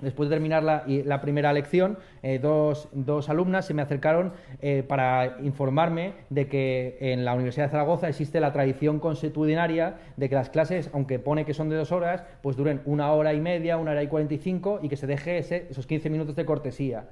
[0.00, 2.88] después de terminar la, la primera lección, eh, dos,
[3.28, 4.32] alumnas se me acercaron
[4.62, 10.28] eh, para informarme de que en la Universidad de Zaragoza existe la tradición consuetudinaria de
[10.28, 13.40] que las clases, aunque pone que son de dos horas, pues duren una hora y
[13.40, 16.36] media, una hora y cuarenta y cinco y que se deje ese- esos 15 minutos
[16.36, 17.08] de cortesía.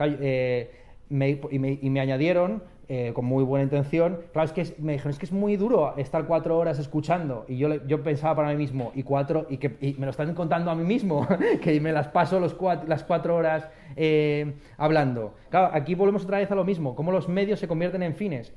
[0.00, 0.70] Eh,
[1.10, 4.20] y me añadieron eh, con muy buena intención.
[4.32, 7.44] Claro, es que me dijeron, es que es muy duro estar cuatro horas escuchando.
[7.48, 10.70] Y yo, yo pensaba para mí mismo, y cuatro, y que me lo están contando
[10.70, 11.26] a mí mismo,
[11.62, 15.34] que me las paso los cuat- las cuatro horas eh, hablando.
[15.50, 18.52] Claro, aquí volvemos otra vez a lo mismo, cómo los medios se convierten en fines.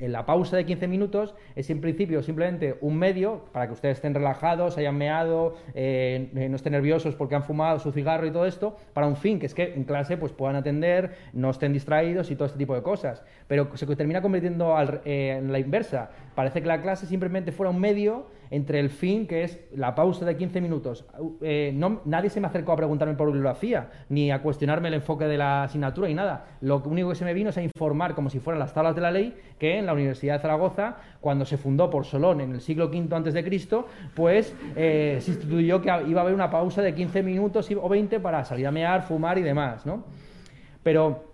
[0.00, 4.14] La pausa de 15 minutos es en principio simplemente un medio para que ustedes estén
[4.14, 8.76] relajados, hayan meado, eh, no estén nerviosos porque han fumado su cigarro y todo esto,
[8.94, 12.36] para un fin, que es que en clase pues puedan atender, no estén distraídos y
[12.36, 13.22] todo este tipo de cosas.
[13.46, 14.74] Pero se termina convirtiendo
[15.04, 16.10] eh, en la inversa.
[16.34, 20.24] Parece que la clase simplemente fuera un medio entre el fin, que es la pausa
[20.24, 21.04] de 15 minutos.
[21.42, 25.26] Eh, no- nadie se me acercó a preguntarme por bibliografía, ni a cuestionarme el enfoque
[25.26, 26.46] de la asignatura, ni nada.
[26.62, 29.02] Lo único que se me vino es a informar, como si fueran las tablas de
[29.02, 32.60] la ley, que en la Universidad de Zaragoza, cuando se fundó por Solón en el
[32.62, 37.22] siglo V Cristo, pues eh, se instituyó que iba a haber una pausa de 15
[37.22, 40.04] minutos o 20 para salir a mear, fumar y demás, ¿no?
[40.82, 41.27] Pero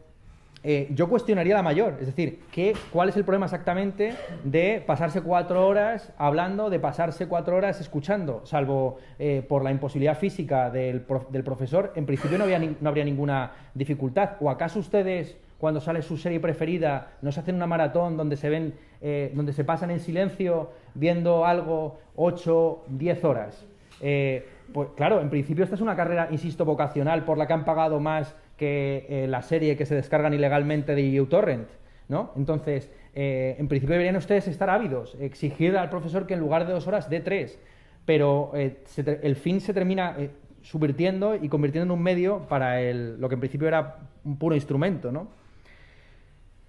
[0.64, 5.20] eh, yo cuestionaría la mayor, es decir, ¿qué, ¿cuál es el problema exactamente de pasarse
[5.20, 8.40] cuatro horas hablando, de pasarse cuatro horas escuchando?
[8.44, 12.88] Salvo eh, por la imposibilidad física del, prof- del profesor, en principio no, había no
[12.88, 14.30] habría ninguna dificultad.
[14.40, 18.48] ¿O acaso ustedes, cuando sale su serie preferida, no se hacen una maratón donde se
[18.48, 23.64] ven, eh, donde se pasan en silencio viendo algo ocho, diez horas?
[24.00, 27.64] Eh, pues claro, en principio esta es una carrera, insisto, vocacional por la que han
[27.64, 31.68] pagado más que eh, la serie que se descargan ilegalmente de uTorrent,
[32.08, 32.32] ¿no?
[32.36, 36.72] Entonces, eh, en principio deberían ustedes estar ávidos, exigir al profesor que en lugar de
[36.72, 37.58] dos horas dé tres,
[38.04, 38.76] pero eh,
[39.22, 40.16] el fin se termina
[40.62, 44.54] subvirtiendo y convirtiendo en un medio para el- lo que en principio era un puro
[44.54, 45.28] instrumento, ¿no?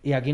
[0.04, 0.34] Y aquí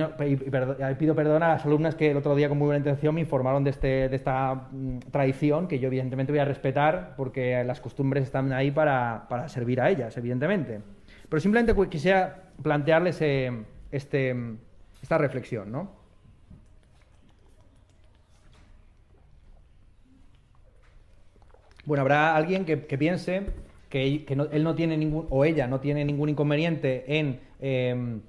[1.00, 3.64] pido perdón a las alumnas que el otro día con muy buena intención me informaron
[3.64, 8.24] de, este, de esta mm, tradición que yo evidentemente voy a respetar porque las costumbres
[8.26, 10.82] están ahí para, para servir a ellas, evidentemente.
[11.32, 14.36] Pero simplemente quisiera plantearles eh, este,
[15.02, 15.90] esta reflexión, ¿no?
[21.86, 23.46] Bueno, habrá alguien que, piense
[23.88, 28.20] que, no- él no tiene ningún, o ella no tiene ningún inconveniente en eh,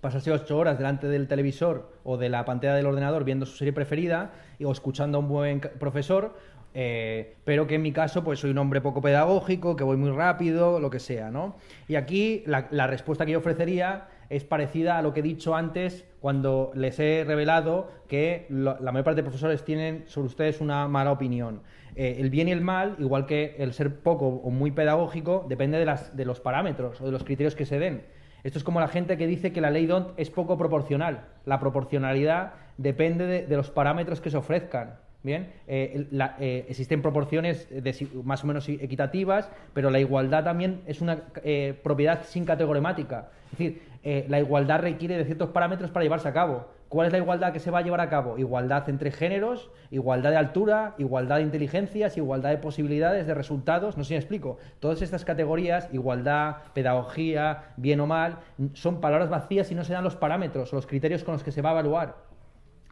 [0.00, 3.72] pasarse ocho horas delante del televisor o de la pantalla del ordenador viendo su serie
[3.72, 6.36] preferida o escuchando a un buen profesor,
[6.74, 10.10] eh, pero que en mi caso pues soy un hombre poco pedagógico, que voy muy
[10.10, 11.56] rápido, lo que sea, ¿no?
[11.88, 16.04] Y aquí la, respuesta que yo ofrecería es parecida a lo que he dicho antes
[16.20, 21.10] cuando les he revelado que la mayor parte de profesores tienen sobre ustedes una mala
[21.10, 21.62] opinión.
[21.96, 25.78] Eh, el bien y el mal, igual que el ser poco o muy pedagógico, depende
[25.78, 28.02] de, las- de los parámetros o de los criterios que se den.
[28.44, 31.26] Esto es como la gente que dice que la ley DONT es poco proporcional.
[31.44, 34.94] La proporcionalidad depende de, de los parámetros que se ofrezcan.
[35.22, 36.06] Bien, Eh,
[36.40, 41.78] eh, existen proporciones desi- más o menos equitativas, pero la igualdad también es una eh,
[41.82, 43.28] propiedad sin categoremática.
[43.52, 46.68] Es decir, eh, la igualdad requiere de ciertos parámetros para llevarse a cabo.
[46.88, 48.38] ¿Cuál es la igualdad que se va a llevar a cabo?
[48.38, 53.96] Igualdad entre géneros, igualdad de altura, igualdad de inteligencias, igualdad de posibilidades, de resultados.
[53.98, 54.56] No sé si me explico.
[54.80, 58.38] Todas estas categorías, igualdad, pedagogía, bien o mal,
[58.72, 61.52] son palabras vacías y no se dan los parámetros o los criterios con los que
[61.52, 62.16] se va a evaluar.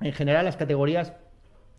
[0.00, 1.12] En general, las categorías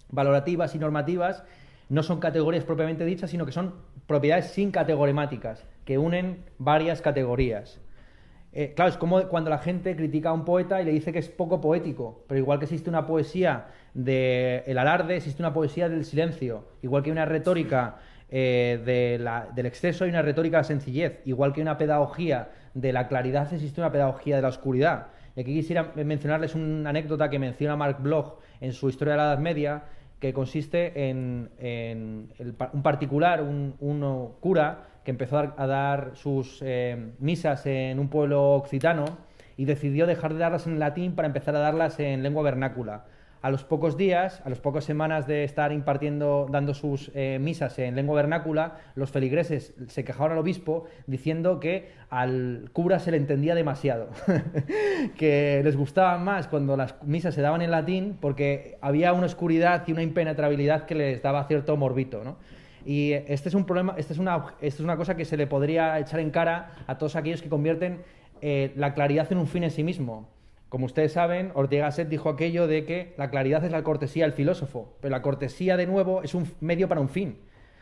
[0.09, 1.43] valorativas y normativas
[1.89, 3.73] no son categorías propiamente dichas, sino que son
[4.05, 7.79] propiedades sin categoremáticas, que unen varias categorías.
[8.51, 11.19] Eh, claro, es como cuando la gente critica a un poeta y le dice que
[11.19, 16.05] es poco poético, pero igual que existe una poesía del alarde, existe una poesía del
[16.05, 17.97] silencio, igual que hay una retórica
[18.31, 21.79] eh, de la- del exceso y una retórica de la sencillez, igual que hay una
[21.79, 25.07] pedagogía de la claridad, existe una pedagogía de la oscuridad.
[25.35, 29.23] Y aquí quisiera mencionarles una anécdota que menciona Mark Bloch en su Historia de la
[29.29, 29.83] Edad Media,
[30.19, 31.49] que consiste en,
[32.73, 38.09] un particular, un, cura, que empezó a dar, a dar sus eh, misas en un
[38.09, 39.05] pueblo occitano
[39.55, 43.05] y decidió dejar de darlas en latín para empezar a darlas en lengua vernácula.
[43.41, 47.79] A los pocos días, a las pocas semanas de estar impartiendo, dando sus eh, misas
[47.79, 53.17] en lengua vernácula, los feligreses se quejaron al obispo diciendo que al cura se le
[53.17, 54.09] entendía demasiado,
[55.17, 59.83] que les gustaba más cuando las misas se daban en latín porque había una oscuridad
[59.87, 62.35] y una impenetrabilidad que les daba cierto morbito, ¿no?
[62.85, 65.47] Y este es un problema, esta es una, esta es una cosa que se le
[65.47, 68.01] podría echar en cara a todos aquellos que convierten
[68.41, 70.27] eh, la claridad en un fin en sí mismo.
[70.69, 74.33] Como ustedes saben, Ortega Gasset dijo aquello de que la claridad es la cortesía del
[74.33, 77.39] filósofo, pero la cortesía, de nuevo, es un medio para un fin.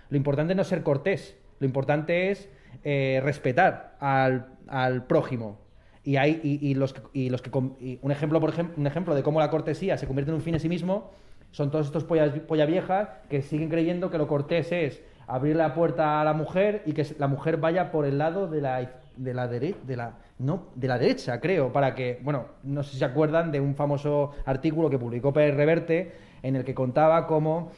[0.09, 2.49] Lo importante no es ser cortés, lo importante es
[2.83, 5.59] eh, respetar al, prójimo.
[6.03, 7.49] Y, hay, y, y los, y los que...
[7.53, 10.53] un, ejemplo, por ejemplo, un ejemplo de cómo la cortesía se convierte en un fin
[10.53, 11.11] en sí mismo
[11.51, 15.73] son todos estos pollas, polla viejas que siguen creyendo que lo cortés es abrir la
[15.73, 18.79] puerta a la mujer y que la mujer vaya por el lado de la,
[19.15, 23.05] de de la, no, de la derecha, creo, para que, bueno, no sé si se
[23.05, 26.11] acuerdan de un famoso artículo que publicó Pérez Reverte
[26.43, 27.71] en el que contaba cómo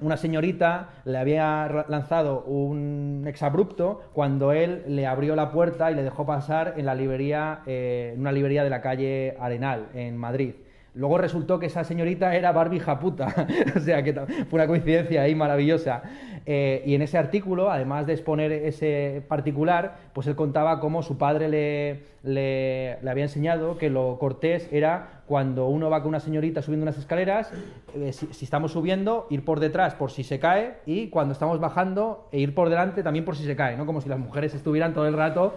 [0.00, 6.04] una señorita le había lanzado un exabrupto cuando él le abrió la puerta y le
[6.04, 10.54] dejó pasar en la librería, eh, en una librería de la calle Arenal, en Madrid.
[10.94, 13.46] Luego resultó que esa señorita era Barbie Japuta,
[13.76, 16.02] o sea que fue una coincidencia ahí maravillosa.
[16.50, 21.18] Eh, y en ese artículo, además de exponer ese particular, pues él contaba cómo su
[21.18, 26.62] padre le, le, había enseñado que lo cortés era cuando uno va con una señorita
[26.62, 27.52] subiendo unas escaleras,
[27.94, 32.30] eh, si, estamos subiendo, ir por detrás por si se cae y cuando estamos bajando,
[32.32, 33.84] e ir por delante también por si se cae, ¿no?
[33.84, 35.54] Como si las mujeres estuvieran todo el rato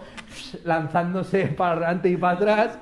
[0.62, 2.78] lanzándose para adelante y para atrás.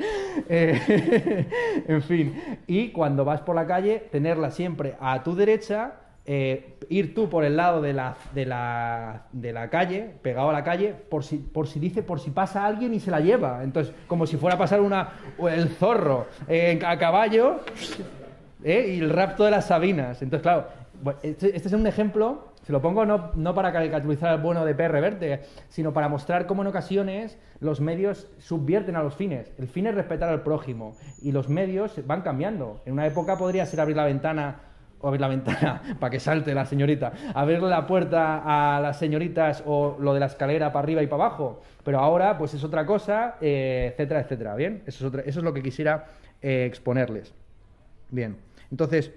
[0.48, 1.46] Eh,
[1.86, 2.34] en fin,
[2.66, 5.92] y cuando vas por la calle, tenerla siempre a tu derecha
[6.26, 10.52] eh, ir tú por el lado de la, de, la, de la, calle, pegado a
[10.52, 13.62] la calle, por si, por si dice, por si pasa alguien y se la lleva.
[13.64, 15.10] Entonces, como si fuera a pasar una,
[15.50, 17.60] el zorro eh, a caballo
[18.62, 20.20] eh, y el rapto de las Sabinas.
[20.22, 20.66] Entonces, claro,
[21.22, 24.74] este, este, es un ejemplo, se lo pongo no, no para caricaturizar el bueno de
[24.74, 29.52] PR Verde, sino para mostrar cómo en ocasiones los medios subvierten a los fines.
[29.58, 32.82] El fin es respetar al prójimo y los medios van cambiando.
[32.84, 34.69] En una época podría ser abrir la ventana
[35.00, 39.62] o abrir la ventana para que salte la señorita, abrirle la puerta a las señoritas
[39.66, 41.62] o lo de la escalera para arriba y para abajo.
[41.84, 44.54] Pero ahora, pues es otra cosa, eh, etcétera, etcétera.
[44.54, 46.06] Bien, eso es, eso es lo que quisiera
[46.42, 47.32] eh, exponerles.
[48.10, 48.36] Bien,
[48.70, 49.12] entonces,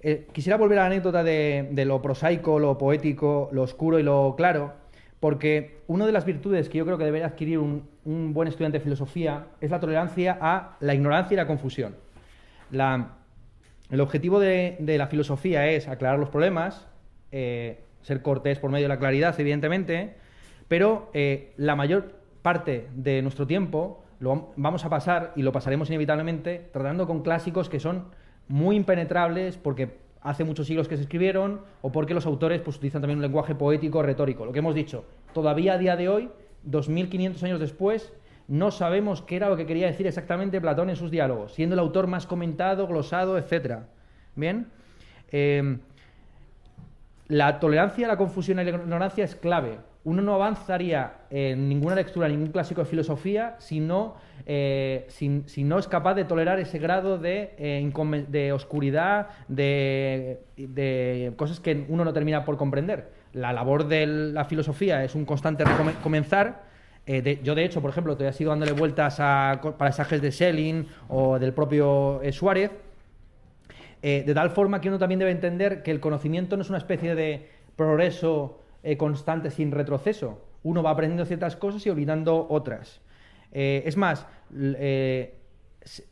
[0.00, 4.34] eh, quisiera volver a la anécdota de, lo prosaico, lo poético, lo oscuro y lo
[4.36, 4.72] claro,
[5.18, 8.78] porque una de las virtudes que yo creo que debería adquirir un, un buen estudiante
[8.78, 12.03] de filosofía es la tolerancia a la ignorancia y la confusión
[12.72, 16.86] el objetivo de, la filosofía es aclarar los problemas,
[17.32, 20.14] eh, ser cortés por medio de la claridad, evidentemente,
[20.68, 25.88] pero eh, la mayor parte de nuestro tiempo lo vamos a pasar, y lo pasaremos
[25.90, 28.06] inevitablemente, tratando con clásicos que son
[28.48, 33.02] muy impenetrables porque hace muchos siglos que se escribieron o porque los autores pues, utilizan
[33.02, 34.46] también un lenguaje poético retórico.
[34.46, 36.30] Lo que hemos dicho, todavía a día de hoy,
[36.62, 38.12] 2500 años después,
[38.48, 41.78] no sabemos qué era lo que quería decir exactamente Platón en sus diálogos, siendo el
[41.78, 43.78] autor más comentado, glosado, etc.
[44.36, 44.68] Bien.
[45.30, 45.80] Em,
[47.28, 49.78] la tolerancia la confusión y la ignorancia es clave.
[50.04, 55.64] Uno no avanzaría en ninguna lectura, en ningún clásico de filosofía, si no, eh, si,
[55.64, 61.86] no es capaz de tolerar ese grado de, eh, de oscuridad, de, de, cosas que
[61.88, 63.12] uno no termina por comprender.
[63.32, 65.64] La labor de la filosofía es un constante
[66.02, 66.73] comenzar
[67.06, 70.86] eh, yo, de hecho, por ejemplo, te he sido dándole vueltas a pasajes de Schelling
[71.08, 72.70] o del propio eh, Suárez,
[74.02, 76.78] eh, de tal forma que uno también debe entender que el conocimiento no es una
[76.78, 78.60] especie de progreso
[78.98, 80.44] constante sin retroceso.
[80.62, 83.00] Uno va aprendiendo ciertas cosas y olvidando otras.
[83.50, 84.26] es más,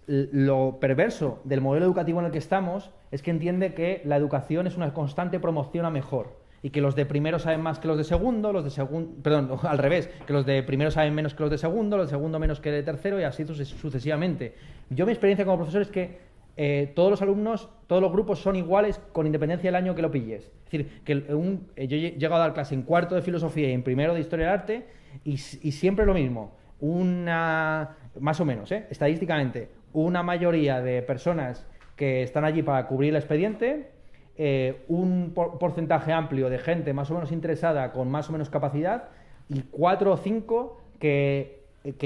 [0.07, 4.67] lo perverso del modelo educativo en el que estamos es que entiende que la educación
[4.67, 7.99] es una constante promoción a mejor y que los de primero saben más que los
[7.99, 11.43] de segundo, los de segundo, perdón, al revés, que los de primero saben menos que
[11.43, 14.55] los de segundo, los de segundo menos que de tercero y así sucesivamente.
[14.91, 18.57] Yo mi experiencia como profesor es que eh, todos los alumnos, todos los grupos son
[18.57, 20.45] iguales con independencia del año que lo pilles.
[20.45, 23.69] Es decir, que un, eh, yo he llegado a dar clase en cuarto de filosofía
[23.69, 24.87] y en primero de historia del arte
[25.25, 26.55] y, y siempre lo mismo.
[26.81, 28.87] Una, más o menos, ¿eh?
[28.91, 31.67] estadísticamente, una mayoría de personas
[31.97, 33.91] que están allí para cubrir el expediente,
[34.37, 39.11] eh, un porcentaje amplio de gente más o menos interesada con más o menos capacidad
[39.49, 41.61] y cuatro o cinco que,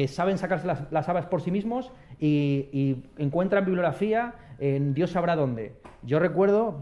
[0.08, 5.74] saben sacarse las, habas por sí mismos y, encuentran bibliografía en Dios sabrá dónde.
[6.02, 6.80] Yo recuerdo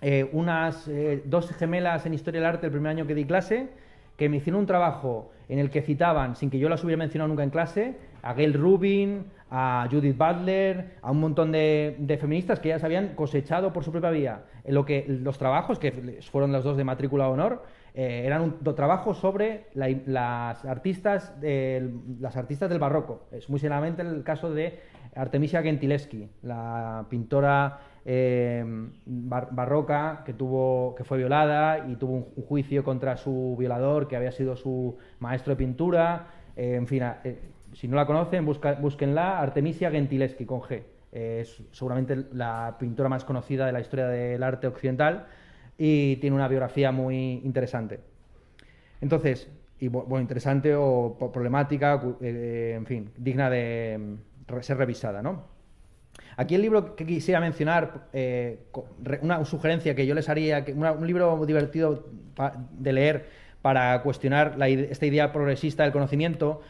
[0.00, 3.70] eh, unas eh, dos gemelas en Historia del Arte el primer año que di clase
[4.16, 7.28] que me hicieron un trabajo en el que citaban, sin que yo las hubiera mencionado
[7.28, 7.96] nunca en clase,
[8.26, 13.14] a Gail Rubin, a Judith Butler, a un montón de, feministas que ya se habían
[13.14, 14.42] cosechado por su propia vía.
[14.64, 17.62] En lo que los trabajos, que fueron los dos de matrícula honor,
[17.94, 23.28] eh, eran un, trabajos sobre las, artistas las artistas del barroco.
[23.30, 24.80] Es muy seriamente el caso de
[25.14, 28.64] Artemisia Gentileschi, la pintora eh,
[29.06, 34.32] barroca que, tuvo, que fue violada y tuvo un, juicio contra su violador, que había
[34.32, 36.26] sido su maestro de pintura.
[36.56, 37.02] Eh, en fin,
[37.76, 40.82] si no la conocen, búsquenla, Artemisia Gentileschi con G.
[41.12, 45.26] Es seguramente la pintora más conocida de la historia del arte occidental
[45.76, 48.00] y tiene una biografía muy interesante.
[49.02, 55.44] Entonces, y bueno, interesante o problemática, eh, en fin, digna de mm, ser revisada, ¿no?
[56.38, 58.60] Aquí el libro que quisiera mencionar, eh,
[59.20, 62.06] una sugerencia que yo les haría, un libro divertido
[62.70, 63.26] de leer
[63.60, 66.62] para cuestionar esta idea progresista del conocimiento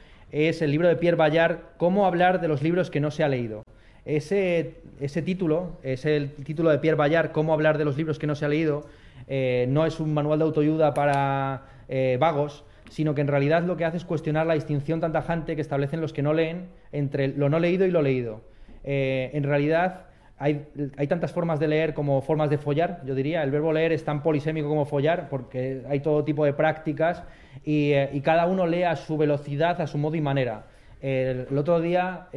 [0.44, 3.28] es el libro de Pierre Bayard, Cómo hablar de los libros que no se ha
[3.28, 3.62] leído.
[4.04, 8.26] Ese, ese título, es el título de Pierre Bayard, Cómo hablar de los libros que
[8.26, 8.84] no se ha leído,
[9.28, 13.78] eh, no es un manual de autoayuda para eh, vagos, sino que en realidad lo
[13.78, 17.28] que hace es cuestionar la distinción tan tajante que establecen los que no leen entre
[17.28, 18.42] lo no leído y lo leído.
[18.84, 20.06] Eh, en realidad
[20.38, 23.42] hay, tantas formas de leer como formas de follar, yo diría.
[23.42, 27.22] El verbo leer es tan polisémico como follar, porque hay todo tipo de prácticas
[27.64, 30.66] y, cada uno lee a su velocidad, a su modo y manera.
[31.00, 32.28] El, otro día,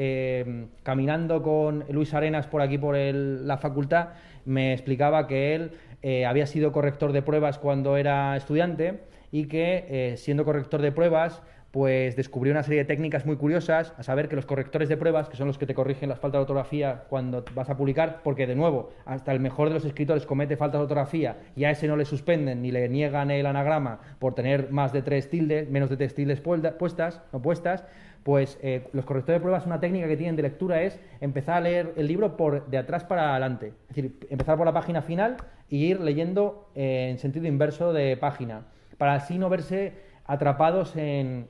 [0.83, 4.09] caminando con Luis Arenas por aquí, por la facultad,
[4.45, 5.71] me explicaba que él
[6.01, 9.01] eh, había sido corrector de pruebas cuando era estudiante
[9.31, 13.93] y que, eh, siendo corrector de pruebas, pues descubrió una serie de técnicas muy curiosas,
[13.97, 16.39] a saber que los correctores de pruebas, que son los que te corrigen las faltas
[16.39, 20.25] de ortografía cuando vas a publicar, porque de nuevo, hasta el mejor de los escritores
[20.25, 23.99] comete faltas de ortografía y a ese no le suspenden ni le niegan el anagrama
[24.17, 27.85] por tener más de tres tildes, menos de tres tildes puestas, no puestas,
[28.23, 31.61] pues eh, los correctores de pruebas, una técnica que tienen de lectura es empezar a
[31.61, 33.73] leer el libro por de atrás para adelante.
[33.89, 35.37] Es decir, empezar por la página final
[35.69, 38.63] y ir leyendo eh, en sentido inverso de página,
[38.97, 41.47] para así no verse atrapados en,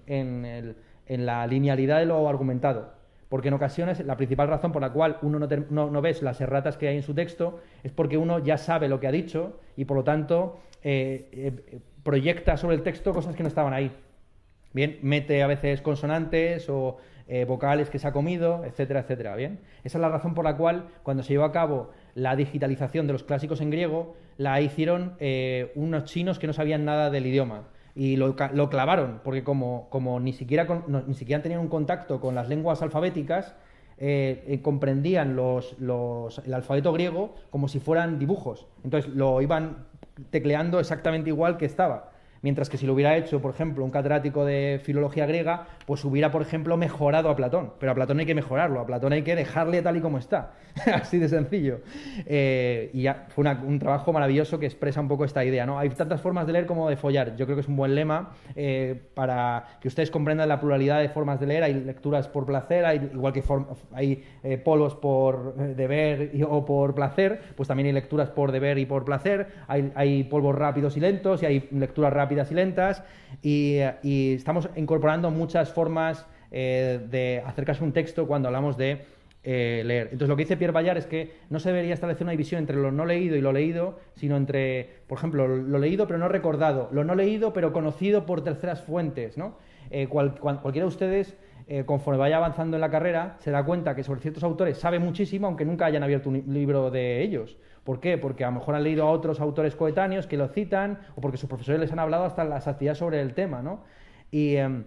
[1.06, 2.94] la linealidad de lo argumentado.
[3.28, 6.78] Porque en ocasiones la principal razón por la cual uno no, no, ves las erratas
[6.78, 9.86] que hay en su texto es porque uno ya sabe lo que ha dicho y
[9.86, 11.52] por lo tanto eh,
[12.04, 13.92] proyecta sobre el texto cosas que no estaban ahí.
[14.74, 16.98] Bien, mete a veces consonantes o
[17.28, 19.36] eh, vocales que se ha comido, etcétera, etcétera.
[19.36, 23.08] Bien, esa es la razón por la cual cuando se llevó a cabo la digitalización
[23.08, 27.28] de los clásicos en griego, la hicieron eh, unos chinos que no sabían nada del
[27.28, 27.68] idioma
[28.00, 28.34] y lo,
[28.70, 30.66] clavaron, porque como, como ni, siquiera
[31.06, 33.56] ni siquiera tenían un contacto con las lenguas alfabéticas,
[33.98, 35.76] eh, comprendían los,
[36.46, 38.68] el alfabeto griego como si fueran dibujos.
[38.86, 39.86] Entonces lo iban
[40.30, 42.12] tecleando exactamente igual que estaba.
[42.42, 46.32] Mientras que si lo hubiera hecho, por ejemplo, un catedrático de filología griega, pues hubiera,
[46.32, 47.74] por ejemplo, mejorado a Platón.
[47.80, 50.54] Pero a Platón hay que mejorarlo, a Platón hay que dejarle tal y como está.
[50.94, 51.82] Así de sencillo.
[52.26, 55.66] Eh, y fue un trabajo maravilloso que expresa un poco esta idea.
[55.66, 55.80] ¿no?
[55.80, 57.36] Hay tantas formas de leer como de follar.
[57.36, 61.10] Yo creo que es un buen lema eh, para que ustedes comprendan la pluralidad de
[61.10, 61.64] formas de leer.
[61.64, 63.44] Hay lecturas por placer, hay, igual que
[63.94, 68.86] hay eh, polos por deber o por placer, pues también hay lecturas por deber y
[68.86, 69.48] por placer.
[69.68, 73.04] Hay, hay polvos rápidos y lentos y hay lecturas rápidas rápidas y lentas
[73.42, 73.80] y,
[74.36, 79.02] estamos incorporando muchas formas eh, de acercarse a un texto cuando hablamos de
[79.44, 80.10] eh, leer.
[80.12, 82.76] Entonces lo que dice Pierre Bayard es que no se debería establecer una división entre
[82.76, 86.90] lo no leído y lo leído, sino entre, por ejemplo, lo leído pero no recordado,
[86.92, 89.36] lo no leído pero conocido por terceras fuentes.
[89.36, 89.58] ¿no?
[89.90, 91.36] Eh, cualquiera de ustedes
[91.86, 95.46] conforme vaya avanzando en la carrera, se da cuenta que sobre ciertos autores sabe muchísimo,
[95.46, 97.58] aunque nunca hayan abierto un libro de ellos.
[97.84, 98.18] ¿Por qué?
[98.18, 101.38] Porque a lo mejor han leído a otros autores coetáneos que lo citan o porque
[101.38, 103.84] sus profesores les han hablado hasta la saciedad sobre el tema, ¿no?
[104.32, 104.86] Y, em,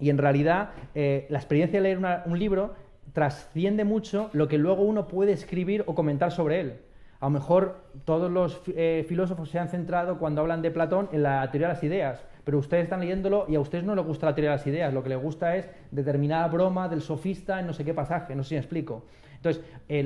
[0.00, 2.74] en realidad eh, la experiencia de leer un libro
[3.12, 6.80] trasciende mucho lo que luego uno puede escribir o comentar sobre él.
[7.20, 11.24] A lo mejor todos los eh, filósofos se han centrado cuando hablan de Platón en
[11.24, 14.24] la teoría de las ideas, pero ustedes están leyéndolo y a ustedes no les gusta
[14.24, 17.66] la teoría de las ideas, lo que les gusta es determinada broma del sofista en
[17.66, 19.04] no sé qué pasaje, no sé si me explico.
[19.36, 19.62] Entonces,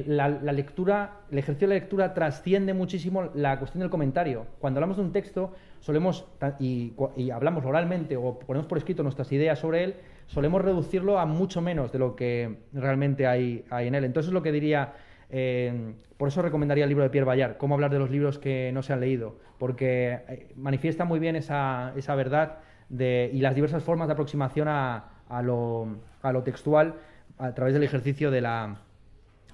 [0.09, 4.47] la, lectura, el ejercicio de la lectura trasciende muchísimo la cuestión del comentario.
[4.59, 6.27] Cuando hablamos de un texto, solemos,
[6.59, 6.94] y,
[7.32, 9.94] hablamos oralmente o ponemos por escrito nuestras ideas sobre él,
[10.27, 14.02] solemos reducirlo a mucho menos de lo que realmente hay, en él.
[14.02, 14.94] Entonces, lo que diría,
[15.32, 18.70] eh, por eso recomendaría el libro de Pierre Bayard, Cómo hablar de los libros que
[18.72, 22.59] no se han leído, porque eh, manifiesta muy bien esa, verdad
[22.90, 26.94] y las diversas formas de aproximación a lo textual
[27.38, 28.76] a través del ejercicio de la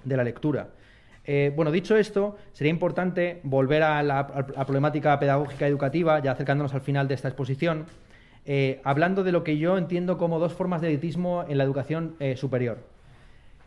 [0.03, 0.69] de la lectura.
[1.25, 4.27] Eh, bueno, dicho esto, sería importante volver a la,
[4.65, 7.85] problemática pedagógica educativa, ya acercándonos al final de esta exposición,
[8.45, 12.15] eh, hablando de lo que yo entiendo como dos formas de elitismo en la educación
[12.35, 12.79] superior.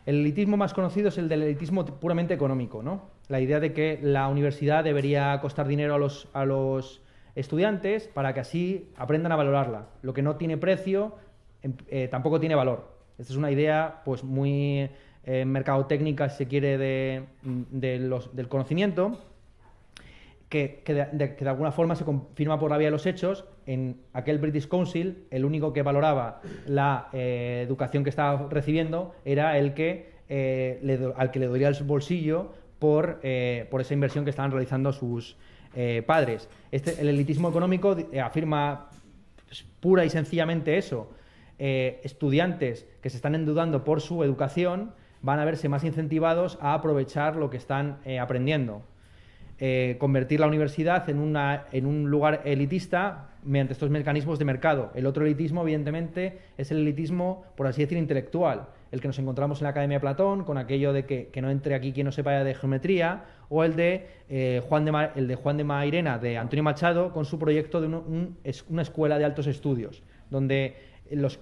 [0.05, 3.09] El elitismo más conocido es el del elitismo puramente económico, ¿no?
[3.29, 7.01] La idea de que la universidad debería costar dinero a los, a los
[7.35, 9.87] estudiantes para que así aprendan a valorarla.
[10.01, 11.15] Lo que no tiene precio
[11.61, 11.73] em,
[12.09, 12.91] tampoco tiene valor.
[13.17, 14.89] Esta es una idea pues muy
[15.25, 19.19] eh, mercadotécnica, si se quiere, de, los, del conocimiento,
[20.53, 23.45] que, de, alguna forma se confirma por la vía de los hechos.
[23.65, 29.57] En aquel British Council, el único que valoraba la eh, educación que estaba recibiendo era
[29.57, 33.19] el que, eh, al que le dolía el bolsillo por,
[33.69, 35.37] por esa inversión que estaban realizando sus
[36.05, 36.49] padres.
[36.71, 38.89] Este, el elitismo económico afirma
[39.47, 41.09] pues, pura y sencillamente eso.
[41.57, 44.91] estudiantes que se están endeudando por su educación
[45.23, 48.83] van a verse más incentivados a aprovechar lo que están eh, aprendiendo.
[49.65, 54.91] Eh, convertir la universidad en, una, en un lugar elitista mediante estos mecanismos de mercado.
[54.93, 59.61] El otro elitismo, evidentemente, es el elitismo, por así decir, intelectual, el que nos encontramos
[59.61, 62.43] en la Academia de Platón, con aquello de que, no entre aquí quien no sepa
[62.43, 66.63] de geometría, o el de, eh, Juan, de el de Juan de Mairena, de Antonio
[66.63, 70.75] Machado, con su proyecto de una escuela de altos estudios, donde
[71.09, 71.39] los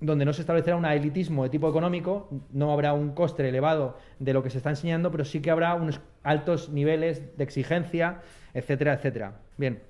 [0.00, 4.32] donde no se establecerá un elitismo de tipo económico, no habrá un coste elevado de
[4.34, 8.20] lo que se está enseñando, pero sí que habrá unos altos niveles de exigencia,
[8.52, 9.32] etcétera, etcétera.
[9.56, 9.80] Bien.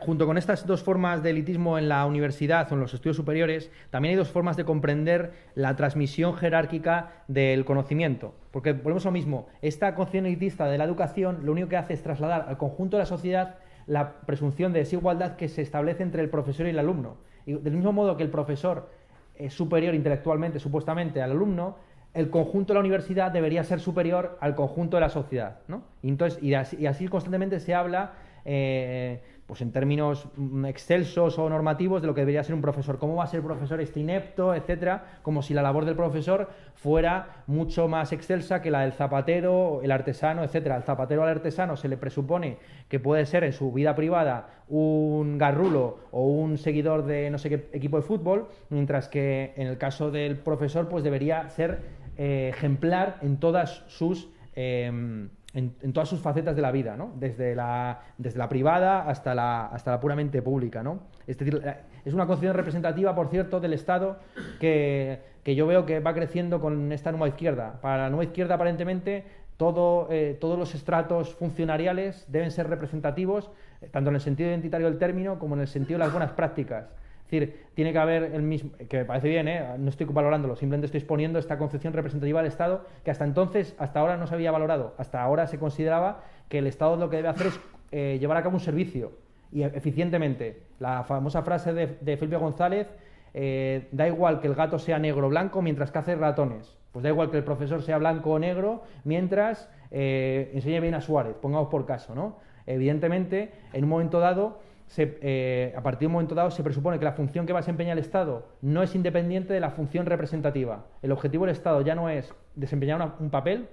[0.00, 3.70] junto con estas dos formas de elitismo en la universidad o en los estudios superiores,
[3.90, 8.34] también hay dos formas de comprender la transmisión jerárquica del conocimiento.
[8.50, 11.94] Porque volvemos a lo mismo, esta concepción elitista de la educación lo único que hace
[11.94, 16.22] es trasladar al conjunto de la sociedad la presunción de desigualdad que se establece entre
[16.22, 17.16] el profesor y el alumno.
[17.46, 18.88] Y del mismo modo que el profesor
[19.36, 21.76] es superior intelectualmente, supuestamente, al alumno,
[22.12, 25.58] el conjunto de la universidad debería ser superior al conjunto de la sociedad.
[25.68, 25.82] ¿no?
[26.02, 28.12] Y, entonces, y, así, constantemente se habla
[28.44, 33.00] eh, pues en términos mm, excelsos o normativos de lo que debería ser un profesor.
[33.00, 35.18] ¿Cómo va a ser profesor este inepto, etcétera?
[35.22, 39.90] Como si la labor del profesor fuera mucho más excelsa que la del zapatero, el
[39.90, 40.76] artesano, etcétera.
[40.76, 42.58] Al zapatero al artesano se le presupone
[42.88, 47.48] que puede ser en su vida privada un garrulo o un seguidor de no sé
[47.48, 51.80] qué equipo de fútbol, mientras que en el caso del profesor pues debería ser
[52.16, 54.28] eh, ejemplar en todas sus...
[54.54, 57.12] Em, en, todas sus facetas de la vida, ¿no?
[57.16, 60.82] desde, la, desde la privada hasta la, hasta la puramente pública.
[60.82, 61.00] ¿no?
[61.26, 61.60] Es decir,
[62.04, 64.18] es una concepción representativa, por cierto, del Estado
[64.60, 67.80] que, yo veo que va creciendo con esta nueva izquierda.
[67.80, 69.24] Para la nueva izquierda, aparentemente,
[69.56, 73.50] todo, eh, todos los estratos funcionariales deben ser representativos,
[73.82, 76.32] eh, tanto en el sentido identitario del término como en el sentido de las buenas
[76.32, 76.86] prácticas.
[77.30, 79.64] Es decir, tiene que haber el mismo, que me parece bien, ¿eh?
[79.78, 84.00] no estoy valorándolo, simplemente estoy exponiendo esta concepción representativa del Estado que hasta entonces, hasta
[84.00, 84.94] ahora no se había valorado.
[84.98, 87.60] Hasta ahora se consideraba que el Estado lo que debe hacer es
[87.92, 89.12] eh, llevar a cabo un servicio
[89.52, 90.62] y eficientemente.
[90.80, 92.88] La famosa frase de, Felipe González,
[93.32, 96.76] eh, da igual que el gato sea negro o blanco mientras cace ratones.
[96.90, 101.36] Pues da igual que el profesor sea blanco o negro mientras enseñe bien a Suárez,
[101.40, 102.38] pongamos por caso, ¿no?
[102.66, 104.58] Evidentemente, en un momento dado
[104.96, 107.62] eh, a partir de un momento dado se presupone que la función que va a
[107.62, 110.86] desempeñar el Estado no es independiente de la función representativa.
[111.02, 113.68] El objetivo del Estado ya no es desempeñar un papel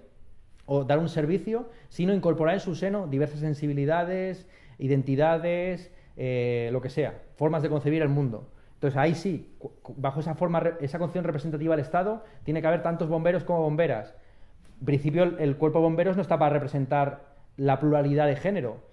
[0.66, 6.90] o dar un servicio, sino incorporar en su seno diversas sensibilidades, identidades, eh, lo que
[6.90, 8.52] sea, formas de concebir el mundo.
[8.76, 9.56] Entonces ahí sí,
[9.96, 14.14] bajo esa forma, esa concepción representativa del Estado, tiene que haber tantos bomberos como bomberas.
[14.80, 17.26] En principio el cuerpo de bomberos no está para representar
[17.56, 18.87] la pluralidad de género,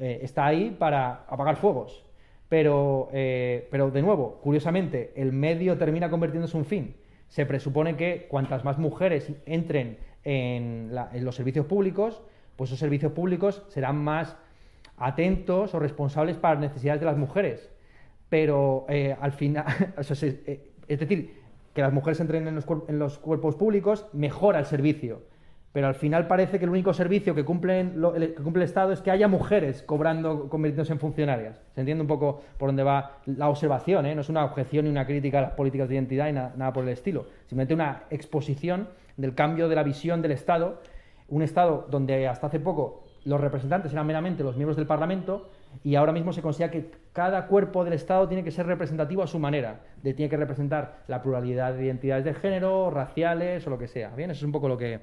[0.00, 2.04] eh, está ahí para apagar fuegos.
[2.48, 6.96] Pero, eh, pero, de nuevo, curiosamente, el medio termina convirtiéndose en un fin.
[7.28, 12.22] Se presupone que cuantas más mujeres entren en, los servicios públicos,
[12.56, 14.36] pues esos servicios públicos serán más
[14.96, 17.70] atentos o responsables para las necesidades de las mujeres.
[18.28, 19.66] Pero eh, al final,
[19.98, 21.40] es decir,
[21.72, 25.29] que las mujeres entren en los, en los cuerpos públicos mejora el servicio
[25.72, 28.92] pero al final parece que el único servicio que cumple, el, que cumple el Estado
[28.92, 31.62] es que haya mujeres cobrando, convirtiéndose en funcionarias.
[31.74, 34.14] Se entiende un poco por dónde va la observación, ¿eh?
[34.14, 36.82] no es una objeción ni una crítica a las políticas de identidad ni nada, por
[36.82, 40.82] el estilo, simplemente una exposición del cambio de la visión del Estado,
[41.28, 45.50] un Estado donde hasta hace poco los representantes eran meramente los miembros del Parlamento
[45.84, 49.26] y ahora mismo se considera que cada cuerpo del Estado tiene que ser representativo a
[49.26, 53.86] su manera, tiene que representar la pluralidad de identidades de género, raciales o lo que
[53.86, 54.08] sea.
[54.16, 55.00] Bien, eso es un poco lo que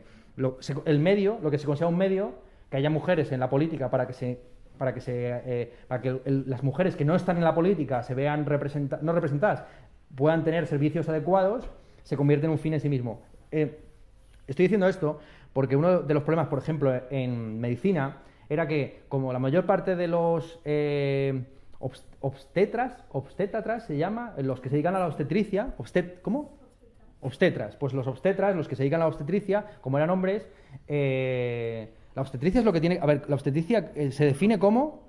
[0.85, 2.33] el medio, lo que se considera un medio,
[2.69, 4.39] que haya mujeres en la política para que se
[4.77, 8.13] para que, se, eh, para que las mujeres que no están en la política se
[8.13, 8.45] vean
[9.01, 9.63] no representadas,
[10.15, 11.69] puedan tener servicios adecuados,
[12.03, 13.21] se convierte en un fin en sí mismo.
[13.51, 13.79] Eh,
[14.45, 15.19] estoy diciendo esto
[15.53, 18.17] porque uno de los problemas, por ejemplo, en medicina,
[18.49, 21.43] era que como la mayor parte de los eh,
[22.19, 26.57] obstetras, obstetras se llama, los que se dedican a la obstetricia, obstet, ¿cómo?
[27.21, 27.75] Obstetras.
[27.75, 30.47] Pues los obstetras, los que se dedican a la obstetricia, como eran hombres,
[30.87, 32.99] eh, la obstetricia es lo que tiene.
[33.01, 35.07] A ver, la obstetricia eh, se define como.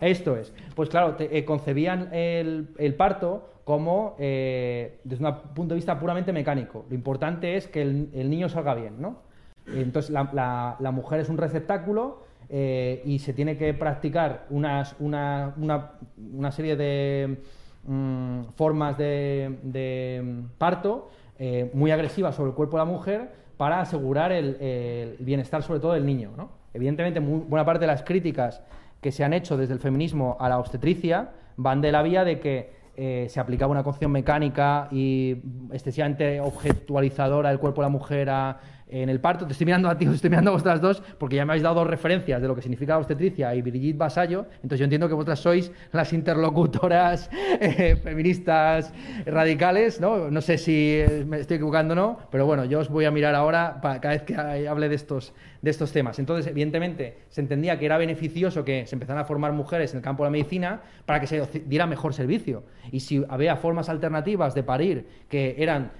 [0.00, 0.52] Esto es.
[0.74, 6.84] Pues claro, eh, concebían el, parto como desde un punto de vista puramente mecánico.
[6.88, 9.20] Lo importante es que el, niño salga bien, ¿no?
[9.68, 15.92] Entonces la, la, mujer es un receptáculo y se tiene que practicar unas, una, una,
[16.32, 17.38] una serie de
[17.84, 24.30] Mm, formas de, parto eh, muy agresivas sobre el cuerpo de la mujer para asegurar
[24.30, 26.30] el, bienestar sobre todo del niño.
[26.72, 28.62] Evidentemente, buena parte de las críticas
[29.00, 32.38] que se han hecho desde el feminismo a la obstetricia van de la vía de
[32.38, 35.42] que eh, se aplicaba una concepción mecánica y
[35.72, 38.60] excesivamente objetualizadora del cuerpo de la mujer a
[38.92, 41.36] en el parto, te estoy mirando a ti, os estoy mirando a vosotras dos, porque
[41.36, 44.80] ya me habéis dado dos referencias de lo que significa obstetricia y Brigitte Vasallo, entonces
[44.80, 48.92] yo entiendo que vosotras sois las interlocutoras eh, feministas
[49.26, 50.30] radicales, ¿no?
[50.30, 53.10] No sé si eh, me estoy equivocando o no, pero bueno, yo os voy a
[53.10, 55.32] mirar ahora cada vez que hable de estos,
[55.62, 56.18] de estos temas.
[56.18, 60.02] Entonces, evidentemente, se entendía que era beneficioso que se empezaran a formar mujeres en el
[60.02, 62.64] campo de la medicina para que se diera mejor servicio.
[62.90, 65.92] Y si había formas alternativas de parir que eran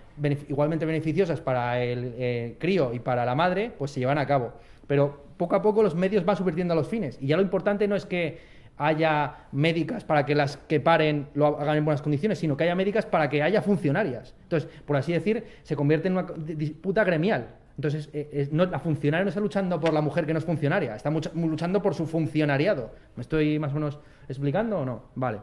[0.48, 4.52] igualmente beneficiosas para el eh, crío y para la madre, pues se llevan a cabo.
[4.86, 7.18] Pero poco a poco los medios van subvirtiendo a los fines.
[7.20, 8.38] Y ya lo importante no es que
[8.76, 12.74] haya médicas para que las que paren lo hagan en buenas condiciones, sino que haya
[12.74, 14.34] médicas para que haya funcionarias.
[14.44, 17.48] Entonces, por así decir, se convierte en una disputa gremial.
[17.76, 20.94] Entonces, eh, no, la funcionaria no está luchando por la mujer que no es funcionaria,
[20.94, 22.90] está luchando por su funcionariado.
[23.16, 23.98] ¿Me estoy más o menos
[24.28, 25.04] explicando o no?
[25.14, 25.38] Vale.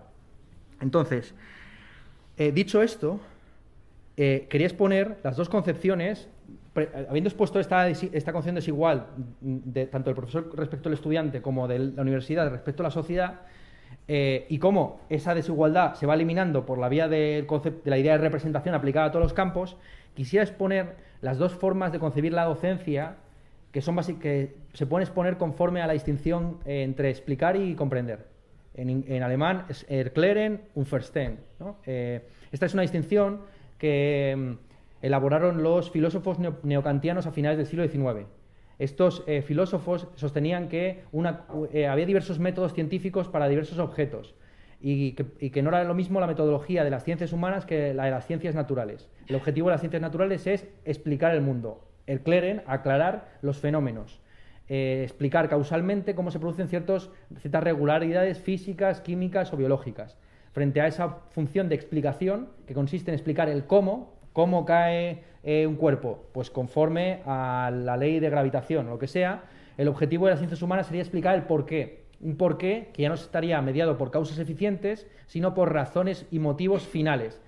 [0.81, 1.33] Entonces,
[2.37, 3.19] eh, dicho esto,
[4.21, 6.27] eh, quería exponer las dos concepciones,
[7.07, 9.07] habiendo expuesto esta, esta concepción desigual,
[9.39, 13.39] de, tanto del profesor respecto al estudiante como de la universidad respecto a la sociedad,
[14.09, 18.11] eh, y cómo esa desigualdad se va eliminando por la vía del de la idea
[18.11, 19.77] de representación aplicada a todos los campos,
[20.15, 23.15] quisiera exponer las dos formas de concebir la docencia
[23.71, 28.27] que, son que se pueden exponer conforme a la distinción eh, entre explicar y comprender.
[28.75, 31.39] En, alemán es erklären und verstehen.
[32.51, 33.41] esta es una distinción
[33.80, 34.69] que mm,
[35.01, 38.27] elaboraron los filósofos neocantianos a finales del siglo XIX.
[38.77, 41.03] Estos eh, filósofos sostenían que
[41.73, 44.35] eh, había diversos métodos científicos para diversos objetos
[44.81, 48.11] y que, no era lo mismo la metodología de las ciencias humanas que la de
[48.11, 49.10] las ciencias naturales.
[49.27, 54.22] El objetivo de las ciencias naturales es explicar el mundo, el cleren, aclarar los fenómenos,
[54.69, 57.10] eh, explicar causalmente cómo se producen ciertas
[57.43, 60.18] regularidades físicas, químicas o biológicas
[60.51, 65.67] frente a esa función de explicación que consiste en explicar el cómo, cómo cae eh,
[65.67, 69.43] un cuerpo, pues conforme a la ley de gravitación o lo que sea,
[69.77, 72.03] el objetivo de las ciencias humanas sería explicar el por qué.
[72.21, 76.85] Un porqué que ya no estaría mediado por causas eficientes, sino por razones y motivos
[76.85, 77.39] finales.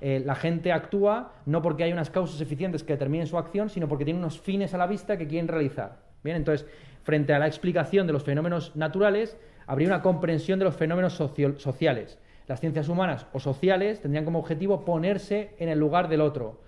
[0.00, 3.86] Eh, la gente actúa no porque hay unas causas eficientes que determinen su acción, sino
[3.86, 5.98] porque tiene unos fines a la vista que quieren realizar.
[6.22, 6.66] Bien, entonces,
[7.02, 9.36] frente a la explicación de los fenómenos naturales,
[9.66, 14.84] habría una comprensión de los fenómenos sociales las ciencias humanas o sociales tendrían como objetivo
[14.84, 16.60] ponerse en el lugar del otro,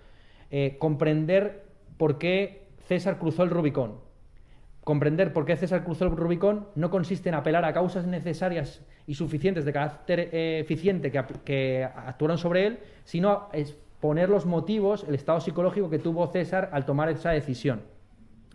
[0.49, 1.65] eh, comprender
[1.97, 3.99] por qué César cruzó el Rubicón.
[4.83, 9.15] Comprender por qué César cruzó el Rubicón no consiste en apelar a causas necesarias y
[9.15, 15.15] suficientes de carácter eh, eficiente que, que actuaron sobre él, sino exponer los motivos, el
[15.15, 17.81] estado psicológico que tuvo César al tomar esa decisión.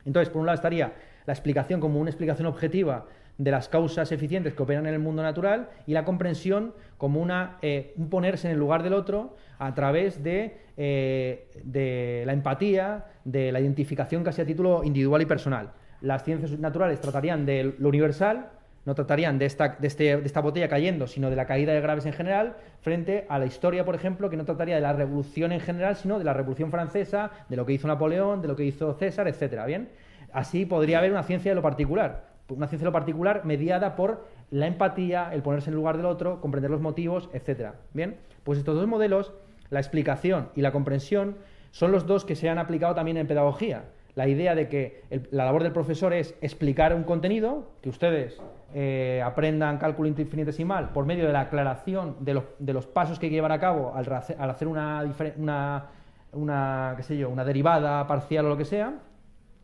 [0.05, 0.95] Entonces, por un lado estaría
[1.27, 3.07] la explicación como una explicación objetiva
[3.39, 7.59] de las causas eficientes que operan en el mundo natural y la comprensión como una,
[7.63, 13.07] eh, un ponerse en el lugar del otro a través de, eh, de, la empatía,
[13.25, 15.73] de la identificación casi a título individual y personal.
[16.01, 18.51] Las ciencias naturales tratarían de lo universal,
[18.85, 21.81] no tratarían de esta, de, este, de esta botella cayendo, sino de la caída de
[21.81, 25.53] graves en general, frente a la historia, por ejemplo, que no trataría de la revolución
[25.53, 28.65] en general, sino de la revolución francesa, de lo que hizo Napoleón, de lo que
[28.65, 29.65] hizo César, etcétera.
[29.67, 29.89] Bien,
[30.33, 34.25] así podría haber una ciencia de lo particular una ciencia de lo particular mediada por
[34.51, 37.77] la empatía, el ponerse en lugar del otro, comprender los motivos, etcétera.
[37.93, 39.33] Bien, pues estos dos modelos,
[39.71, 41.37] la explicación y la comprensión,
[41.71, 43.85] son los dos que se han aplicado también en pedagogía.
[44.15, 48.41] La idea de que la labor del profesor es explicar un contenido, que ustedes
[48.75, 52.35] eh, aprendan cálculo infinitesimal por medio de la aclaración de,
[52.73, 54.13] los pasos que hay que llevar a cabo al,
[54.51, 55.87] hacer una,
[56.33, 58.99] una derivada parcial o lo que sea,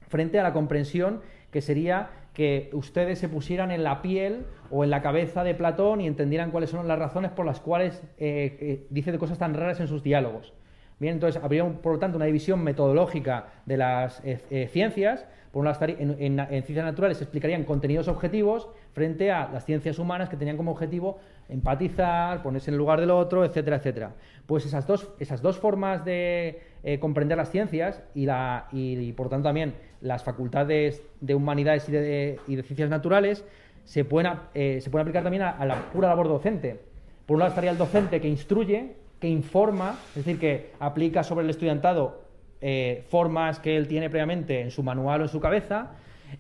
[0.09, 1.21] frente a la comprensión
[1.51, 6.01] que sería que ustedes se pusieran en la piel o en la cabeza de Platón
[6.01, 9.81] y entendieran cuáles son las razones por las cuales eh, eh, dice cosas tan raras
[9.81, 10.55] en sus diálogos.
[11.01, 15.27] Bien, entonces habría, por lo tanto, una división metodológica de las eh, ciencias.
[15.51, 20.29] Por un en, en, ciencias naturales se explicarían contenidos objetivos frente a las ciencias humanas
[20.29, 24.13] que tenían como objetivo empatizar, ponerse en el lugar del otro, etcétera, etcétera.
[24.47, 26.63] Pues esas dos, esas dos formas de
[27.01, 32.63] comprender las ciencias y, la, y, por tanto también las facultades de humanidades y de,
[32.65, 33.45] ciencias naturales
[33.85, 36.79] se pueden, eh, se pueden aplicar también a, la pura labor docente.
[37.27, 41.45] Por un lado estaría el docente que instruye, que informa, es decir, que aplica sobre
[41.45, 42.23] el estudiantado
[42.61, 45.93] eh, formas que él tiene previamente en su manual o en su cabeza,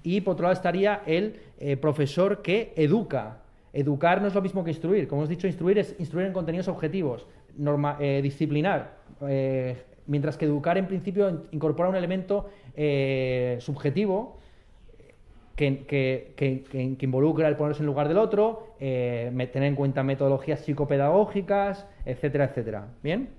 [0.02, 3.38] y por otro lado estaría el eh, profesor que educa.
[3.72, 5.08] Educar no es lo mismo que instruir.
[5.08, 8.98] Como hemos dicho, instruir es instruir en contenidos objetivos, norma, disciplinar,
[10.08, 14.38] mientras que educar en principio incorpora un elemento eh, subjetivo
[15.54, 21.86] que, que, involucra el ponerse en lugar del otro, eh, tener en cuenta metodologías psicopedagógicas,
[22.04, 22.86] etcétera, etcétera.
[23.02, 23.30] ¿Bien?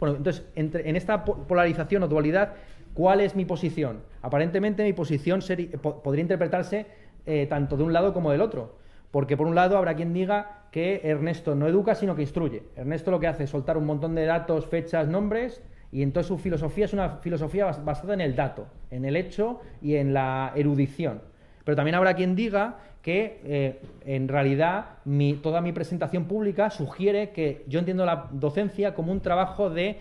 [0.00, 2.54] Bueno, entonces, entre- en esta po- polarización o dualidad,
[2.94, 4.00] ¿cuál es mi posición?
[4.22, 5.40] Aparentemente mi posición
[5.82, 6.86] po- podría interpretarse
[7.26, 8.76] eh, tanto de un lado como del otro.
[9.10, 12.62] Porque por un lado habrá quien diga que Ernesto no educa, sino que instruye.
[12.76, 15.62] Ernesto lo que hace es soltar un montón de datos, fechas, nombres,
[15.96, 19.60] y entonces su filosofía es una filosofía bas- basada en el dato, en el hecho
[19.80, 21.22] y en la erudición.
[21.64, 24.84] Pero también habrá quien diga que eh, en realidad
[25.42, 29.96] toda mi presentación pública sugiere que yo entiendo la docencia como un trabajo de,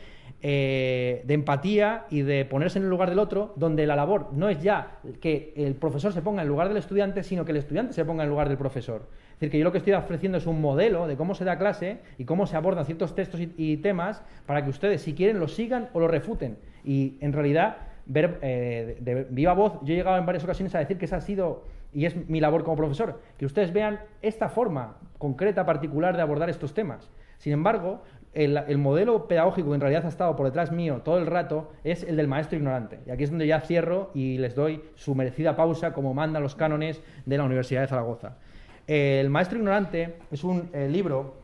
[0.48, 4.48] eh, de empatía y de ponerse en el lugar del otro, donde la labor no
[4.48, 7.94] es ya que el profesor se ponga en lugar del estudiante, sino que el estudiante
[7.94, 9.08] se ponga en lugar del profesor.
[9.34, 11.58] Es decir, que yo lo que estoy ofreciendo es un modelo de cómo se da
[11.58, 15.56] clase y cómo se abordan ciertos textos y, temas para que ustedes, si quieren, los
[15.56, 16.60] sigan o los refuten.
[16.84, 20.76] Y en realidad, ver eh, de, de viva voz, yo he llegado en varias ocasiones
[20.76, 24.00] a decir que esa ha sido y es mi labor como profesor, que ustedes vean
[24.22, 27.10] esta forma concreta, particular de abordar estos temas.
[27.38, 28.02] Sin embargo,
[28.36, 31.72] el, el modelo pedagógico que en realidad ha estado por detrás mío todo el rato
[31.84, 33.00] es el del maestro ignorante.
[33.08, 36.54] Y aquí es donde ya cierro y les doy su merecida pausa como mandan los
[36.56, 38.38] cánones de la Universidad de Zaragoza.
[38.88, 41.36] El maestro ignorante es un eh, libro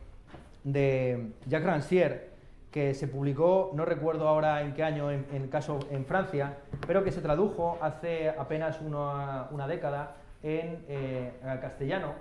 [0.64, 2.20] de Jacques Rancière
[2.70, 6.56] que se publicó, no recuerdo ahora en qué año, en, en caso en Francia,
[6.86, 12.14] pero que se tradujo hace apenas una, una década en eh, castellano.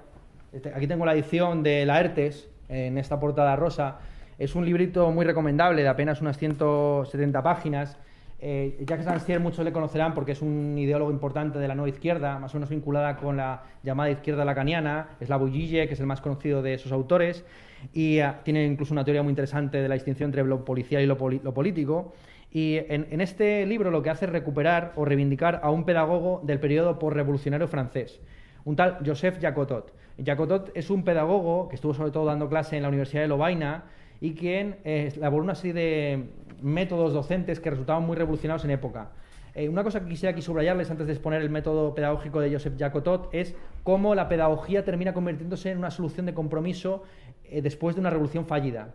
[0.52, 4.00] Este- Aquí tengo la edición de Laertes en esta portada rosa.
[4.38, 7.98] Es un librito muy recomendable de apenas unas 170 páginas.
[8.44, 12.40] Eh, Jacques Rancière muchos le conocerán porque es un ideólogo importante de la nueva izquierda,
[12.40, 16.22] más o menos vinculada con la llamada izquierda lacaniana, Slavoj Žižek, que es el más
[16.22, 17.46] conocido de sus autores,
[17.94, 21.06] y ah, tiene incluso una teoría muy interesante de la distinción entre lo policial y
[21.06, 22.14] lo, político.
[22.52, 26.42] Y en, en este libro lo que hace es recuperar o reivindicar a un pedagogo
[26.44, 28.20] del periodo postrevolucionario francés,
[28.66, 29.94] un tal Joseph Jacotot.
[30.24, 33.84] Jacotot es un pedagogo que estuvo sobre todo dando clase en la Universidad de Lovaina
[34.22, 36.24] y quien eh, elaboró una serie de
[36.62, 39.10] métodos docentes que resultaban muy revolucionados en época.
[39.54, 42.76] Eh, una cosa que quisiera aquí subrayarles antes de exponer el método pedagógico de Joseph
[42.78, 43.54] Jacotot es
[43.84, 47.04] cómo la pedagogía termina convirtiéndose en una solución de compromiso
[47.44, 48.94] eh, después de una revolución fallida.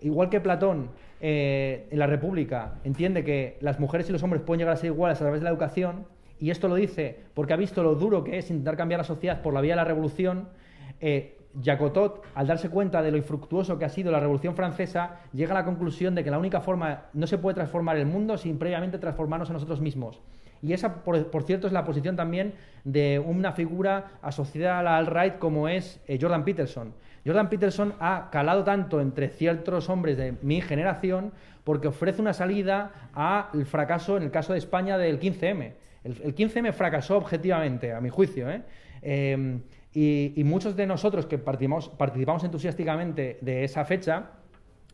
[0.00, 0.90] Igual que Platón
[1.20, 4.92] eh, en la República entiende que las mujeres y los hombres pueden llegar a ser
[4.92, 6.06] iguales a través de la educación,
[6.38, 9.40] y esto lo dice porque ha visto lo duro que es intentar cambiar la sociedad
[9.40, 10.50] por la vía de la revolución,
[11.00, 15.52] eh, Jacotot, al darse cuenta de lo infructuoso que ha sido la Revolución Francesa, llega
[15.52, 18.58] a la conclusión de que la única forma no se puede transformar el mundo sin
[18.58, 20.20] previamente transformarnos a nosotros mismos.
[20.62, 22.54] Y esa, por, cierto, es la posición también
[22.84, 26.94] de una figura asociada a la alt-right como es eh, Jordan Peterson.
[27.24, 31.32] Jordan Peterson ha calado tanto entre ciertos hombres de mi generación
[31.64, 35.72] porque ofrece una salida al fracaso, en el caso de España, del 15M.
[36.04, 38.48] El, el 15M fracasó objetivamente, a mi juicio.
[38.48, 38.62] ¿eh?
[39.02, 39.58] Eh,
[39.96, 44.32] y, y muchos de nosotros que participamos, entusiásticamente de esa fecha,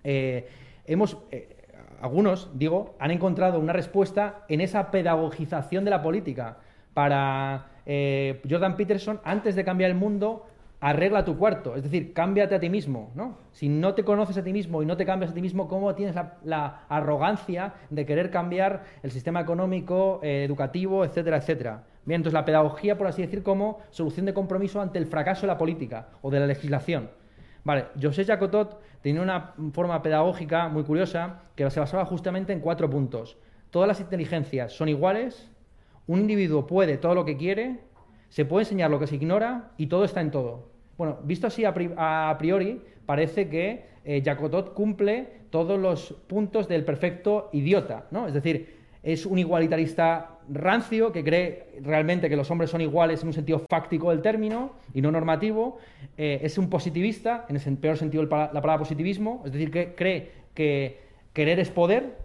[0.05, 0.47] eh,
[0.87, 1.57] hemos, eh,
[2.01, 6.59] algunos, digo, han encontrado una respuesta en esa pedagogización de la política.
[6.95, 10.47] Para eh, Jordan Peterson, antes de cambiar el mundo,
[10.83, 13.39] arregla tu cuarto, es decir, cámbiate a ti mismo, ¿no?
[13.53, 15.95] Si no te conoces a ti mismo y no te cambias a ti mismo, ¿cómo
[15.95, 21.85] tienes la, arrogancia de querer cambiar el sistema económico, eh, educativo, etcétera, etcétera?
[22.05, 25.47] Bien, entonces la pedagogía, por así decir, como solución de compromiso ante el fracaso de
[25.47, 27.11] la política o de la legislación.
[27.63, 32.91] Vale, José Jacotot tenía una forma pedagógica muy curiosa que se basaba justamente en cuatro
[32.91, 33.39] puntos.
[33.71, 35.49] Todas las inteligencias son iguales,
[36.09, 37.79] un individuo puede todo lo que quiere,
[38.31, 40.72] se puede enseñar lo que se ignora y todo está en todo.
[41.03, 46.69] Bueno, visto así a, pri- a priori, parece que eh, Jacotot cumple todos los puntos
[46.69, 48.29] del perfecto idiota, ¿no?
[48.29, 53.27] Es decir, es un igualitarista rancio que cree realmente que los hombres son iguales en
[53.27, 55.79] un sentido fáctico del término y no normativo.
[56.17, 59.97] Eh, es un positivista, en el peor sentido de la palabra positivismo, es decir, que
[59.97, 61.01] cree que
[61.33, 62.17] querer es poder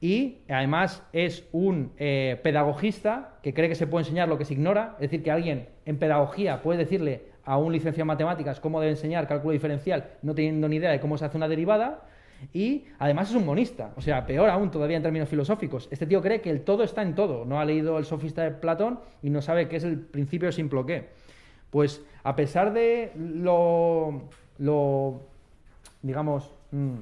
[0.00, 4.54] y además es un eh, pedagogista que cree que se puede enseñar lo que se
[4.54, 8.80] ignora, es decir, que alguien en pedagogía puede decirle a un licenciado en matemáticas cómo
[8.80, 12.02] debe enseñar cálculo diferencial no teniendo ni idea de cómo se hace una derivada.
[12.52, 15.88] Y además es un monista, o sea, peor aún todavía en términos filosóficos.
[15.90, 18.50] Este tío cree que el todo está en todo, no ha leído el sofista de
[18.50, 21.08] Platón y no sabe qué es el principio simple qué.
[21.70, 24.22] Pues a pesar de lo,
[24.58, 25.20] lo
[26.02, 26.94] digamos, mm,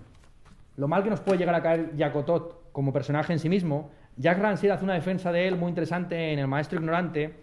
[0.76, 4.38] lo mal que nos puede llegar a caer Jacotot como personaje en sí mismo, Jack
[4.38, 7.41] Rancière hace una defensa de él muy interesante en El Maestro Ignorante,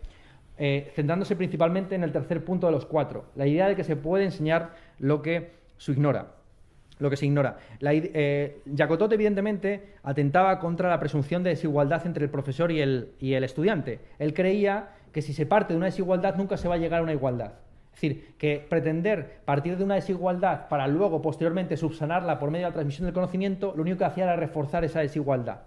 [0.59, 3.95] eh, centrándose principalmente en el tercer punto de los cuatro, la idea de que se
[3.95, 7.57] puede enseñar lo que se ignora.
[7.79, 12.81] La ide- eh, Jacotot, evidentemente, atentaba contra la presunción de desigualdad entre el profesor y
[12.81, 13.99] el, y el estudiante.
[14.19, 17.03] Él creía que si se parte de una desigualdad nunca se va a llegar a
[17.03, 17.53] una igualdad.
[17.93, 22.71] Es decir, que pretender partir de una desigualdad para luego, posteriormente, subsanarla por medio de
[22.71, 25.61] la transmisión del conocimiento, lo único que hacía era reforzar esa desigualdad.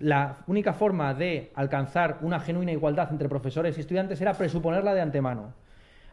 [0.00, 5.02] La única forma de alcanzar una genuina igualdad entre profesores y estudiantes era presuponerla de
[5.02, 5.52] antemano.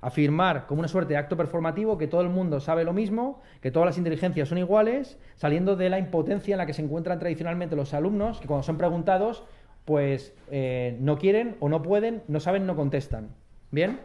[0.02, 3.72] Afirmar como una suerte de acto performativo que todo el mundo sabe lo mismo, que
[3.72, 7.78] todas las inteligencias son iguales, saliendo de la impotencia en la que se encuentran tradicionalmente
[7.78, 9.46] los alumnos, que cuando son preguntados,
[9.86, 13.30] pues eh, no quieren o no pueden, no saben, no contestan.
[13.72, 14.02] ¿Bien?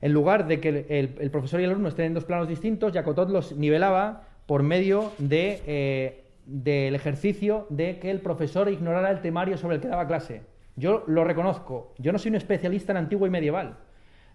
[0.00, 3.28] En lugar de que el, profesor y el alumno estén en dos planos distintos, Jacotot
[3.28, 9.56] los nivelaba por medio de, eh, del ejercicio de que el profesor ignorara el temario
[9.56, 10.42] sobre el que daba clase.
[10.76, 13.76] Yo lo reconozco, yo no soy un especialista en antiguo y medieval.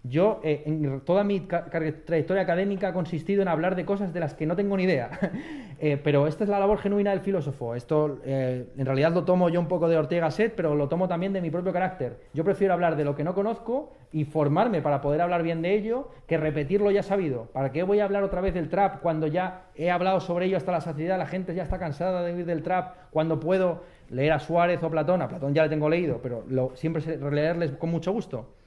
[0.04, 4.34] Yo, eh, en toda mi trayectoria académica ha consistido en hablar de cosas de las
[4.34, 5.10] que no tengo ni idea.
[5.80, 7.76] Eh, pero esta es la labor genuina del filósofo.
[7.76, 11.06] Esto, eh, en realidad, lo tomo yo un poco de Ortega Set, pero lo tomo
[11.06, 12.18] también de mi propio carácter.
[12.34, 15.74] Yo prefiero hablar de lo que no conozco y formarme para poder hablar bien de
[15.76, 17.44] ello que repetirlo ya sabido.
[17.52, 20.56] ¿Para qué voy a hablar otra vez del trap cuando ya he hablado sobre ello
[20.56, 21.16] hasta la saciedad?
[21.16, 22.96] La gente ya está cansada de oír del trap.
[23.12, 26.42] Cuando puedo leer a Suárez o Platón, a Platón ya le tengo leído, pero
[26.74, 28.57] siempre releerles con mucho gusto.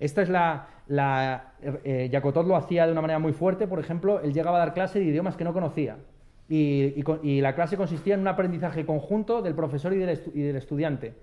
[0.00, 0.66] Esta es la...
[0.88, 4.74] la eh, lo hacía de una manera muy fuerte, por ejemplo, él llegaba a dar
[4.74, 5.98] clase de idiomas que no conocía.
[6.48, 11.14] Y, la clase consistía en un aprendizaje conjunto del profesor y del, estudiante.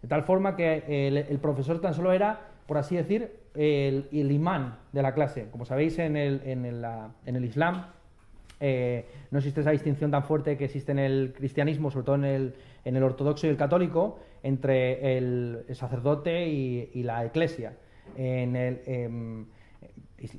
[0.00, 5.02] De tal forma que el, profesor tan solo era, por así decir, el, imán de
[5.02, 5.48] la clase.
[5.50, 7.86] Como sabéis, en el, Islam
[8.60, 12.24] eh, no existe esa distinción tan fuerte que existe en el cristianismo, sobre todo en
[12.24, 12.54] el,
[12.84, 17.72] en el ortodoxo y el católico, entre el, sacerdote y, la iglesia
[18.16, 19.46] en el em,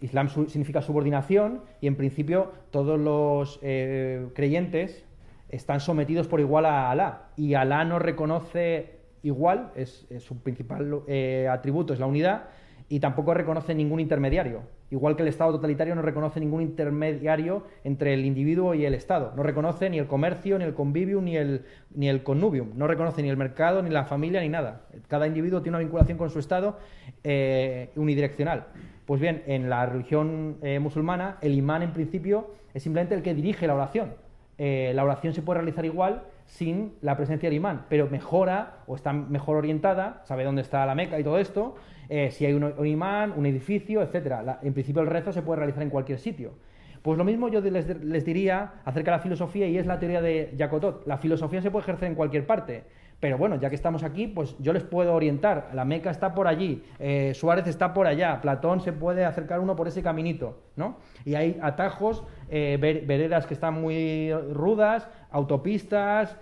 [0.01, 5.05] Islam significa subordinación y en principio todos los eh, creyentes
[5.49, 11.47] están sometidos por igual a Alá y Alá no reconoce igual, es, su principal eh,
[11.49, 12.45] atributo es la unidad
[12.89, 14.63] y tampoco reconoce ningún intermediario.
[14.89, 19.33] Igual que el Estado totalitario no reconoce ningún intermediario entre el individuo y el Estado.
[19.35, 22.69] No reconoce ni el comercio, ni el convivium, ni el, ni el connubium.
[22.75, 24.83] No reconoce ni el mercado, ni la familia, ni nada.
[25.09, 26.77] Cada individuo tiene una vinculación con su Estado
[27.23, 28.67] eh, unidireccional.
[29.05, 33.33] Pues bien, en la religión eh, musulmana, el imán en principio es simplemente el que
[33.33, 34.13] dirige la oración.
[34.57, 38.95] Eh, la oración se puede realizar igual sin la presencia del imán, pero mejora o
[38.95, 41.75] está mejor orientada, sabe dónde está la Meca y todo esto,
[42.09, 44.59] eh, si hay un, imán, un edificio, etcétera.
[44.63, 46.53] en principio el rezo se puede realizar en cualquier sitio.
[47.01, 50.55] Pues lo mismo yo les, diría acerca de la filosofía y es la teoría de
[50.57, 51.05] Jacotot.
[51.05, 52.85] La filosofía se puede ejercer en cualquier parte,
[53.19, 55.71] pero bueno, ya que estamos aquí, pues yo les puedo orientar.
[55.73, 59.75] La Meca está por allí, eh, Suárez está por allá, Platón se puede acercar uno
[59.75, 60.97] por ese caminito, ¿no?
[61.25, 66.37] Y hay atajos, eh, veredas que están muy rudas, autopistas,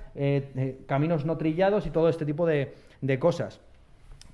[0.86, 3.62] caminos no trillados y todo este tipo de cosas.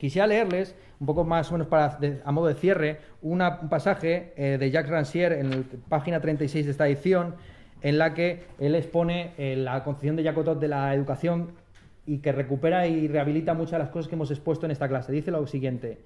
[0.02, 3.38] Quisiera leerles, un poco más o menos para, a modo de cierre, un
[3.70, 5.58] pasaje eh, de Jacques Rancière en la
[5.90, 7.36] página 36 de esta edición,
[7.84, 11.52] en la que él expone eh, la concepción de Jacotot de la educación
[12.06, 15.12] y que recupera y rehabilita muchas de las cosas que hemos expuesto en esta clase.
[15.12, 16.00] Dice lo siguiente.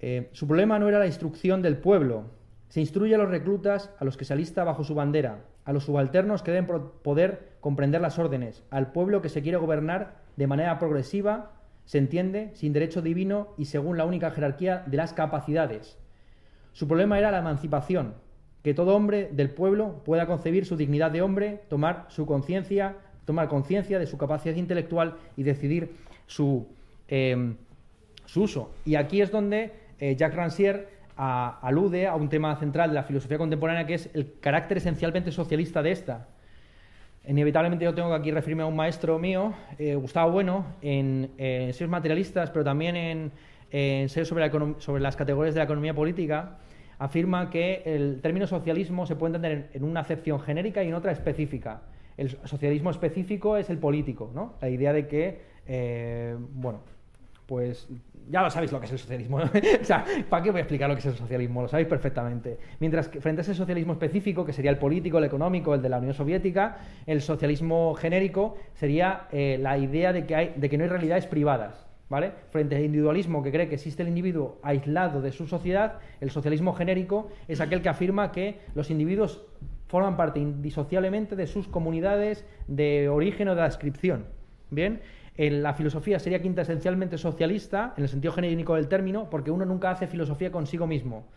[0.00, 2.24] Eh, su problema no era la instrucción del pueblo.
[2.68, 5.84] Se instruye a los reclutas, a los que se alista bajo su bandera, a los
[5.84, 6.66] subalternos que deben
[7.02, 11.52] poder comprender las órdenes, al pueblo que se quiere gobernar de manera progresiva
[11.84, 15.98] se entiende sin derecho divino y según la única jerarquía de las capacidades.
[16.72, 18.14] Su problema era la emancipación,
[18.62, 23.48] que todo hombre del pueblo pueda concebir su dignidad de hombre, tomar su conciencia, tomar
[23.48, 25.92] conciencia de su capacidad intelectual y decidir
[26.26, 26.66] su,
[27.08, 27.56] em,
[28.26, 28.72] su uso.
[28.84, 30.86] Y aquí es donde eh, Jacques Rancière
[31.16, 35.82] alude a un tema central de la filosofía contemporánea que es el carácter esencialmente socialista
[35.82, 36.26] de esta.
[37.26, 41.90] Inevitablemente yo tengo que aquí referirme a un maestro mío, eh, Gustavo Bueno, en, en
[41.90, 43.32] materialistas, pero también en,
[43.70, 46.58] ensayos sobre, sobre, las categorías de la economía política,
[46.98, 51.12] afirma que el término socialismo se puede entender en, una acepción genérica y en otra
[51.12, 51.82] específica.
[52.16, 54.54] El socialismo específico es el político, ¿no?
[54.60, 56.80] La idea de que, eh, bueno,
[57.46, 57.88] pues
[58.30, 59.38] ya lo sabéis lo que es el socialismo.
[59.82, 61.62] o sea, ¿para qué voy a explicar lo que es el socialismo?
[61.62, 62.58] Lo sabéis perfectamente.
[62.80, 65.88] Mientras que frente a ese socialismo específico, que sería el político, el económico, el de
[65.88, 70.78] la Unión Soviética, el socialismo genérico sería eh, la idea de que, hay, de que
[70.78, 71.86] no hay realidades privadas.
[72.06, 72.32] ¿Vale?
[72.50, 76.74] Frente al individualismo que cree que existe el individuo aislado de su sociedad, el socialismo
[76.74, 79.42] genérico es aquel que afirma que los individuos
[79.94, 84.26] forman parte indisociablemente de sus comunidades de origen o de adscripción.
[84.70, 85.02] Bien,
[85.36, 89.92] la filosofía sería quinta esencialmente socialista, en el sentido genérico del término, porque uno nunca
[89.92, 91.28] hace filosofía consigo mismo.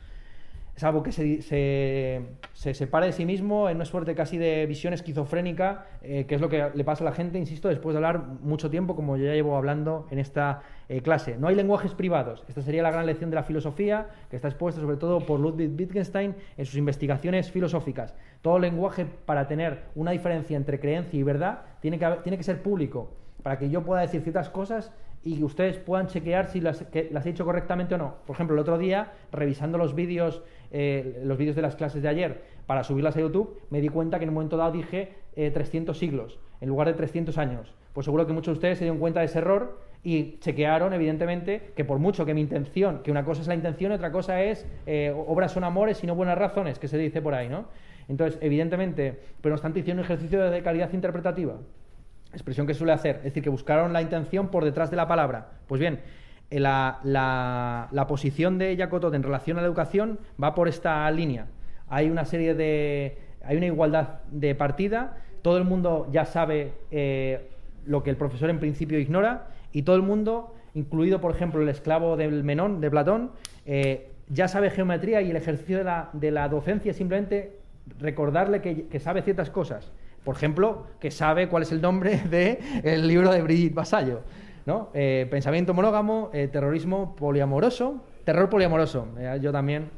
[0.78, 2.22] Es algo que se, se,
[2.54, 6.41] se, separa de sí mismo en una suerte casi de visión esquizofrénica, eh, que es
[6.41, 9.34] lo que le pasa a la gente, insisto, después de hablar mucho tiempo, como ya
[9.34, 11.36] llevo hablando en esta eh, clase.
[11.40, 12.44] No hay lenguajes privados.
[12.48, 15.72] Esta sería la gran lección de la filosofía, que está expuesta sobre todo por Ludwig
[15.76, 18.14] Wittgenstein en sus investigaciones filosóficas.
[18.44, 22.62] Todo lenguaje, para tener una diferencia entre creencia y verdad, tiene que, tiene que ser
[22.62, 24.91] público, para que yo pueda decir ciertas cosas
[25.24, 28.16] y que ustedes puedan chequear si las, las he hecho correctamente o no.
[28.26, 30.41] Por ejemplo, el otro día, revisando los vídeos
[30.72, 34.19] eh, los vídeos de las clases de ayer para subirlas a YouTube, me di cuenta
[34.19, 37.73] que en un momento dado dije 300 eh, siglos en lugar de 300 años.
[37.94, 41.72] Pues seguro que muchos de ustedes se dieron cuenta de ese error y chequearon, evidentemente,
[41.76, 44.41] que por mucho que mi intención, que una cosa es la intención y otra cosa
[44.41, 47.65] es eh, obras son amores y no buenas razones, que se dice por ahí, ¿no?
[48.07, 51.56] Entonces, evidentemente, pero no obstante, hicieron un ejercicio de calidad interpretativa,
[52.31, 55.49] expresión que suele hacer, es decir, que buscaron la intención por detrás de la palabra.
[55.68, 55.99] Pues bien,
[56.49, 61.48] la, posición de Jacotot en relación a la educación va por esta línea.
[61.90, 63.18] Hay una serie de.
[63.44, 67.49] hay una igualdad de partida, todo el mundo ya sabe eh,
[67.86, 71.69] lo que el profesor en principio ignora, y todo el mundo, incluido por ejemplo el
[71.69, 73.32] esclavo del Menón, de Platón,
[73.65, 75.78] eh, ya sabe geometría y el ejercicio
[76.14, 77.60] de la, docencia es simplemente
[77.99, 79.91] recordarle que, sabe ciertas cosas.
[80.24, 82.18] Por ejemplo, que sabe cuál es el nombre
[82.82, 84.22] del libro de Brigitte Vasallo.
[84.68, 84.89] ¿No?
[84.94, 89.89] Eh, pensamiento monógamo, eh, terrorismo poliamoroso, terror poliamoroso, eh, yo también.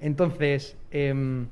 [0.00, 1.46] Entonces, em,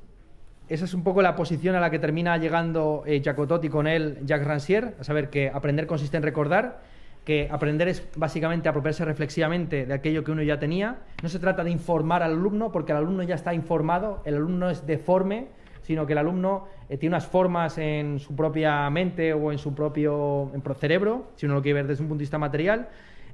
[0.68, 4.18] esa es un poco la posición a la que termina llegando Jacotot y con él
[4.26, 6.80] Jacques Rancière, a saber que aprender consiste en recordar,
[7.24, 10.98] que aprender es básicamente apropiarse reflexivamente de aquello que uno ya tenía.
[11.22, 14.70] No se trata de informar al alumno, porque el alumno ya está informado, el alumno
[14.70, 15.48] es deforme,
[15.86, 19.72] sino que el alumno eh, tiene unas formas en su propia mente o en su
[19.72, 20.50] propio
[20.80, 22.88] cerebro, si uno lo quiere ver desde un punto de vista material,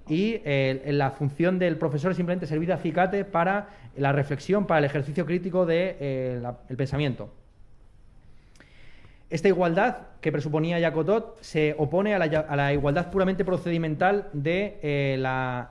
[0.07, 4.81] y eh, la función del profesor es simplemente servir de acicate para la reflexión, para
[4.81, 7.33] el ejercicio crítico del de, eh, pensamiento.
[9.31, 15.17] Esta igualdad que presuponía Jacotot se opone a la, igualdad puramente procedimental de,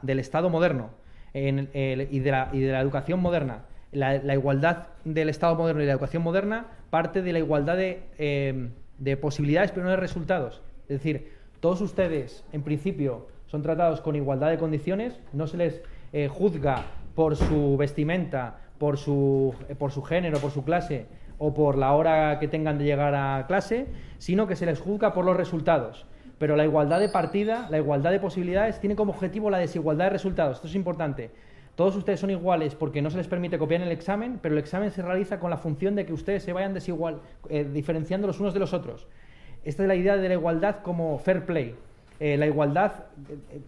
[0.02, 0.90] del Estado moderno
[1.32, 2.50] y, de la,
[2.82, 7.78] educación moderna la, igualdad del Estado moderno y la educación moderna parte de la igualdad
[7.80, 10.62] eh, de, posibilidades, pero no de resultados.
[10.84, 15.82] Es decir, todos ustedes, en principio, son tratados con igualdad de condiciones, no se les
[16.14, 16.86] eh, juzga
[17.16, 21.06] por su vestimenta, por su, eh, por su género, por su clase
[21.38, 23.88] o por la hora que tengan de llegar a clase,
[24.20, 26.06] sino que se les juzga por los resultados.
[26.38, 30.12] Pero la igualdad de partida, la igualdad de posibilidades, tiene como objetivo la desigualdad de
[30.12, 30.58] resultados.
[30.58, 31.32] Esto es importante.
[31.76, 34.92] Todos ustedes son iguales porque no se les permite copiar el examen, pero el examen
[34.92, 38.54] se realiza con la función de que ustedes se vayan desigual, eh, diferenciando los unos
[38.54, 39.08] de los otros.
[39.64, 41.76] Esta es la idea de la igualdad como fair play.
[42.20, 43.06] Eh, la igualdad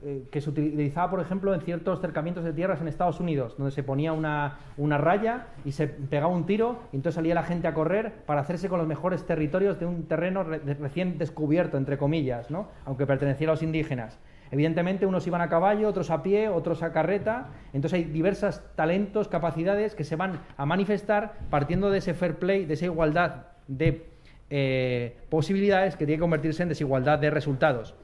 [0.04, 3.72] eh, que se utilizaba, por ejemplo, en ciertos cercamientos de tierras en Estados Unidos, donde
[3.72, 7.68] se ponía una, una, raya y se pegaba un tiro, y entonces salía la gente
[7.68, 12.52] a correr para hacerse con los mejores territorios de un terreno recién descubierto, entre comillas,
[12.52, 12.68] ¿no?
[12.86, 14.20] aunque perteneciera a los indígenas.
[14.54, 17.48] Evidentemente, unos iban a caballo, otros a pie, otros a carreta.
[17.74, 22.66] Entonces hay diversos talentos, capacidades que se van a manifestar partiendo de ese fair play,
[22.66, 24.06] de esa igualdad de
[24.52, 27.96] eh, posibilidades que tiene que convertirse en desigualdad de resultados.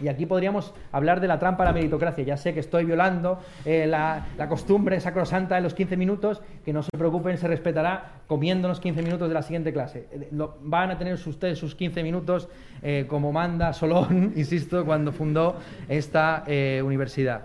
[0.00, 2.24] Y aquí podríamos hablar de la trampa a la meritocracia.
[2.24, 6.82] Ya sé que estoy violando eh, la, costumbre sacrosanta de los 15 minutos, que no
[6.82, 10.08] se preocupen, se respetará comiéndonos 15 minutos de la siguiente clase.
[10.10, 10.28] Eh,
[10.62, 12.48] van a tener ustedes sus 15 minutos
[12.82, 15.56] eh, como manda Solón, insisto, cuando fundó
[15.88, 16.44] esta
[16.84, 17.42] universidad.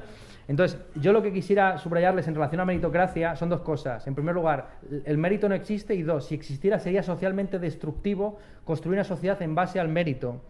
[0.47, 4.07] Entonces, yo lo que quisiera subrayarles en relación a meritocracia son dos cosas.
[4.07, 8.97] En primer lugar, el mérito no existe y dos, si existiera sería socialmente destructivo construir
[8.97, 10.41] una sociedad en base al mérito.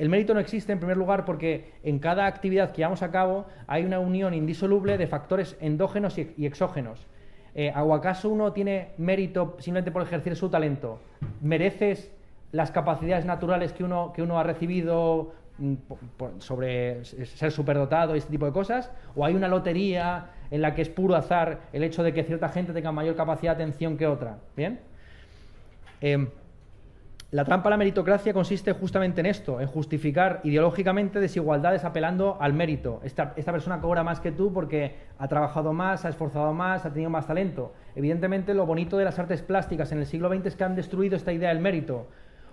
[0.00, 3.44] El mérito no existe en primer lugar porque en cada actividad que llevamos a cabo
[3.66, 7.06] hay una unión indisoluble de factores endógenos y, exógenos.
[7.54, 11.00] Eh, ¿O acaso uno tiene mérito simplemente por ejercer su talento?
[11.42, 12.10] ¿Mereces
[12.50, 15.74] las capacidades naturales que uno, que uno ha recibido mm,
[16.38, 18.90] sobre ser superdotado y este tipo de cosas?
[19.14, 22.48] ¿O hay una lotería en la que es puro azar el hecho de que cierta
[22.48, 24.38] gente tenga mayor capacidad de atención que otra?
[24.56, 24.80] ¿Bien?
[26.00, 26.26] Eh,
[27.32, 32.52] la trampa a la meritocracia consiste justamente en esto, en justificar ideológicamente desigualdades apelando al
[32.52, 33.00] mérito.
[33.04, 37.08] Esta, persona cobra más que tú porque ha trabajado más, ha esforzado más, ha tenido
[37.08, 37.72] más talento.
[37.94, 41.14] Evidentemente, lo bonito de las artes plásticas en el siglo XX es que han destruido
[41.14, 42.08] esta idea del mérito.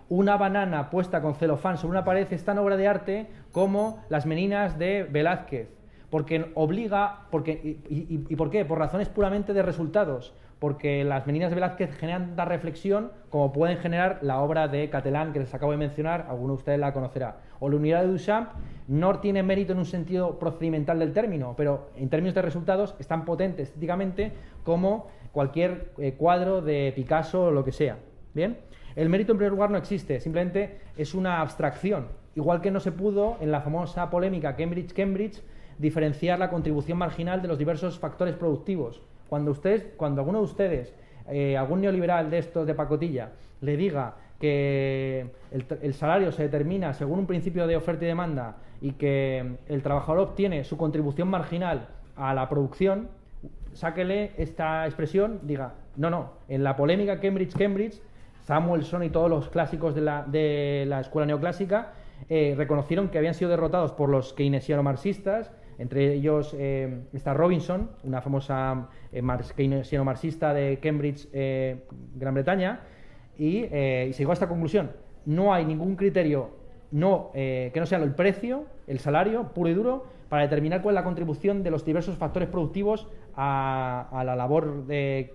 [0.10, 4.28] Una banana puesta con celofán sobre una pared es tan obra de arte como las
[4.28, 5.70] meninas de Velázquez,
[6.12, 8.64] porque obliga, porque, y por qué?
[8.64, 13.78] Por razones puramente de resultados porque las Meninas de Velázquez generan tanta reflexión como pueden
[13.78, 17.38] generar la obra de Catalán que les acabo de mencionar, alguno de ustedes la conocerá.
[17.60, 18.50] O la unidad de Duchamp
[18.88, 23.08] no tiene mérito en un sentido procedimental del término, pero en términos de resultados es
[23.08, 24.32] tan potente estéticamente
[24.64, 27.98] como cualquier eh, cuadro de Picasso o lo que sea.
[28.34, 28.58] ¿Bien?
[28.96, 32.08] El mérito en primer lugar no existe, simplemente es una abstracción.
[32.36, 35.42] Igual que no se pudo en la famosa polémica Cambridge-Cambridge
[35.78, 39.02] diferenciar la contribución marginal de los diversos factores productivos.
[39.30, 40.94] Cuando, ustedes, cuando alguno de ustedes,
[41.30, 43.32] eh, algún neoliberal de estos de pacotilla,
[43.62, 48.92] le diga que el, salario se determina según un principio de oferta y demanda y
[48.92, 53.10] que el trabajador obtiene su contribución marginal a la producción,
[53.74, 58.00] sáquele esta expresión, diga, no, no, en la polémica Cambridge-Cambridge,
[58.46, 61.94] Samuelson y todos los clásicos de la, de la escuela neoclásica
[62.30, 68.22] eh, reconocieron que habían sido derrotados por los keynesiano-marxistas, entre ellos eh, está Robinson, una
[68.22, 69.22] famosa eh,
[69.56, 72.82] keynesiano-marxista de Cambridge, Gran Bretaña,
[73.38, 74.92] y, se llegó a esta conclusión.
[75.26, 76.52] No hay ningún criterio
[76.92, 81.02] no, que no sea el precio, el salario puro y duro, para determinar cuál es
[81.02, 85.34] la contribución de los diversos factores productivos a, la labor de,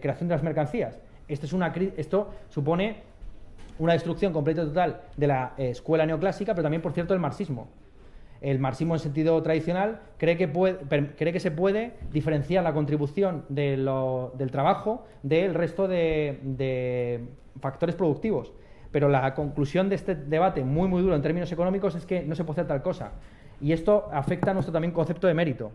[0.00, 0.98] creación de las mercancías.
[1.28, 3.02] Esto, es una, esto supone
[3.78, 7.20] una destrucción completa y total de la eh, escuela neoclásica, pero también, por cierto, del
[7.20, 7.68] marxismo.
[8.44, 13.86] El marxismo en sentido tradicional cree que, se puede diferenciar la contribución del
[14.52, 17.24] trabajo del resto de,
[17.62, 18.52] factores productivos.
[18.92, 22.34] Pero la conclusión de este debate muy, muy duro en términos económicos es que no
[22.34, 23.12] se puede hacer tal cosa.
[23.62, 25.72] Y esto afecta a nuestro también concepto de mérito.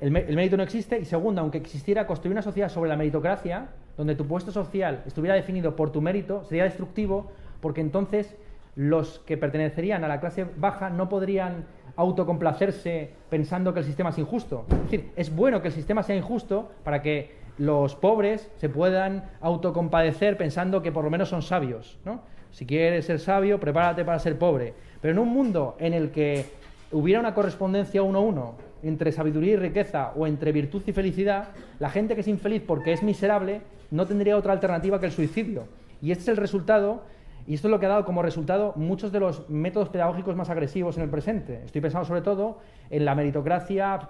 [0.00, 3.70] El, el mérito no existe y segundo, aunque existiera construir una sociedad sobre la meritocracia,
[3.96, 8.36] donde tu puesto social estuviera definido por tu mérito, sería destructivo porque entonces
[8.74, 11.66] los que pertenecerían a la clase baja no podrían
[11.96, 14.64] autocomplacerse pensando que el sistema es injusto.
[14.70, 19.24] Es decir, es bueno que el sistema sea injusto para que los pobres se puedan
[19.40, 21.98] autocompadecer pensando que por lo menos son sabios.
[22.04, 22.22] ¿no?
[22.50, 24.74] Si quieres ser sabio, prepárate para ser pobre.
[25.00, 26.46] Pero en un mundo en el que
[26.92, 31.48] hubiera una correspondencia uno a uno entre sabiduría y riqueza o entre virtud y felicidad,
[31.78, 35.64] la gente que es infeliz porque es miserable no tendría otra alternativa que el suicidio.
[36.00, 37.04] Y este es el resultado,
[37.46, 40.50] y esto es lo que ha dado como resultado muchos de los métodos pedagógicos más
[40.50, 41.62] agresivos en el presente.
[41.64, 42.58] Estoy pensando sobre todo
[42.90, 44.08] en la meritocracia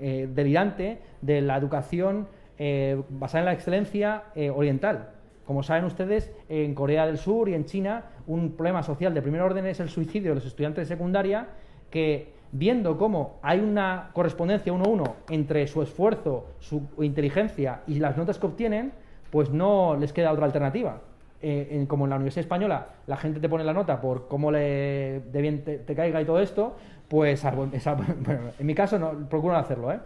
[0.00, 2.28] eh, delirante de la educación
[2.58, 5.10] eh, basada en la excelencia eh, oriental.
[5.46, 9.42] Como saben ustedes, en Corea del Sur y en China, un problema social de primer
[9.42, 11.48] orden es el suicidio de los estudiantes de secundaria
[11.90, 17.98] que viendo cómo hay una correspondencia uno a uno entre su esfuerzo, su inteligencia y
[17.98, 18.92] las notas que obtienen,
[19.30, 21.00] pues no les queda otra alternativa.
[21.42, 25.20] Eh, como en la Universidad Española la gente te pone la nota por cómo le
[25.20, 26.76] de bien te, caiga y todo esto,
[27.08, 27.44] pues
[28.58, 29.92] en mi caso no, procuro no hacerlo.
[29.92, 29.98] ¿eh?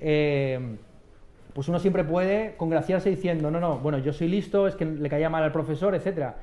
[0.00, 0.76] ¿eh?
[1.54, 5.08] pues uno siempre puede congraciarse diciendo, no, no, bueno, yo soy listo, es que le
[5.08, 6.36] caía mal al profesor, etcétera.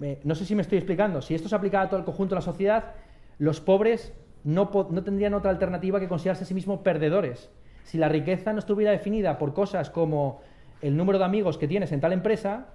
[0.00, 1.22] Eh, no sé si me estoy explicando.
[1.22, 2.92] Si esto se aplica a todo el conjunto de la sociedad,
[3.38, 4.12] los pobres
[4.44, 7.50] no, tendrían otra alternativa que considerarse a sí mismos perdedores.
[7.84, 10.42] Si la riqueza no estuviera definida por cosas como
[10.82, 12.66] el número de amigos que tienes en tal empresa,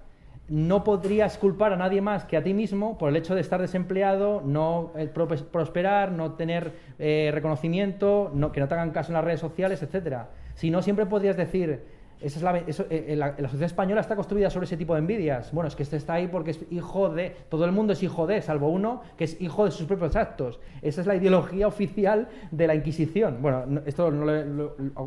[0.48, 3.60] no podrías culpar a nadie más que a ti mismo por el hecho de estar
[3.60, 9.24] desempleado, no eh, prosperar, no tener eh, reconocimiento, que no te hagan caso en las
[9.24, 10.24] redes sociales, etc.
[10.54, 11.82] Si no, siempre podrías decir,
[12.24, 15.52] esa es la, eh, eh, la, sociedad española está construida sobre ese tipo de envidias.
[15.52, 17.36] Bueno, es que este está ahí porque es hijo de.
[17.50, 20.58] Todo el mundo es hijo de, salvo uno que es hijo de sus propios actos.
[20.80, 23.42] Esa es la ideología oficial de la Inquisición.
[23.42, 24.10] Bueno, esto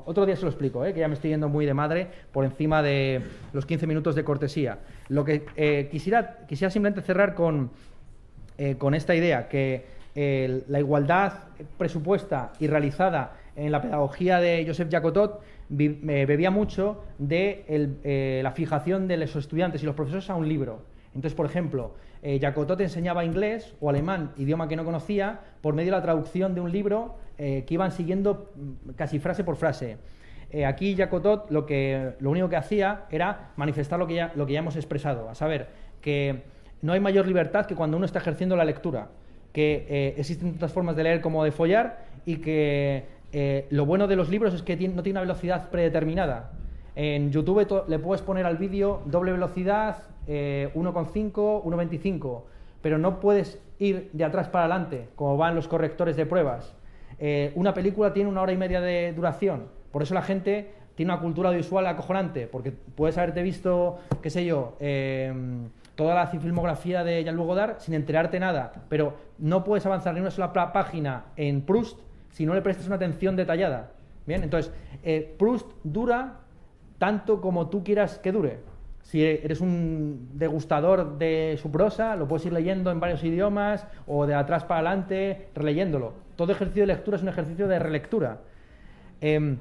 [0.06, 0.94] otro día se lo explico, ¿eh?
[0.94, 4.24] que ya me estoy yendo muy de madre por encima de los 15 minutos de
[4.24, 4.78] cortesía.
[5.10, 7.72] Lo que quisiera, quisiera simplemente cerrar con,
[8.78, 9.86] con esta idea, que
[10.68, 11.34] la igualdad
[11.78, 17.66] presupuesta y realizada en la pedagogía de Joseph Jacotot bebía mucho de
[18.04, 20.82] eh, la fijación de los estudiantes y los profesores a un libro.
[21.08, 25.92] Entonces, por ejemplo, eh, Jacotot enseñaba inglés o alemán, idioma que no conocía, por medio
[25.92, 29.98] de la traducción de un libro eh, que iban siguiendo mm, casi frase por frase.
[30.66, 31.66] aquí Jacotot lo,
[32.30, 35.68] único que hacía era manifestar lo que, ya, lo que ya hemos expresado, a saber,
[36.00, 36.44] que
[36.82, 39.10] no hay mayor libertad que cuando uno está ejerciendo la lectura,
[39.52, 44.16] que existen tantas formas de leer como de follar y que eh, lo bueno de
[44.16, 46.52] los libros es que no tiene una velocidad predeterminada.
[46.96, 49.98] En YouTube le puedes poner al vídeo doble velocidad,
[50.28, 52.42] 1,5, 1,25,
[52.82, 56.76] pero no puedes ir de atrás para adelante, como van los correctores de pruebas.
[57.20, 61.12] Eh, una película tiene una hora y media de duración, por eso la gente tiene
[61.12, 65.34] una cultura visual acojonante, porque puedes haberte visto, qué sé yo, eh,
[65.96, 70.32] toda la filmografía de Jean-Luc Godard sin enterarte nada, pero no puedes avanzar ni una
[70.32, 72.00] sola página en Proust
[72.32, 73.92] si no le prestas una atención detallada.
[74.26, 74.72] Bien, entonces,
[75.04, 76.42] eh, Proust dura
[76.98, 78.60] tanto como tú quieras que dure.
[79.04, 84.26] Si eres un degustador de su prosa, lo puedes ir leyendo en varios idiomas o
[84.26, 86.14] de atrás para adelante, releyéndolo.
[86.36, 88.40] Todo ejercicio de lectura es un ejercicio de relectura.
[89.22, 89.60] Em,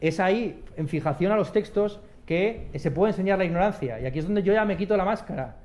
[0.00, 4.00] es ahí, en fijación a los textos, que se puede enseñar la ignorancia.
[4.00, 5.56] Y aquí es donde yo ya me quito la máscara.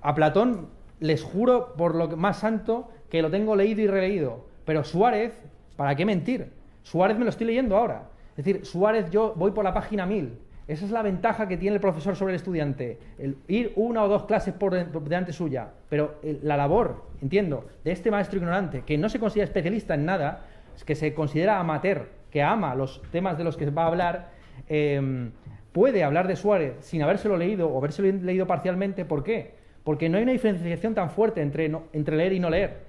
[0.00, 0.68] A Platón
[1.00, 4.46] les juro por lo más santo que lo tengo leído y releído.
[4.64, 5.32] Pero Suárez,
[5.78, 6.50] ¿para qué mentir?
[6.82, 8.08] Suárez me lo estoy leyendo ahora.
[8.36, 10.36] Es decir, Suárez yo voy por la página 1000.
[10.66, 14.08] Esa es la ventaja que tiene el profesor sobre el estudiante, el ir una o
[14.08, 15.68] dos clases por, delante suya.
[15.88, 20.46] Pero la labor, entiendo, de este maestro ignorante, que no se considera especialista en nada,
[20.84, 24.30] que se considera amateur, que ama los temas de los que va a hablar,
[24.68, 25.30] em,
[25.72, 29.04] puede hablar de Suárez sin habérselo leído o habérselo leído parcialmente.
[29.04, 29.54] ¿Por qué?
[29.84, 32.87] Porque no hay una diferenciación tan fuerte entre, entre leer y no leer.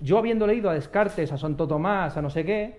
[0.00, 2.78] Yo habiendo leído a Descartes, a Santo Tomás, a no sé qué,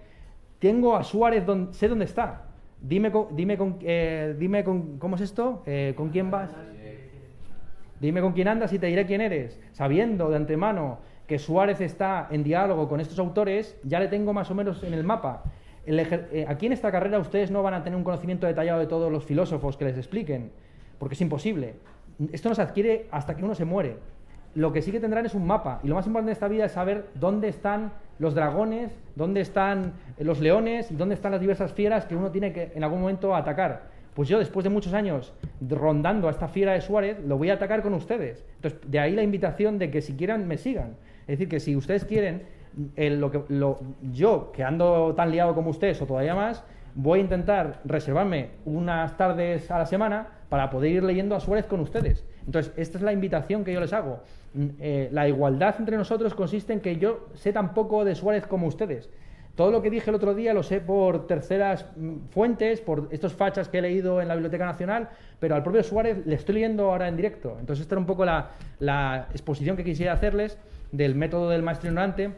[0.59, 2.43] tengo a Suárez, sé dónde está.
[2.81, 5.61] Dime, con, dime, con, eh, dime con, ¿cómo es esto?
[5.65, 6.49] Eh, ¿Con quién vas?
[7.99, 9.59] Dime con quién andas y te diré quién eres.
[9.73, 14.49] Sabiendo de antemano que Suárez está en diálogo con estos autores, ya le tengo más
[14.49, 15.43] o menos en el mapa.
[15.85, 19.11] Eh, aquí en esta carrera ustedes no van a tener un conocimiento detallado de todos
[19.11, 20.51] los filósofos que les expliquen,
[20.97, 21.75] porque es imposible.
[22.31, 23.97] Esto no se adquiere hasta que uno se muere
[24.55, 25.79] lo que sí que tendrán es un mapa.
[25.83, 29.93] Y lo más importante de esta vida es saber dónde están los dragones, dónde están
[30.19, 33.35] los leones y dónde están las diversas fieras que uno tiene que en algún momento
[33.35, 33.89] atacar.
[34.13, 37.53] Pues yo, después de muchos años rondando a esta fiera de Suárez, lo voy a
[37.53, 38.45] atacar con ustedes.
[38.55, 40.95] Entonces, de ahí la invitación de que si quieran, me sigan.
[41.21, 42.43] Es decir, que si ustedes quieren,
[42.97, 43.41] lo que,
[44.11, 46.63] yo, que ando tan liado como ustedes o todavía más,
[46.93, 51.65] voy a intentar reservarme unas tardes a la semana para poder ir leyendo a Suárez
[51.65, 52.25] con ustedes.
[52.45, 54.21] Entonces, esta es la invitación que yo les hago.
[54.53, 58.45] Mm, eh, la igualdad entre nosotros consiste en que yo sé tan poco de Suárez
[58.47, 59.09] como ustedes.
[59.55, 63.33] Todo lo que dije el otro día lo sé por terceras mm, fuentes, por estos
[63.33, 65.09] fachas que he leído en la Biblioteca Nacional,
[65.39, 67.57] pero al propio Suárez le estoy leyendo ahora en directo.
[67.59, 70.57] Entonces, esta era un poco la, exposición que quisiera hacerles
[70.91, 72.31] del método del maestro ignorante,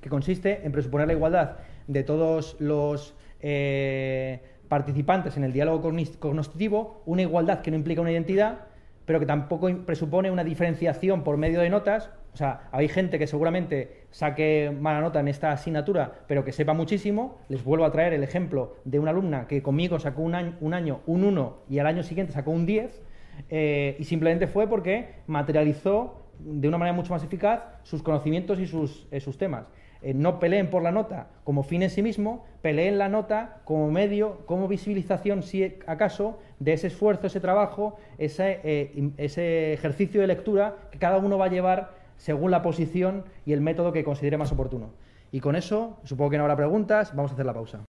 [0.00, 1.56] que consiste en presuponer la igualdad
[1.86, 5.82] de todos los eh, participantes en el diálogo
[6.20, 8.67] cognitivo, una igualdad que no implica una identidad,
[9.08, 12.10] pero que tampoco presupone una diferenciación por medio de notas.
[12.34, 16.74] O sea, hay gente que seguramente saque mala nota en esta asignatura, pero que sepa
[16.74, 17.38] muchísimo.
[17.48, 20.74] Les vuelvo a traer el ejemplo de una alumna que conmigo sacó un año un,
[20.74, 23.02] año, un 1 y al año siguiente sacó un 10,
[23.48, 28.66] eh, y simplemente fue porque materializó de una manera mucho más eficaz sus conocimientos y
[28.66, 29.68] sus, eh, temas.
[30.02, 33.90] Eh, no peleen por la nota como fin en sí mismo, peleen la nota como
[33.90, 40.26] medio, como visibilización, si acaso, de ese esfuerzo, ese trabajo, ese, eh, ese ejercicio de
[40.26, 44.36] lectura que cada uno va a llevar según la posición y el método que considere
[44.36, 44.90] más oportuno.
[45.30, 47.80] Y con eso, supongo que no habrá preguntas, vamos a hacer la pausa.